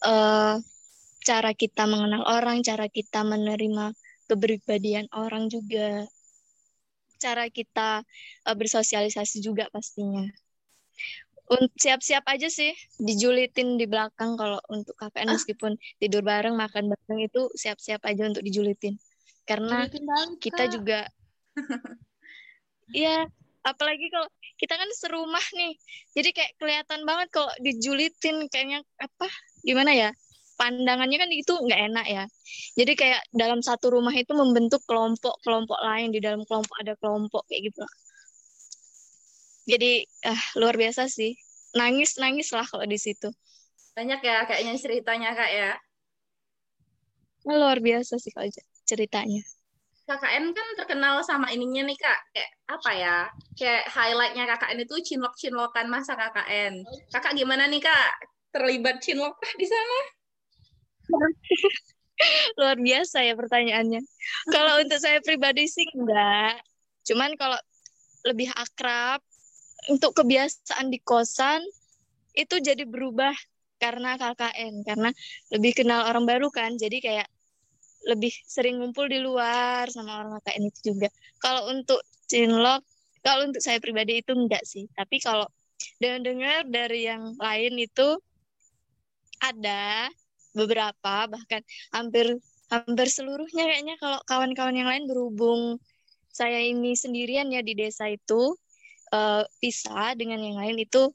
eh 0.08 0.56
cara 1.20 1.52
kita 1.52 1.84
mengenal 1.84 2.24
orang 2.24 2.64
cara 2.64 2.88
kita 2.88 3.20
menerima 3.20 3.92
kepribadian 4.24 5.04
orang 5.12 5.52
juga 5.52 6.08
cara 7.20 7.52
kita 7.52 8.00
uh, 8.48 8.56
bersosialisasi 8.56 9.44
juga 9.44 9.68
pastinya. 9.68 10.24
Siap-siap 11.50 12.24
aja 12.30 12.46
sih 12.46 12.70
dijulitin 12.96 13.74
di 13.74 13.84
belakang 13.84 14.38
kalau 14.38 14.62
untuk 14.70 14.94
KKN 14.96 15.34
meskipun 15.34 15.74
tidur 15.98 16.22
bareng 16.22 16.54
makan 16.54 16.88
bareng 16.88 17.20
itu 17.26 17.50
siap-siap 17.58 18.00
aja 18.06 18.30
untuk 18.30 18.40
dijulitin 18.46 18.94
karena 19.50 19.90
Julitin 19.90 20.04
banget, 20.06 20.38
kita 20.38 20.64
Kak. 20.64 20.70
juga 20.70 21.00
Iya, 22.90 23.30
apalagi 23.64 24.08
kalau 24.08 24.28
kita 24.56 24.76
kan 24.76 24.88
serumah 24.92 25.46
nih. 25.56 25.72
Jadi 26.16 26.28
kayak 26.36 26.52
kelihatan 26.61 27.00
banget 27.08 27.28
kalau 27.32 27.50
dijulitin 27.61 28.48
kayaknya 28.48 28.84
apa? 29.00 29.28
Gimana 29.64 29.92
ya? 29.96 30.11
Pandangannya 30.61 31.16
kan 31.16 31.30
itu 31.32 31.52
nggak 31.56 31.80
enak 31.92 32.06
ya. 32.08 32.24
Jadi 32.76 32.92
kayak 32.92 33.20
dalam 33.32 33.64
satu 33.64 33.96
rumah 33.96 34.12
itu 34.12 34.36
membentuk 34.36 34.84
kelompok-kelompok 34.84 35.80
lain 35.80 36.12
di 36.12 36.20
dalam 36.20 36.44
kelompok 36.44 36.76
ada 36.84 36.92
kelompok 37.00 37.48
kayak 37.48 37.72
gitu. 37.72 37.84
Jadi 39.70 40.04
ah 40.28 40.42
luar 40.61 40.76
biasa 40.76 41.08
sih. 41.08 41.32
Nangis-nangis 41.72 42.52
lah 42.52 42.66
kalau 42.68 42.84
di 42.84 43.00
situ. 43.00 43.32
Banyak 43.96 44.20
ya 44.20 44.44
kayaknya 44.44 44.74
ceritanya 44.76 45.30
Kak 45.32 45.50
ya. 45.52 45.72
Luar 47.48 47.80
biasa 47.80 48.20
sih 48.20 48.32
kalau 48.34 48.52
ceritanya. 48.84 49.40
KKN 50.11 50.50
kan 50.50 50.66
terkenal 50.74 51.22
sama 51.22 51.54
ininya 51.54 51.86
nih 51.86 51.94
Kak. 51.94 52.18
Kayak 52.34 52.50
apa 52.66 52.90
ya? 52.98 53.16
Kayak 53.54 53.84
highlightnya 53.94 54.44
KKN 54.50 54.78
itu 54.82 54.94
cinlok-cinlokan 55.06 55.86
masa 55.86 56.18
KKN. 56.18 56.82
Kakak 57.14 57.38
gimana 57.38 57.70
nih 57.70 57.78
Kak? 57.78 58.11
Terlibat 58.50 58.98
cinlok 58.98 59.38
di 59.54 59.66
sana? 59.70 59.98
Luar 62.58 62.76
biasa 62.82 63.22
ya 63.22 63.38
pertanyaannya. 63.38 64.02
Kalau 64.50 64.82
untuk 64.82 64.98
saya 64.98 65.22
pribadi 65.22 65.70
sih 65.70 65.86
enggak. 65.94 66.58
Cuman 67.06 67.38
kalau 67.38 67.56
lebih 68.26 68.50
akrab, 68.50 69.22
untuk 69.88 70.12
kebiasaan 70.12 70.92
di 70.92 70.98
kosan, 71.00 71.62
itu 72.34 72.58
jadi 72.58 72.82
berubah 72.82 73.32
karena 73.78 74.18
KKN. 74.18 74.82
Karena 74.82 75.14
lebih 75.54 75.72
kenal 75.78 76.11
orang 76.11 76.26
baru 76.26 76.50
kan. 76.50 76.74
Jadi 76.74 76.98
kayak 76.98 77.30
lebih 78.09 78.32
sering 78.48 78.80
ngumpul 78.80 79.07
di 79.09 79.20
luar 79.20 79.88
sama 79.92 80.24
orang 80.24 80.40
KKN 80.40 80.64
itu 80.68 80.80
juga. 80.94 81.09
Kalau 81.42 81.68
untuk 81.72 82.01
cinlok, 82.30 82.80
kalau 83.20 83.48
untuk 83.48 83.61
saya 83.61 83.76
pribadi 83.82 84.24
itu 84.24 84.32
enggak 84.32 84.64
sih. 84.64 84.88
Tapi 84.96 85.20
kalau 85.20 85.44
dengar-dengar 86.01 86.68
dari 86.68 87.09
yang 87.09 87.36
lain 87.36 87.74
itu 87.76 88.09
ada 89.40 90.09
beberapa 90.53 91.30
bahkan 91.30 91.62
hampir 91.94 92.36
hampir 92.68 93.09
seluruhnya 93.09 93.64
kayaknya 93.66 93.96
kalau 93.98 94.18
kawan-kawan 94.28 94.76
yang 94.76 94.88
lain 94.90 95.09
berhubung 95.09 95.80
saya 96.30 96.61
ini 96.62 96.94
sendirian 96.94 97.51
ya 97.51 97.64
di 97.64 97.74
desa 97.74 98.07
itu 98.07 98.55
eh, 99.11 99.42
pisah 99.59 100.14
dengan 100.14 100.38
yang 100.38 100.59
lain 100.61 100.78
itu 100.78 101.11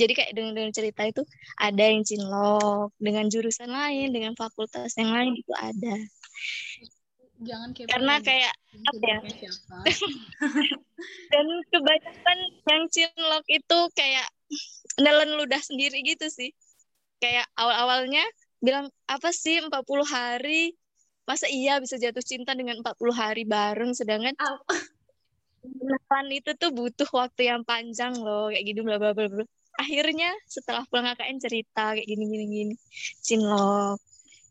jadi 0.00 0.12
kayak 0.16 0.32
dengan, 0.32 0.52
dengan 0.56 0.72
cerita 0.72 1.02
itu 1.04 1.22
ada 1.60 1.84
yang 1.84 2.00
cinlok 2.00 2.96
dengan 2.96 3.28
jurusan 3.28 3.68
lain 3.68 4.08
dengan 4.16 4.32
fakultas 4.32 4.96
yang 4.96 5.12
lain 5.12 5.36
itu 5.36 5.52
ada. 5.52 5.94
Jangan 7.40 7.72
kepo. 7.72 7.88
karena 7.88 8.14
kayak 8.20 8.52
apa 8.84 9.04
ya? 9.04 9.18
dan 11.32 11.46
kebanyakan 11.72 12.38
yang 12.68 12.82
cinlok 12.92 13.44
itu 13.48 13.78
kayak 13.96 14.28
nelen 15.00 15.36
ludah 15.36 15.60
sendiri 15.60 16.04
gitu 16.04 16.28
sih. 16.28 16.52
Kayak 17.20 17.48
awal-awalnya 17.56 18.24
bilang 18.60 18.92
apa 19.08 19.32
sih 19.32 19.60
40 19.60 19.72
hari? 20.04 20.76
Masa 21.24 21.48
iya 21.48 21.80
bisa 21.80 21.96
jatuh 21.96 22.24
cinta 22.24 22.52
dengan 22.52 22.80
40 22.84 23.12
hari 23.16 23.44
bareng? 23.48 23.92
Sedangkan 23.96 24.36
kenalan 25.64 26.26
itu 26.40 26.52
tuh 26.60 26.72
butuh 26.72 27.08
waktu 27.12 27.48
yang 27.52 27.64
panjang 27.64 28.16
loh 28.20 28.52
kayak 28.52 28.64
gitu 28.68 28.84
bla 28.84 29.00
bla 29.00 29.16
bla 29.16 29.28
bla. 29.32 29.44
Akhirnya 29.80 30.30
setelah 30.44 30.84
pulang 30.86 31.08
KKN 31.10 31.38
cerita 31.40 31.96
kayak 31.96 32.04
gini 32.04 32.24
gini 32.28 32.44
gini 32.46 32.74
cinlok 33.24 33.96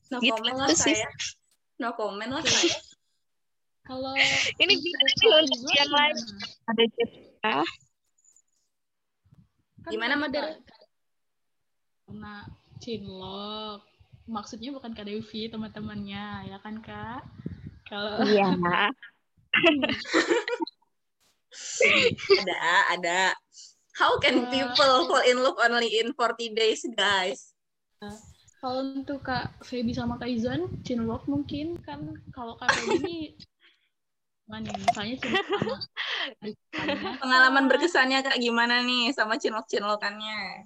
No 0.09 0.17
Gitu 0.17 0.33
comment 0.41 0.57
lah 0.57 0.73
sih. 0.73 0.97
saya. 0.97 1.09
No 1.77 1.93
comment 1.93 2.33
lah 2.33 2.41
saya. 2.41 2.77
Kalau 3.85 4.17
ini 4.57 4.73
gimana 4.73 5.09
yang 5.69 5.91
lain 5.93 6.17
ada 6.65 6.83
cerita 6.97 7.55
Kan 9.79 9.91
Gimana, 9.95 10.13
Mother? 10.19 10.59
Kak- 10.65 10.89
Karena 12.03 12.43
cinlok. 12.81 13.85
Maksudnya 14.29 14.69
bukan 14.75 14.91
Kak 14.93 15.07
Devi, 15.07 15.49
teman-temannya, 15.49 16.51
ya 16.51 16.57
kan 16.61 16.81
Kak? 16.81 17.21
Kalau 17.85 18.21
iya 18.25 18.53
Ada, 22.41 22.57
ada. 22.97 23.21
How 23.99 24.15
can 24.17 24.47
Uh, 24.47 24.49
people 24.49 25.11
fall 25.11 25.23
in 25.27 25.43
love 25.43 25.59
only 25.59 25.99
in 25.99 26.15
40 26.15 26.55
days, 26.55 26.87
guys? 26.95 27.51
kalau 28.59 28.83
untuk 28.95 29.23
Kak 29.23 29.59
Feby 29.63 29.91
sama 29.91 30.15
Kak 30.15 30.31
Izwan, 30.31 30.67
cinlok 30.83 31.27
mungkin 31.27 31.75
kan 31.83 32.15
kalau 32.31 32.55
Kak 32.55 32.71
Feby 32.71 32.95
ini 33.03 33.17
mana 34.51 34.71
nih? 34.71 34.83
Misalnya 34.87 35.15
sama 35.19 35.35
adik-adiknya. 36.39 37.19
Pengalaman 37.19 37.65
berkesannya 37.67 38.19
Kak 38.23 38.39
gimana 38.39 38.79
nih 38.83 39.11
sama 39.11 39.35
cinlok-cinlokannya? 39.35 40.63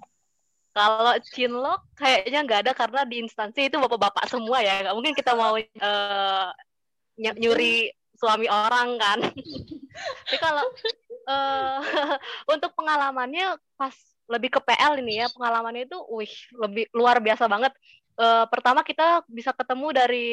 Kalau 0.74 1.14
cinlok 1.22 1.86
kayaknya 1.94 2.40
nggak 2.42 2.60
ada 2.66 2.72
karena 2.74 3.00
di 3.06 3.22
instansi 3.22 3.70
itu 3.70 3.78
bapak-bapak 3.78 4.26
semua 4.30 4.58
ya. 4.62 4.82
Nggak 4.82 4.94
mungkin 4.94 5.14
kita 5.14 5.34
mau 5.34 5.54
ny- 5.54 7.38
nyuri 7.38 7.90
suami 8.18 8.46
orang 8.50 8.98
kan. 8.98 9.18
Tapi 10.26 10.36
kalau 10.42 10.66
eh, 11.28 11.80
untuk 12.54 12.72
pengalamannya 12.76 13.56
pas 13.76 13.94
lebih 14.24 14.56
ke 14.56 14.60
PL 14.64 15.04
ini 15.04 15.20
ya, 15.20 15.28
pengalamannya 15.32 15.84
itu 15.84 15.98
wih, 16.08 16.32
lebih 16.56 16.84
luar 16.96 17.20
biasa 17.20 17.44
banget. 17.48 17.72
Eh, 18.14 18.44
pertama 18.48 18.86
kita 18.86 19.26
bisa 19.26 19.50
ketemu 19.52 19.88
dari 19.90 20.28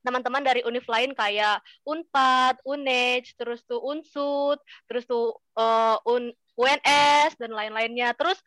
teman-teman 0.00 0.40
dari 0.40 0.64
univ 0.64 0.84
lain 0.88 1.12
kayak 1.12 1.60
Unpad, 1.84 2.60
UNEJ, 2.64 3.36
terus 3.36 3.60
tuh 3.68 3.80
Unsud, 3.84 4.58
terus 4.88 5.04
tuh 5.04 5.36
eh, 5.56 5.96
Un 6.08 6.32
UNS 6.60 7.40
dan 7.40 7.50
lain-lainnya. 7.56 8.12
Terus 8.14 8.38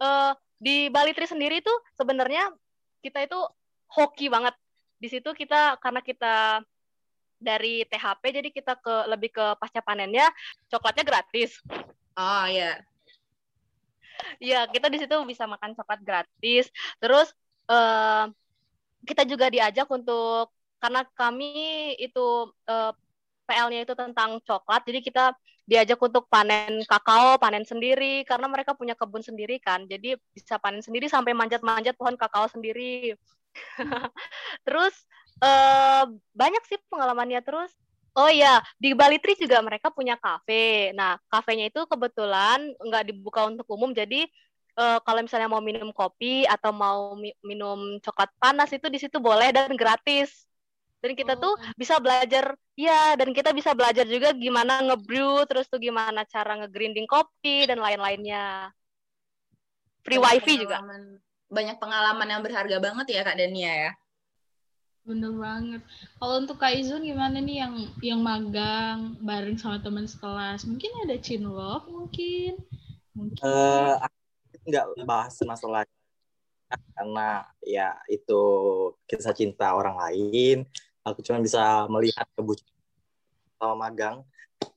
eh, 0.00 0.32
di 0.60 0.86
Bali 0.92 1.10
Tri 1.16 1.26
sendiri 1.26 1.58
tuh 1.64 1.74
sebenarnya 1.96 2.52
kita 3.02 3.24
itu 3.24 3.38
hoki 3.90 4.30
banget. 4.30 4.54
Di 5.02 5.08
situ 5.10 5.34
kita 5.34 5.82
karena 5.82 6.00
kita 6.04 6.62
dari 7.42 7.84
THP 7.90 8.22
jadi 8.30 8.48
kita 8.48 8.78
ke 8.78 8.94
lebih 9.10 9.30
ke 9.34 9.44
pasca 9.58 9.82
panennya 9.82 10.30
coklatnya 10.70 11.04
gratis. 11.04 11.58
Oh 12.16 12.46
ya, 12.46 12.78
Iya, 14.38 14.68
kita 14.70 14.86
di 14.92 14.98
situ 15.02 15.14
bisa 15.26 15.44
makan 15.48 15.74
coklat 15.76 16.00
gratis. 16.02 16.70
Terus 17.02 17.28
eh, 17.70 18.24
kita 19.02 19.22
juga 19.26 19.50
diajak 19.50 19.88
untuk 19.90 20.52
karena 20.82 21.06
kami 21.14 21.94
itu 21.98 22.50
eh, 22.68 22.92
PL-nya 23.46 23.80
itu 23.84 23.94
tentang 23.98 24.38
coklat, 24.46 24.86
jadi 24.86 25.00
kita 25.02 25.24
diajak 25.66 25.98
untuk 26.02 26.26
panen 26.26 26.82
kakao, 26.86 27.38
panen 27.38 27.62
sendiri 27.62 28.26
karena 28.26 28.46
mereka 28.50 28.74
punya 28.74 28.94
kebun 28.98 29.22
sendiri 29.22 29.58
kan. 29.62 29.86
Jadi 29.86 30.18
bisa 30.34 30.58
panen 30.58 30.82
sendiri 30.82 31.06
sampai 31.10 31.34
manjat-manjat 31.34 31.94
pohon 31.98 32.18
kakao 32.18 32.46
sendiri. 32.50 33.14
Terus 34.66 34.94
banyak 36.32 36.62
sih 36.70 36.78
pengalamannya 36.90 37.40
terus. 37.42 37.72
Oh 38.12 38.28
iya, 38.28 38.60
di 38.76 38.92
Bali 38.92 39.16
Tree 39.16 39.40
juga 39.40 39.64
mereka 39.64 39.88
punya 39.88 40.20
kafe. 40.20 40.92
Nah, 40.92 41.16
kafenya 41.32 41.72
itu 41.72 41.80
kebetulan 41.88 42.60
nggak 42.76 43.04
dibuka 43.08 43.48
untuk 43.48 43.64
umum, 43.72 43.96
jadi 43.96 44.28
eh, 44.76 44.98
kalau 45.00 45.20
misalnya 45.24 45.48
mau 45.48 45.64
minum 45.64 45.88
kopi 45.96 46.44
atau 46.44 46.70
mau 46.76 47.16
mi- 47.16 47.36
minum 47.40 47.96
coklat 48.04 48.28
panas 48.36 48.68
itu 48.72 48.86
di 48.92 49.00
situ 49.00 49.16
boleh 49.16 49.48
dan 49.56 49.72
gratis. 49.74 50.44
Dan 51.02 51.18
kita 51.18 51.34
tuh 51.34 51.58
bisa 51.74 51.98
belajar, 51.98 52.54
ya, 52.78 53.18
dan 53.18 53.34
kita 53.34 53.50
bisa 53.50 53.74
belajar 53.74 54.06
juga 54.06 54.30
gimana 54.38 54.86
nge-brew, 54.86 55.42
terus 55.50 55.66
tuh 55.66 55.82
gimana 55.82 56.22
cara 56.30 56.54
nge-grinding 56.62 57.10
kopi 57.10 57.66
dan 57.66 57.82
lain-lainnya. 57.82 58.70
Free 60.06 60.22
Banyak 60.22 60.46
wifi 60.46 60.54
juga. 60.62 60.78
Banyak 61.50 61.76
pengalaman 61.82 62.28
yang 62.30 62.42
berharga 62.46 62.76
banget 62.78 63.06
ya 63.18 63.20
Kak 63.26 63.34
Dania 63.34 63.72
ya. 63.88 63.90
Bener 65.02 65.34
banget. 65.34 65.82
Kalau 66.22 66.34
untuk 66.38 66.62
Kak 66.62 66.78
Izun 66.78 67.02
gimana 67.02 67.42
nih 67.42 67.66
yang 67.66 67.74
yang 67.98 68.20
magang 68.22 69.18
bareng 69.18 69.58
sama 69.58 69.82
teman 69.82 70.06
sekelas? 70.06 70.62
Mungkin 70.62 70.90
ada 71.02 71.18
cinlok 71.18 71.90
mungkin. 71.90 72.62
Mungkin. 73.10 73.42
Aku 73.98 74.56
nggak 74.62 74.86
bahas 75.02 75.34
masalah 75.42 75.82
karena 76.94 77.44
ya 77.66 77.98
itu 78.06 78.40
kisah 79.10 79.34
cinta 79.34 79.74
orang 79.74 79.98
lain. 79.98 80.70
Aku 81.02 81.18
cuma 81.26 81.42
bisa 81.42 81.90
melihat 81.90 82.30
kebutuhan 82.38 82.70
sama 83.58 83.74
magang 83.74 84.22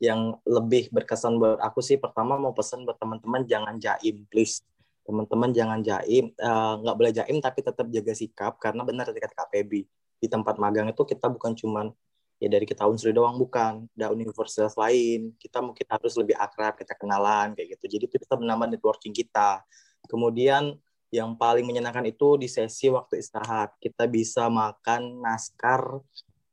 yang 0.01 0.41
lebih 0.41 0.89
berkesan 0.89 1.37
buat 1.37 1.61
aku 1.61 1.85
sih. 1.85 2.01
Pertama 2.01 2.33
mau 2.41 2.49
pesan 2.49 2.81
buat 2.81 2.97
teman-teman 2.97 3.45
jangan 3.45 3.77
jaim, 3.77 4.25
please. 4.33 4.65
Teman-teman 5.05 5.53
jangan 5.53 5.85
jaim, 5.85 6.33
Eh, 6.33 6.73
nggak 6.81 6.95
boleh 6.97 7.13
jaim 7.13 7.37
tapi 7.37 7.61
tetap 7.61 7.85
jaga 7.93 8.13
sikap 8.17 8.57
karena 8.57 8.81
benar 8.81 9.05
tadi 9.05 9.21
kata 9.21 9.45
Pebi 9.53 9.85
di 10.19 10.27
tempat 10.31 10.55
magang 10.57 10.87
itu 10.89 11.03
kita 11.03 11.27
bukan 11.27 11.53
cuman 11.55 11.91
ya 12.39 12.51
dari 12.51 12.67
kita 12.67 12.83
unsur 12.87 13.11
doang 13.15 13.39
bukan. 13.39 13.87
Ada 13.95 14.11
universitas 14.11 14.75
lain 14.75 15.35
kita 15.39 15.63
mungkin 15.63 15.85
harus 15.87 16.13
lebih 16.19 16.35
akrab 16.35 16.75
kita 16.79 16.93
kenalan 16.97 17.55
kayak 17.55 17.79
gitu. 17.79 17.97
Jadi 17.99 18.03
itu 18.11 18.15
bisa 18.19 18.35
menambah 18.35 18.75
networking 18.75 19.13
kita. 19.15 19.63
Kemudian 20.05 20.75
yang 21.13 21.37
paling 21.39 21.63
menyenangkan 21.63 22.03
itu 22.09 22.35
di 22.35 22.47
sesi 22.51 22.91
waktu 22.91 23.23
istirahat. 23.23 23.77
Kita 23.79 24.05
bisa 24.09 24.51
makan 24.51 25.23
naskar 25.23 26.03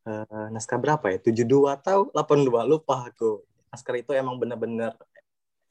uh, 0.06 0.46
naskar 0.54 0.78
berapa 0.78 1.02
ya? 1.10 1.18
72 1.18 1.74
atau 1.82 2.08
82 2.14 2.70
lupa 2.70 3.10
aku. 3.10 3.42
Naskar 3.72 3.98
itu 3.98 4.12
emang 4.14 4.36
bener-bener 4.38 4.94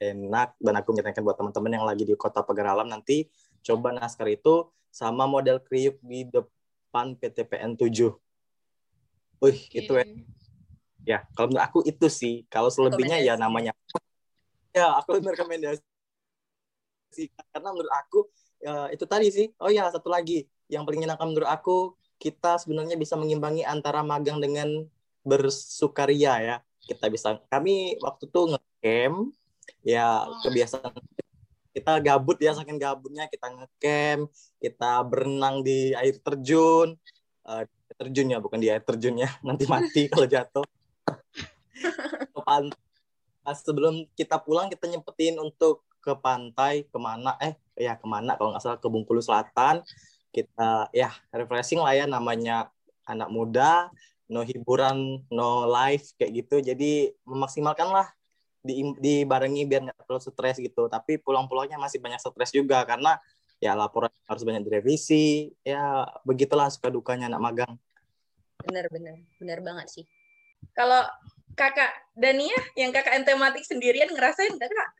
enak 0.02 0.58
dan 0.58 0.74
aku 0.74 0.88
menyarankan 0.90 1.22
buat 1.22 1.36
teman-teman 1.38 1.72
yang 1.78 1.86
lagi 1.86 2.02
di 2.02 2.14
kota 2.18 2.42
pagar 2.42 2.74
alam 2.74 2.90
nanti 2.90 3.30
coba 3.62 3.94
naskar 3.94 4.26
itu 4.34 4.66
sama 4.90 5.30
model 5.30 5.62
kriuk 5.62 5.96
di 6.02 6.26
depan 6.92 7.16
PTPN 7.16 7.72
7 7.80 8.12
Wih, 9.40 9.58
okay. 9.58 9.80
itu 9.82 9.92
ya. 9.96 10.04
Ya, 11.02 11.18
kalau 11.34 11.50
menurut 11.50 11.66
aku 11.66 11.82
itu 11.82 12.06
sih. 12.06 12.46
Kalau 12.46 12.70
selebihnya 12.70 13.18
ya 13.18 13.34
namanya. 13.34 13.74
Ya, 14.70 14.94
aku 14.94 15.18
merekomendasi. 15.18 15.82
Karena 17.50 17.74
menurut 17.74 17.90
aku 17.90 18.30
ya, 18.62 18.86
itu 18.94 19.02
tadi 19.02 19.34
sih. 19.34 19.50
Oh 19.58 19.66
ya, 19.66 19.90
satu 19.90 20.06
lagi. 20.14 20.46
Yang 20.70 20.86
paling 20.86 21.02
menyenangkan 21.02 21.26
menurut 21.26 21.50
aku, 21.50 21.98
kita 22.22 22.62
sebenarnya 22.62 22.94
bisa 22.94 23.18
mengimbangi 23.18 23.66
antara 23.66 24.06
magang 24.06 24.38
dengan 24.38 24.86
bersukaria 25.26 26.38
ya. 26.38 26.56
Kita 26.78 27.10
bisa, 27.10 27.42
kami 27.50 27.98
waktu 27.98 28.30
itu 28.30 28.40
ngecamp, 28.54 29.34
ya 29.82 30.22
oh. 30.22 30.38
kebiasaan 30.46 30.94
kita 31.72 31.98
gabut 32.04 32.36
ya 32.36 32.52
saking 32.52 32.76
gabutnya 32.76 33.24
kita 33.32 33.48
ngecamp 33.48 34.28
kita 34.60 34.92
berenang 35.08 35.64
di 35.64 35.96
air 35.96 36.16
terjun. 36.20 36.94
Uh, 37.42 37.66
terjunnya 37.98 38.38
bukan 38.38 38.62
di 38.62 38.70
air 38.70 38.80
terjunnya 38.86 39.26
nanti 39.46 39.64
mati 39.66 40.06
kalau 40.12 40.28
jatuh. 40.28 40.64
Ke 42.32 42.40
pantai 42.44 42.78
sebelum 43.58 44.06
kita 44.14 44.38
pulang 44.38 44.70
kita 44.70 44.86
nyempetin 44.86 45.34
untuk 45.42 45.82
ke 46.02 46.14
pantai 46.18 46.86
ke 46.86 46.98
mana 46.98 47.34
eh 47.42 47.54
ya 47.78 47.94
ke 47.98 48.06
mana 48.06 48.34
kalau 48.38 48.54
nggak 48.54 48.62
salah 48.62 48.78
ke 48.78 48.86
Bungkulu 48.86 49.18
Selatan. 49.18 49.82
Kita 50.32 50.88
ya 50.94 51.12
refreshing 51.34 51.82
lah 51.82 51.92
ya 51.92 52.04
namanya 52.06 52.72
anak 53.04 53.28
muda 53.28 53.92
no 54.30 54.46
hiburan 54.46 55.26
no 55.28 55.66
life 55.66 56.14
kayak 56.16 56.44
gitu. 56.44 56.62
Jadi 56.62 57.10
memaksimalkan 57.26 57.90
lah 57.90 58.06
di 58.62 58.94
dibarengi 58.96 59.66
biar 59.66 59.90
nggak 59.90 60.06
terlalu 60.06 60.22
stres 60.22 60.56
gitu. 60.62 60.86
Tapi 60.86 61.18
pulang-pulangnya 61.18 61.76
masih 61.76 61.98
banyak 61.98 62.22
stres 62.22 62.54
juga 62.54 62.86
karena 62.86 63.18
ya 63.58 63.74
laporan 63.74 64.10
harus 64.30 64.42
banyak 64.46 64.62
direvisi. 64.64 65.50
Ya 65.66 66.06
begitulah 66.22 66.70
suka 66.70 66.88
dukanya 66.88 67.28
anak 67.28 67.42
magang. 67.42 67.72
Benar 68.62 68.86
benar. 68.88 69.18
Benar 69.42 69.58
banget 69.60 69.86
sih. 69.90 70.04
Kalau 70.72 71.02
kakak 71.58 71.90
Dania 72.14 72.54
yang 72.78 72.94
kakak 72.94 73.26
tematik 73.26 73.66
sendirian 73.66 74.08
ngerasain 74.14 74.56
gak 74.56 74.70
kak? 74.70 74.90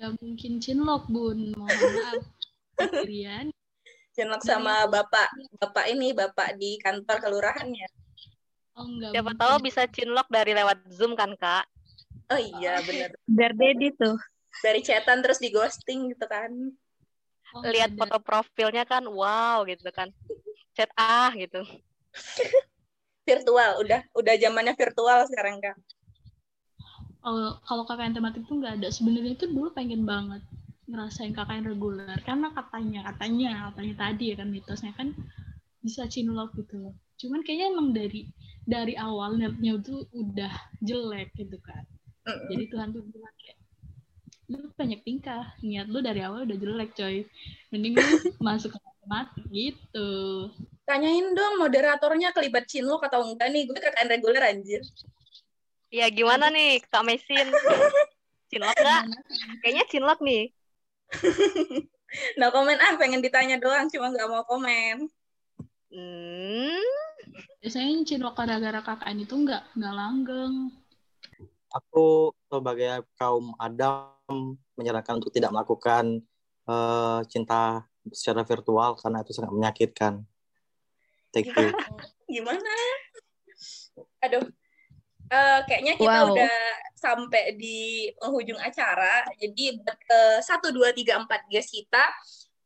Ya 0.00 0.08
mungkin 0.16 0.62
cinlok 0.62 1.10
bun. 1.10 1.52
Mohon 1.58 1.76
maaf. 1.76 2.22
Sendirian. 2.78 3.52
Cinlok 4.14 4.42
sama 4.46 4.86
bapak 4.86 5.28
bapak 5.58 5.86
ini 5.92 6.14
bapak 6.14 6.56
di 6.56 6.80
kantor 6.80 7.18
kelurahannya. 7.20 7.90
Oh 8.78 8.86
enggak 8.86 9.12
siapa 9.12 9.32
tahu 9.34 9.54
bisa 9.60 9.82
cinlok 9.90 10.28
dari 10.30 10.54
lewat 10.54 10.78
zoom 10.94 11.18
kan 11.18 11.34
kak 11.34 11.66
oh 12.30 12.40
iya 12.40 12.78
benar 12.86 13.10
biar 13.26 13.52
dedi 13.54 13.94
tuh. 13.94 14.16
Dari 14.62 14.80
chatan 14.82 15.22
terus 15.22 15.38
di 15.38 15.50
ghosting 15.50 16.10
gitu 16.10 16.26
kan. 16.26 16.50
Oh, 17.50 17.62
lihat 17.66 17.94
foto 17.98 18.18
profilnya 18.22 18.86
kan 18.86 19.06
wow 19.06 19.62
gitu 19.66 19.90
kan. 19.90 20.10
Chat 20.74 20.90
ah 20.94 21.30
gitu. 21.34 21.62
Virtual 23.28 23.78
udah 23.82 24.00
udah 24.14 24.34
zamannya 24.38 24.74
virtual 24.74 25.22
sekarang 25.30 25.62
kak. 25.62 25.78
Kalau 27.20 27.60
kalau 27.62 27.82
KKN 27.86 28.16
tematik 28.16 28.42
tuh 28.48 28.58
nggak 28.58 28.82
ada. 28.82 28.88
Sebenarnya 28.90 29.38
itu 29.38 29.46
dulu 29.46 29.70
pengen 29.70 30.02
banget 30.02 30.42
ngerasain 30.90 31.30
KKN 31.30 31.68
reguler. 31.68 32.18
Karena 32.26 32.50
katanya 32.50 33.06
katanya 33.12 33.70
katanya 33.70 33.94
tadi 34.08 34.24
ya 34.34 34.36
kan 34.40 34.48
mitosnya 34.50 34.92
kan 34.98 35.14
bisa 35.78 36.10
cinlok 36.10 36.58
gitu 36.58 36.80
loh. 36.80 36.94
Cuman 37.22 37.46
kayaknya 37.46 37.66
emang 37.70 37.94
dari 37.94 38.26
dari 38.66 38.94
awal 38.98 39.38
netnya 39.38 39.78
itu 39.78 40.06
udah 40.10 40.52
jelek 40.82 41.34
gitu 41.38 41.58
kan 41.62 41.86
mm. 42.26 42.40
jadi 42.50 42.64
Tuhan 42.68 42.88
tuh 42.92 43.02
bilang 43.06 43.34
kayak 43.38 43.58
lu 44.50 44.66
banyak 44.74 45.00
tingkah 45.06 45.46
niat 45.62 45.86
lu 45.86 46.02
dari 46.02 46.26
awal 46.26 46.42
udah 46.42 46.58
jelek 46.58 46.90
coy. 46.98 47.22
Mending 47.70 47.94
lu 47.94 48.02
masuk 48.46 48.74
ke 48.74 48.78
matematik 48.82 49.44
gitu. 49.54 50.10
Tanyain 50.82 51.30
dong 51.38 51.62
moderatornya 51.62 52.34
kelibat 52.34 52.66
cinlok 52.66 53.06
atau 53.06 53.22
enggak 53.22 53.46
nih? 53.54 53.62
Gue 53.70 53.78
KKN 53.78 54.10
reguler 54.10 54.42
anjir. 54.42 54.82
Ya 55.94 56.10
gimana 56.10 56.50
nih 56.50 56.82
Kak 56.90 57.06
Mesin? 57.06 57.46
Cinlok 58.50 58.74
nggak? 58.74 59.02
Kayaknya 59.62 59.84
cinlok 59.86 60.18
nih. 60.18 60.50
No 62.34 62.50
komen 62.50 62.74
ah 62.74 62.98
pengen 62.98 63.22
ditanya 63.22 63.54
doang 63.62 63.86
cuma 63.86 64.10
nggak 64.10 64.26
mau 64.26 64.42
komen. 64.42 65.06
Hmm. 65.94 66.82
biasanya 67.62 68.02
cinlok 68.02 68.34
gara-gara 68.34 68.82
KKN 68.82 69.22
itu 69.22 69.34
nggak 69.46 69.62
nggak 69.78 69.94
langgeng 69.94 70.74
aku 71.70 72.34
sebagai 72.50 73.06
kaum 73.16 73.54
Adam 73.56 74.10
menyarankan 74.78 75.18
untuk 75.22 75.34
tidak 75.34 75.50
melakukan 75.54 76.22
uh, 76.66 77.22
cinta 77.26 77.86
secara 78.10 78.42
virtual 78.46 78.96
karena 78.98 79.22
itu 79.22 79.32
sangat 79.34 79.52
menyakitkan. 79.54 80.24
Thank 81.30 81.54
you. 81.54 81.70
Gimana? 82.34 82.74
Aduh. 84.24 84.46
Uh, 85.30 85.62
kayaknya 85.62 85.94
kita 85.94 86.26
wow. 86.26 86.34
udah 86.34 86.56
sampai 86.98 87.54
di 87.54 88.10
penghujung 88.18 88.58
acara. 88.58 89.22
Jadi 89.38 89.78
buat 89.78 89.94
ke 89.94 90.20
satu 90.42 90.74
dua 90.74 90.90
tiga 90.90 91.22
empat 91.22 91.46
guys 91.46 91.70
kita, 91.70 92.02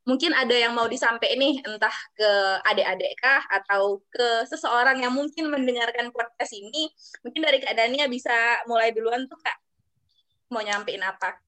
mungkin 0.04 0.36
ada 0.36 0.52
yang 0.52 0.76
mau 0.76 0.84
disampaikan 0.84 1.40
nih 1.40 1.64
entah 1.64 1.96
ke 2.12 2.30
adik-adik 2.68 3.12
kah 3.20 3.40
atau 3.48 4.04
ke 4.12 4.44
seseorang 4.48 5.00
yang 5.00 5.12
mungkin 5.12 5.48
mendengarkan 5.48 6.12
podcast 6.12 6.52
ini. 6.52 6.92
Mungkin 7.24 7.40
dari 7.40 7.58
Kak 7.64 7.72
Dania 7.72 8.04
bisa 8.08 8.32
mulai 8.68 8.92
duluan 8.92 9.24
tuh 9.24 9.40
Kak. 9.40 9.58
Mau 10.52 10.60
nyampein 10.60 11.00
apa? 11.00 11.40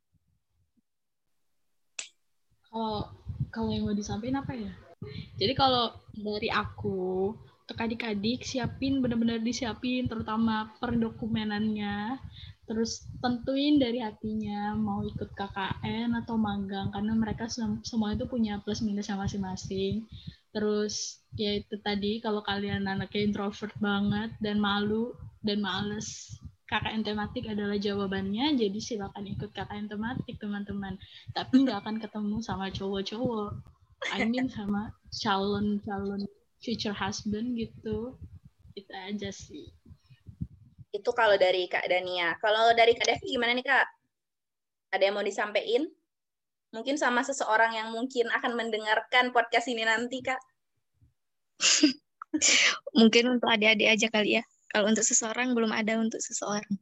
Kalau 2.73 3.13
kalau 3.53 3.71
yang 3.73 3.85
mau 3.89 3.97
disampaikan 3.97 4.41
apa 4.41 4.53
ya? 4.57 4.73
Jadi 5.37 5.53
kalau 5.53 5.93
dari 6.17 6.49
aku, 6.49 7.33
untuk 7.67 7.83
adik-adik 7.83 8.47
siapin 8.47 9.05
benar-benar 9.05 9.43
disiapin 9.43 10.09
terutama 10.09 10.73
perdokumenannya. 10.81 12.15
Terus 12.67 13.07
tentuin 13.23 13.79
dari 13.79 14.03
hatinya 14.03 14.75
mau 14.75 15.07
ikut 15.07 15.31
KKN 15.39 16.19
atau 16.23 16.35
magang 16.35 16.91
karena 16.91 17.15
mereka 17.15 17.47
semua 17.87 18.13
itu 18.15 18.27
punya 18.27 18.59
plus 18.59 18.83
minusnya 18.83 19.15
masing-masing. 19.15 20.03
Terus 20.51 21.23
ya 21.39 21.63
itu 21.63 21.79
tadi 21.79 22.19
kalau 22.19 22.43
kalian 22.43 22.91
anaknya 22.91 23.23
introvert 23.23 23.75
banget 23.79 24.35
dan 24.43 24.59
malu 24.59 25.15
dan 25.47 25.63
males 25.63 26.35
KKN 26.67 27.07
tematik 27.07 27.47
adalah 27.47 27.79
jawabannya, 27.79 28.59
jadi 28.59 28.79
silakan 28.83 29.31
ikut 29.31 29.55
KKN 29.55 29.87
tematik 29.87 30.35
teman-teman. 30.43 30.99
Tapi 31.31 31.63
nggak 31.63 31.87
akan 31.87 31.97
ketemu 32.03 32.43
sama 32.43 32.67
cowok-cowok 32.75 33.77
I 34.15 34.27
mean 34.27 34.51
sama 34.51 34.91
calon-calon 35.11 36.27
future 36.59 36.95
husband 36.95 37.55
gitu. 37.55 38.19
Itu 38.75 38.93
aja 38.93 39.31
sih. 39.31 39.76
Itu 40.97 41.13
kalau 41.13 41.37
dari 41.37 41.69
Kak 41.69 41.85
Dania. 41.93 42.33
Kalau 42.41 42.73
dari 42.73 42.97
Kak 42.97 43.05
Devi 43.05 43.37
gimana 43.37 43.53
nih 43.53 43.69
Kak? 43.69 43.87
Ada 44.97 45.13
yang 45.13 45.15
mau 45.21 45.27
disampaikan? 45.27 45.85
Mungkin 46.73 46.97
sama 46.97 47.21
seseorang 47.21 47.77
yang 47.77 47.93
mungkin 47.93 48.33
akan 48.33 48.57
mendengarkan 48.57 49.37
podcast 49.37 49.69
ini 49.69 49.85
nanti 49.85 50.25
Kak. 50.25 50.41
mungkin 52.99 53.37
untuk 53.37 53.49
adik-adik 53.53 53.89
aja 53.93 54.09
kali 54.09 54.41
ya. 54.41 54.43
Kalau 54.73 54.89
untuk 54.89 55.05
seseorang 55.05 55.53
belum 55.53 55.73
ada 55.73 56.01
untuk 56.01 56.21
seseorang. 56.21 56.75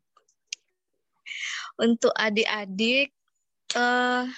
Untuk 1.75 2.15
adik-adik, 2.15 3.11
uh, 3.75 4.31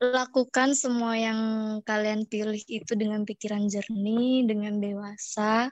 lakukan 0.00 0.72
semua 0.72 1.14
yang 1.14 1.40
kalian 1.84 2.24
pilih 2.24 2.58
itu 2.66 2.92
dengan 2.96 3.22
pikiran 3.28 3.68
jernih, 3.68 4.48
dengan 4.48 4.80
dewasa. 4.80 5.68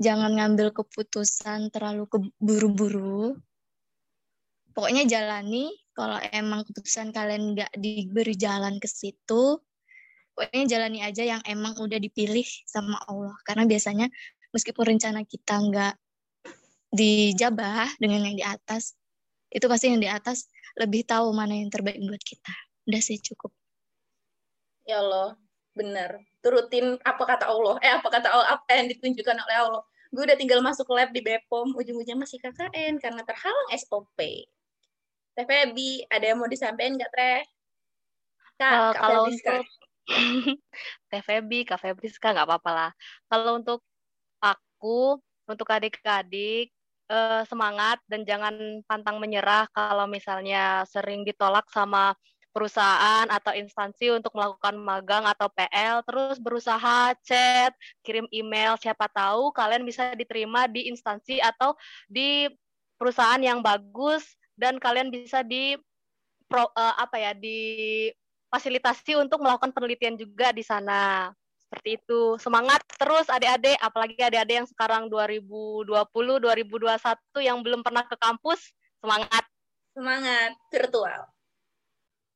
Jangan 0.00 0.32
ngambil 0.32 0.72
keputusan 0.72 1.68
terlalu 1.68 2.08
keburu-buru. 2.08 3.36
Pokoknya 4.72 5.04
jalani. 5.04 5.68
Kalau 5.92 6.16
emang 6.32 6.64
keputusan 6.64 7.12
kalian 7.12 7.52
nggak 7.52 7.76
diberi 7.76 8.32
jalan 8.32 8.80
ke 8.80 8.88
situ, 8.88 9.60
pokoknya 10.32 10.64
jalani 10.64 11.04
aja 11.04 11.36
yang 11.36 11.42
emang 11.44 11.76
udah 11.76 12.00
dipilih 12.00 12.46
sama 12.64 12.96
Allah. 13.04 13.36
Karena 13.44 13.68
biasanya 13.68 14.08
meskipun 14.56 14.96
rencana 14.96 15.20
kita 15.28 15.60
nggak 15.60 15.94
dijabah 16.96 18.00
dengan 18.00 18.32
yang 18.32 18.36
di 18.40 18.46
atas, 18.46 18.96
itu 19.52 19.68
pasti 19.68 19.92
yang 19.92 20.00
di 20.00 20.08
atas 20.08 20.48
lebih 20.80 21.04
tahu 21.04 21.36
mana 21.36 21.60
yang 21.60 21.68
terbaik 21.68 22.00
buat 22.00 22.22
kita. 22.24 22.54
Udah 22.88 23.02
sih 23.04 23.20
cukup. 23.20 23.52
Ya 24.88 25.04
Allah, 25.04 25.36
bener. 25.76 26.22
Turutin 26.42 26.96
apa 27.04 27.22
kata 27.24 27.44
Allah. 27.50 27.76
Eh 27.84 27.92
apa 27.92 28.08
kata 28.10 28.28
Allah 28.32 28.48
apa 28.58 28.70
yang 28.74 28.88
ditunjukkan 28.90 29.36
oleh 29.46 29.56
Allah. 29.66 29.82
Gue 30.10 30.26
udah 30.26 30.38
tinggal 30.38 30.60
masuk 30.64 30.90
lab 30.90 31.14
di 31.14 31.22
Bepom. 31.22 31.70
Ujung-ujungnya 31.76 32.18
masih 32.18 32.42
KKN 32.42 32.98
karena 32.98 33.22
terhalang 33.22 33.68
SOP 33.78 34.18
Teh 35.34 35.46
Febi 35.46 36.04
ada 36.10 36.24
yang 36.26 36.38
mau 36.42 36.50
disampaikan 36.50 36.98
nggak 36.98 37.12
Teh? 37.14 37.40
Kak, 38.60 38.72
Uh, 38.76 38.92
Kak 38.92 39.00
kalau 39.00 39.20
Febriska. 39.24 39.50
untuk 39.56 39.66
Teh 41.10 41.22
Febi, 41.22 41.58
Kak 41.64 41.80
Febriska 41.80 42.28
nggak 42.34 42.46
apa-apa 42.48 42.70
lah. 42.74 42.90
Kalau 43.30 43.56
untuk 43.56 43.80
aku, 44.42 45.16
untuk 45.48 45.68
adik-adik, 45.70 46.68
eh, 47.10 47.42
semangat 47.48 47.98
dan 48.10 48.22
jangan 48.28 48.54
pantang 48.84 49.16
menyerah 49.22 49.66
kalau 49.72 50.06
misalnya 50.06 50.84
sering 50.86 51.24
ditolak 51.24 51.66
sama 51.72 52.14
perusahaan 52.50 53.26
atau 53.30 53.54
instansi 53.54 54.10
untuk 54.10 54.34
melakukan 54.34 54.74
magang 54.78 55.24
atau 55.26 55.46
PL, 55.50 56.02
terus 56.02 56.36
berusaha 56.42 57.14
chat, 57.22 57.72
kirim 58.02 58.26
email, 58.34 58.74
siapa 58.78 59.06
tahu 59.10 59.54
kalian 59.54 59.86
bisa 59.86 60.14
diterima 60.18 60.66
di 60.66 60.90
instansi 60.90 61.38
atau 61.38 61.78
di 62.10 62.50
perusahaan 62.98 63.40
yang 63.40 63.62
bagus 63.62 64.26
dan 64.58 64.76
kalian 64.82 65.08
bisa 65.08 65.46
di 65.46 65.78
pro, 66.50 66.68
eh, 66.74 66.94
apa 66.98 67.16
ya 67.16 67.32
di 67.32 68.10
fasilitasi 68.50 69.14
untuk 69.14 69.38
melakukan 69.40 69.70
penelitian 69.70 70.18
juga 70.18 70.50
di 70.50 70.66
sana. 70.66 71.30
Seperti 71.70 72.02
itu. 72.02 72.34
Semangat 72.42 72.82
terus 72.98 73.30
adik-adik, 73.30 73.78
apalagi 73.78 74.18
adik-adik 74.18 74.56
yang 74.58 74.66
sekarang 74.66 75.06
2020, 75.06 76.42
2021 76.42 77.46
yang 77.46 77.62
belum 77.62 77.86
pernah 77.86 78.02
ke 78.02 78.18
kampus, 78.18 78.74
semangat. 78.98 79.46
semangat 79.90 80.54
virtual 80.70 81.26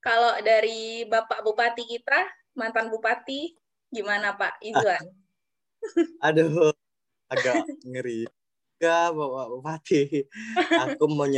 kalau 0.05 0.37
dari 0.45 1.09
Bapak 1.09 1.41
Bupati 1.41 1.89
kita 1.89 2.29
mantan 2.53 2.93
Bupati 2.93 3.57
gimana 3.89 4.37
Pak 4.37 4.61
Izwan 4.61 5.25
Aduh, 6.27 6.73
agak 7.29 7.69
ngeri. 7.85 8.25
Enggak, 8.81 9.09
Bapak 9.13 9.47
Bupati. 9.53 10.03
Aku 10.89 11.05
mau 11.13 11.29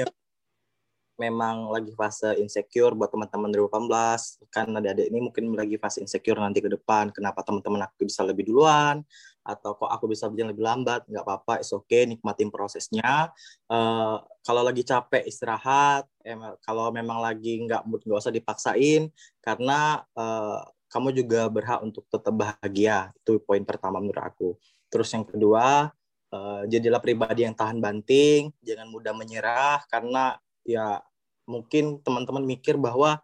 memang 1.17 1.73
lagi 1.73 1.93
fase 1.97 2.37
insecure 2.39 2.93
buat 2.93 3.09
teman-teman 3.09 3.49
2018. 3.51 4.53
Kan 4.53 4.77
adik-adik 4.77 5.07
ini 5.09 5.19
mungkin 5.19 5.45
lagi 5.57 5.77
fase 5.81 6.05
insecure 6.05 6.39
nanti 6.39 6.61
ke 6.61 6.69
depan. 6.69 7.11
Kenapa 7.11 7.41
teman-teman 7.43 7.89
aku 7.89 8.07
bisa 8.07 8.23
lebih 8.23 8.47
duluan? 8.47 9.01
Atau 9.47 9.79
kok 9.79 9.87
aku 9.87 10.11
bisa 10.11 10.27
berjalan 10.27 10.51
lebih 10.51 10.67
lambat? 10.67 11.07
Nggak 11.07 11.23
apa-apa, 11.23 11.63
it's 11.63 11.71
okay, 11.71 12.03
nikmatin 12.05 12.51
prosesnya. 12.51 13.31
Eh, 13.71 14.17
kalau 14.43 14.63
lagi 14.67 14.83
capek, 14.83 15.23
istirahat. 15.23 16.05
Em, 16.27 16.43
kalau 16.67 16.91
memang 16.91 17.23
lagi 17.23 17.63
nggak 17.63 17.87
nggak 17.87 18.19
usah 18.19 18.35
dipaksain. 18.35 19.09
Karena 19.39 20.03
eh, 20.19 20.61
kamu 20.91 21.15
juga 21.15 21.47
berhak 21.47 21.81
untuk 21.87 22.05
tetap 22.11 22.35
bahagia. 22.35 23.15
Itu 23.23 23.39
poin 23.43 23.63
pertama 23.63 24.03
menurut 24.03 24.23
aku. 24.23 24.49
Terus 24.91 25.09
yang 25.15 25.23
kedua, 25.23 25.95
eh, 26.35 26.63
jadilah 26.67 26.99
pribadi 26.99 27.47
yang 27.47 27.55
tahan 27.55 27.79
banting, 27.79 28.51
jangan 28.67 28.91
mudah 28.91 29.15
menyerah 29.15 29.87
karena 29.87 30.35
ya 30.67 30.99
mungkin 31.47 32.03
teman-teman 32.03 32.43
mikir 32.43 32.75
bahwa 32.75 33.23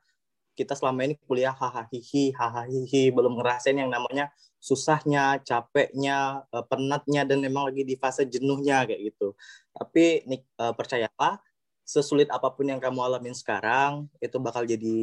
kita 0.53 0.77
selama 0.77 1.09
ini 1.09 1.15
kuliah 1.25 1.55
hahaha 1.57 1.89
hahaha 1.89 3.03
belum 3.13 3.41
ngerasain 3.41 3.77
yang 3.77 3.89
namanya 3.89 4.29
susahnya, 4.63 5.43
capeknya, 5.43 6.47
eh, 6.55 6.65
penatnya 6.71 7.27
dan 7.27 7.43
memang 7.43 7.73
lagi 7.73 7.83
di 7.83 7.99
fase 7.99 8.23
jenuhnya 8.31 8.87
kayak 8.87 9.13
gitu. 9.13 9.35
Tapi 9.75 10.23
nik, 10.29 10.43
eh, 10.47 10.75
percayalah 10.77 11.43
sesulit 11.83 12.31
apa 12.31 12.49
pun 12.55 12.71
yang 12.71 12.79
kamu 12.79 13.03
alamin 13.03 13.35
sekarang 13.35 14.07
itu 14.23 14.39
bakal 14.39 14.63
jadi 14.63 14.97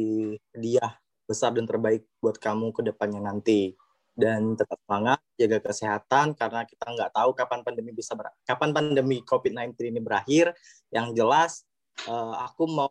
hadiah 0.56 0.96
besar 1.28 1.52
dan 1.54 1.68
terbaik 1.68 2.08
buat 2.18 2.40
kamu 2.40 2.72
ke 2.74 2.82
depannya 2.82 3.20
nanti 3.22 3.76
dan 4.16 4.58
tetap 4.58 4.74
semangat 4.82 5.20
jaga 5.38 5.58
kesehatan 5.62 6.34
karena 6.34 6.66
kita 6.66 6.84
nggak 6.90 7.12
tahu 7.14 7.30
kapan 7.36 7.60
pandemi 7.62 7.94
bisa 7.94 8.18
ber 8.18 8.34
kapan 8.42 8.74
pandemi 8.74 9.22
COVID-19 9.22 9.76
ini 9.86 10.00
berakhir 10.02 10.50
yang 10.90 11.14
jelas 11.14 11.62
eh, 12.08 12.34
aku 12.42 12.66
mau 12.66 12.90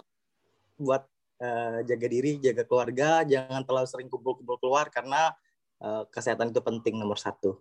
buat 0.80 1.03
eh, 1.39 1.79
jaga 1.87 2.07
diri 2.11 2.37
jaga 2.43 2.63
keluarga 2.67 3.23
jangan 3.23 3.63
terlalu 3.63 3.87
sering 3.87 4.09
kumpul-kumpul 4.11 4.59
keluar 4.59 4.91
karena 4.91 5.31
eh, 5.79 6.03
kesehatan 6.11 6.51
itu 6.51 6.61
penting 6.61 6.99
nomor 6.99 7.17
satu. 7.17 7.59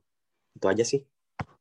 Itu 0.59 0.66
aja 0.66 0.83
sih. 0.83 1.07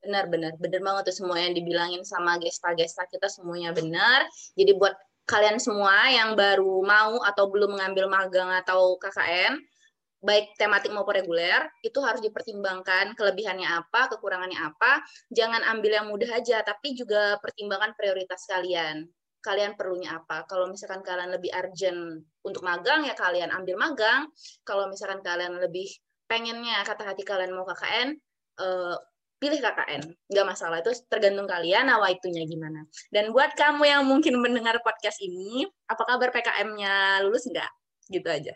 Benar 0.02 0.26
benar. 0.32 0.58
Benar 0.58 0.82
banget 0.82 1.04
tuh 1.14 1.16
semua 1.24 1.38
yang 1.38 1.54
dibilangin 1.54 2.02
sama 2.02 2.42
gesta-gesta 2.42 3.06
kita 3.06 3.30
semuanya 3.30 3.72
benar. 3.72 4.26
Jadi 4.58 4.74
buat 4.74 4.98
kalian 5.28 5.60
semua 5.60 6.08
yang 6.10 6.34
baru 6.34 6.82
mau 6.82 7.20
atau 7.22 7.52
belum 7.52 7.76
mengambil 7.78 8.08
magang 8.08 8.48
atau 8.64 8.96
KKN 8.98 9.60
baik 10.18 10.58
tematik 10.58 10.90
maupun 10.90 11.14
reguler 11.14 11.70
itu 11.86 12.02
harus 12.02 12.18
dipertimbangkan 12.26 13.14
kelebihannya 13.14 13.70
apa 13.70 14.10
kekurangannya 14.18 14.58
apa. 14.58 15.06
Jangan 15.30 15.62
ambil 15.78 16.02
yang 16.02 16.08
mudah 16.10 16.32
aja 16.34 16.66
tapi 16.66 16.98
juga 16.98 17.38
pertimbangkan 17.44 17.94
prioritas 17.94 18.48
kalian 18.50 19.06
kalian 19.48 19.80
perlunya 19.80 20.20
apa. 20.20 20.44
Kalau 20.44 20.68
misalkan 20.68 21.00
kalian 21.00 21.32
lebih 21.32 21.56
urgent 21.56 22.28
untuk 22.44 22.68
magang 22.68 23.08
ya 23.08 23.16
kalian 23.16 23.48
ambil 23.56 23.80
magang. 23.80 24.28
Kalau 24.68 24.92
misalkan 24.92 25.24
kalian 25.24 25.56
lebih 25.64 25.88
pengennya 26.28 26.84
kata 26.84 27.08
hati 27.08 27.24
kalian 27.24 27.56
mau 27.56 27.64
KKN 27.64 28.12
eh, 28.60 28.98
pilih 29.38 29.60
KKN 29.62 30.02
nggak 30.34 30.48
masalah 30.50 30.82
itu 30.82 30.92
tergantung 31.08 31.48
kalian 31.48 31.88
nawaitunya 31.88 32.44
gimana. 32.44 32.84
Dan 33.08 33.32
buat 33.32 33.56
kamu 33.56 33.88
yang 33.88 34.04
mungkin 34.04 34.36
mendengar 34.44 34.84
podcast 34.84 35.24
ini 35.24 35.64
apa 35.88 36.04
kabar 36.04 36.36
PKM-nya 36.36 37.24
lulus 37.24 37.48
nggak? 37.48 37.72
Gitu 38.12 38.28
aja. 38.28 38.52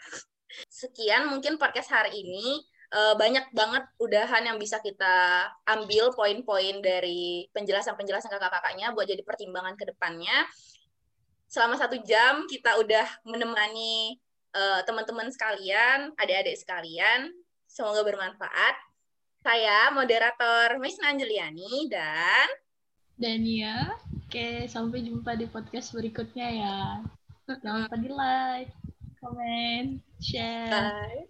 Sekian 0.68 1.32
mungkin 1.32 1.56
podcast 1.56 1.88
hari 1.96 2.12
ini. 2.20 2.60
Eh, 2.92 3.16
banyak 3.16 3.56
banget 3.56 3.88
udahan 4.04 4.44
yang 4.52 4.60
bisa 4.60 4.84
kita 4.84 5.48
ambil 5.64 6.12
poin-poin 6.12 6.84
dari 6.84 7.48
penjelasan-penjelasan 7.56 8.28
kakak-kakaknya 8.28 8.92
buat 8.92 9.08
jadi 9.08 9.24
pertimbangan 9.24 9.80
ke 9.80 9.88
depannya 9.88 10.44
selama 11.52 11.76
satu 11.76 12.00
jam 12.08 12.48
kita 12.48 12.80
udah 12.80 13.04
menemani 13.28 14.16
eh, 14.56 14.82
teman-teman 14.88 15.28
sekalian 15.28 16.16
adik-adik 16.16 16.56
sekalian 16.56 17.28
semoga 17.68 18.08
bermanfaat 18.08 18.76
saya 19.42 19.90
moderator 19.92 20.78
Miss 20.80 21.02
Anjeliani 21.02 21.90
dan 21.90 22.48
Dania. 23.18 23.94
Oke, 24.26 24.66
sampai 24.66 25.06
jumpa 25.06 25.38
di 25.38 25.46
podcast 25.46 25.94
berikutnya 25.94 26.48
ya. 26.50 26.80
Jangan 27.62 27.86
lupa 27.86 27.98
di 28.00 28.10
like, 28.10 28.74
komen, 29.22 29.84
share. 30.18 31.26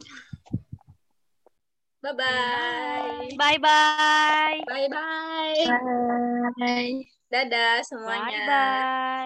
bye 2.02 2.14
bye 2.18 2.18
bye 2.18 3.30
Bye-bye. 3.38 4.58
bye 4.66 4.88
bye 4.90 5.62
Bye. 6.58 7.06
dadah 7.30 7.80
semuanya 7.86 8.42
Bye-bye. 8.44 9.12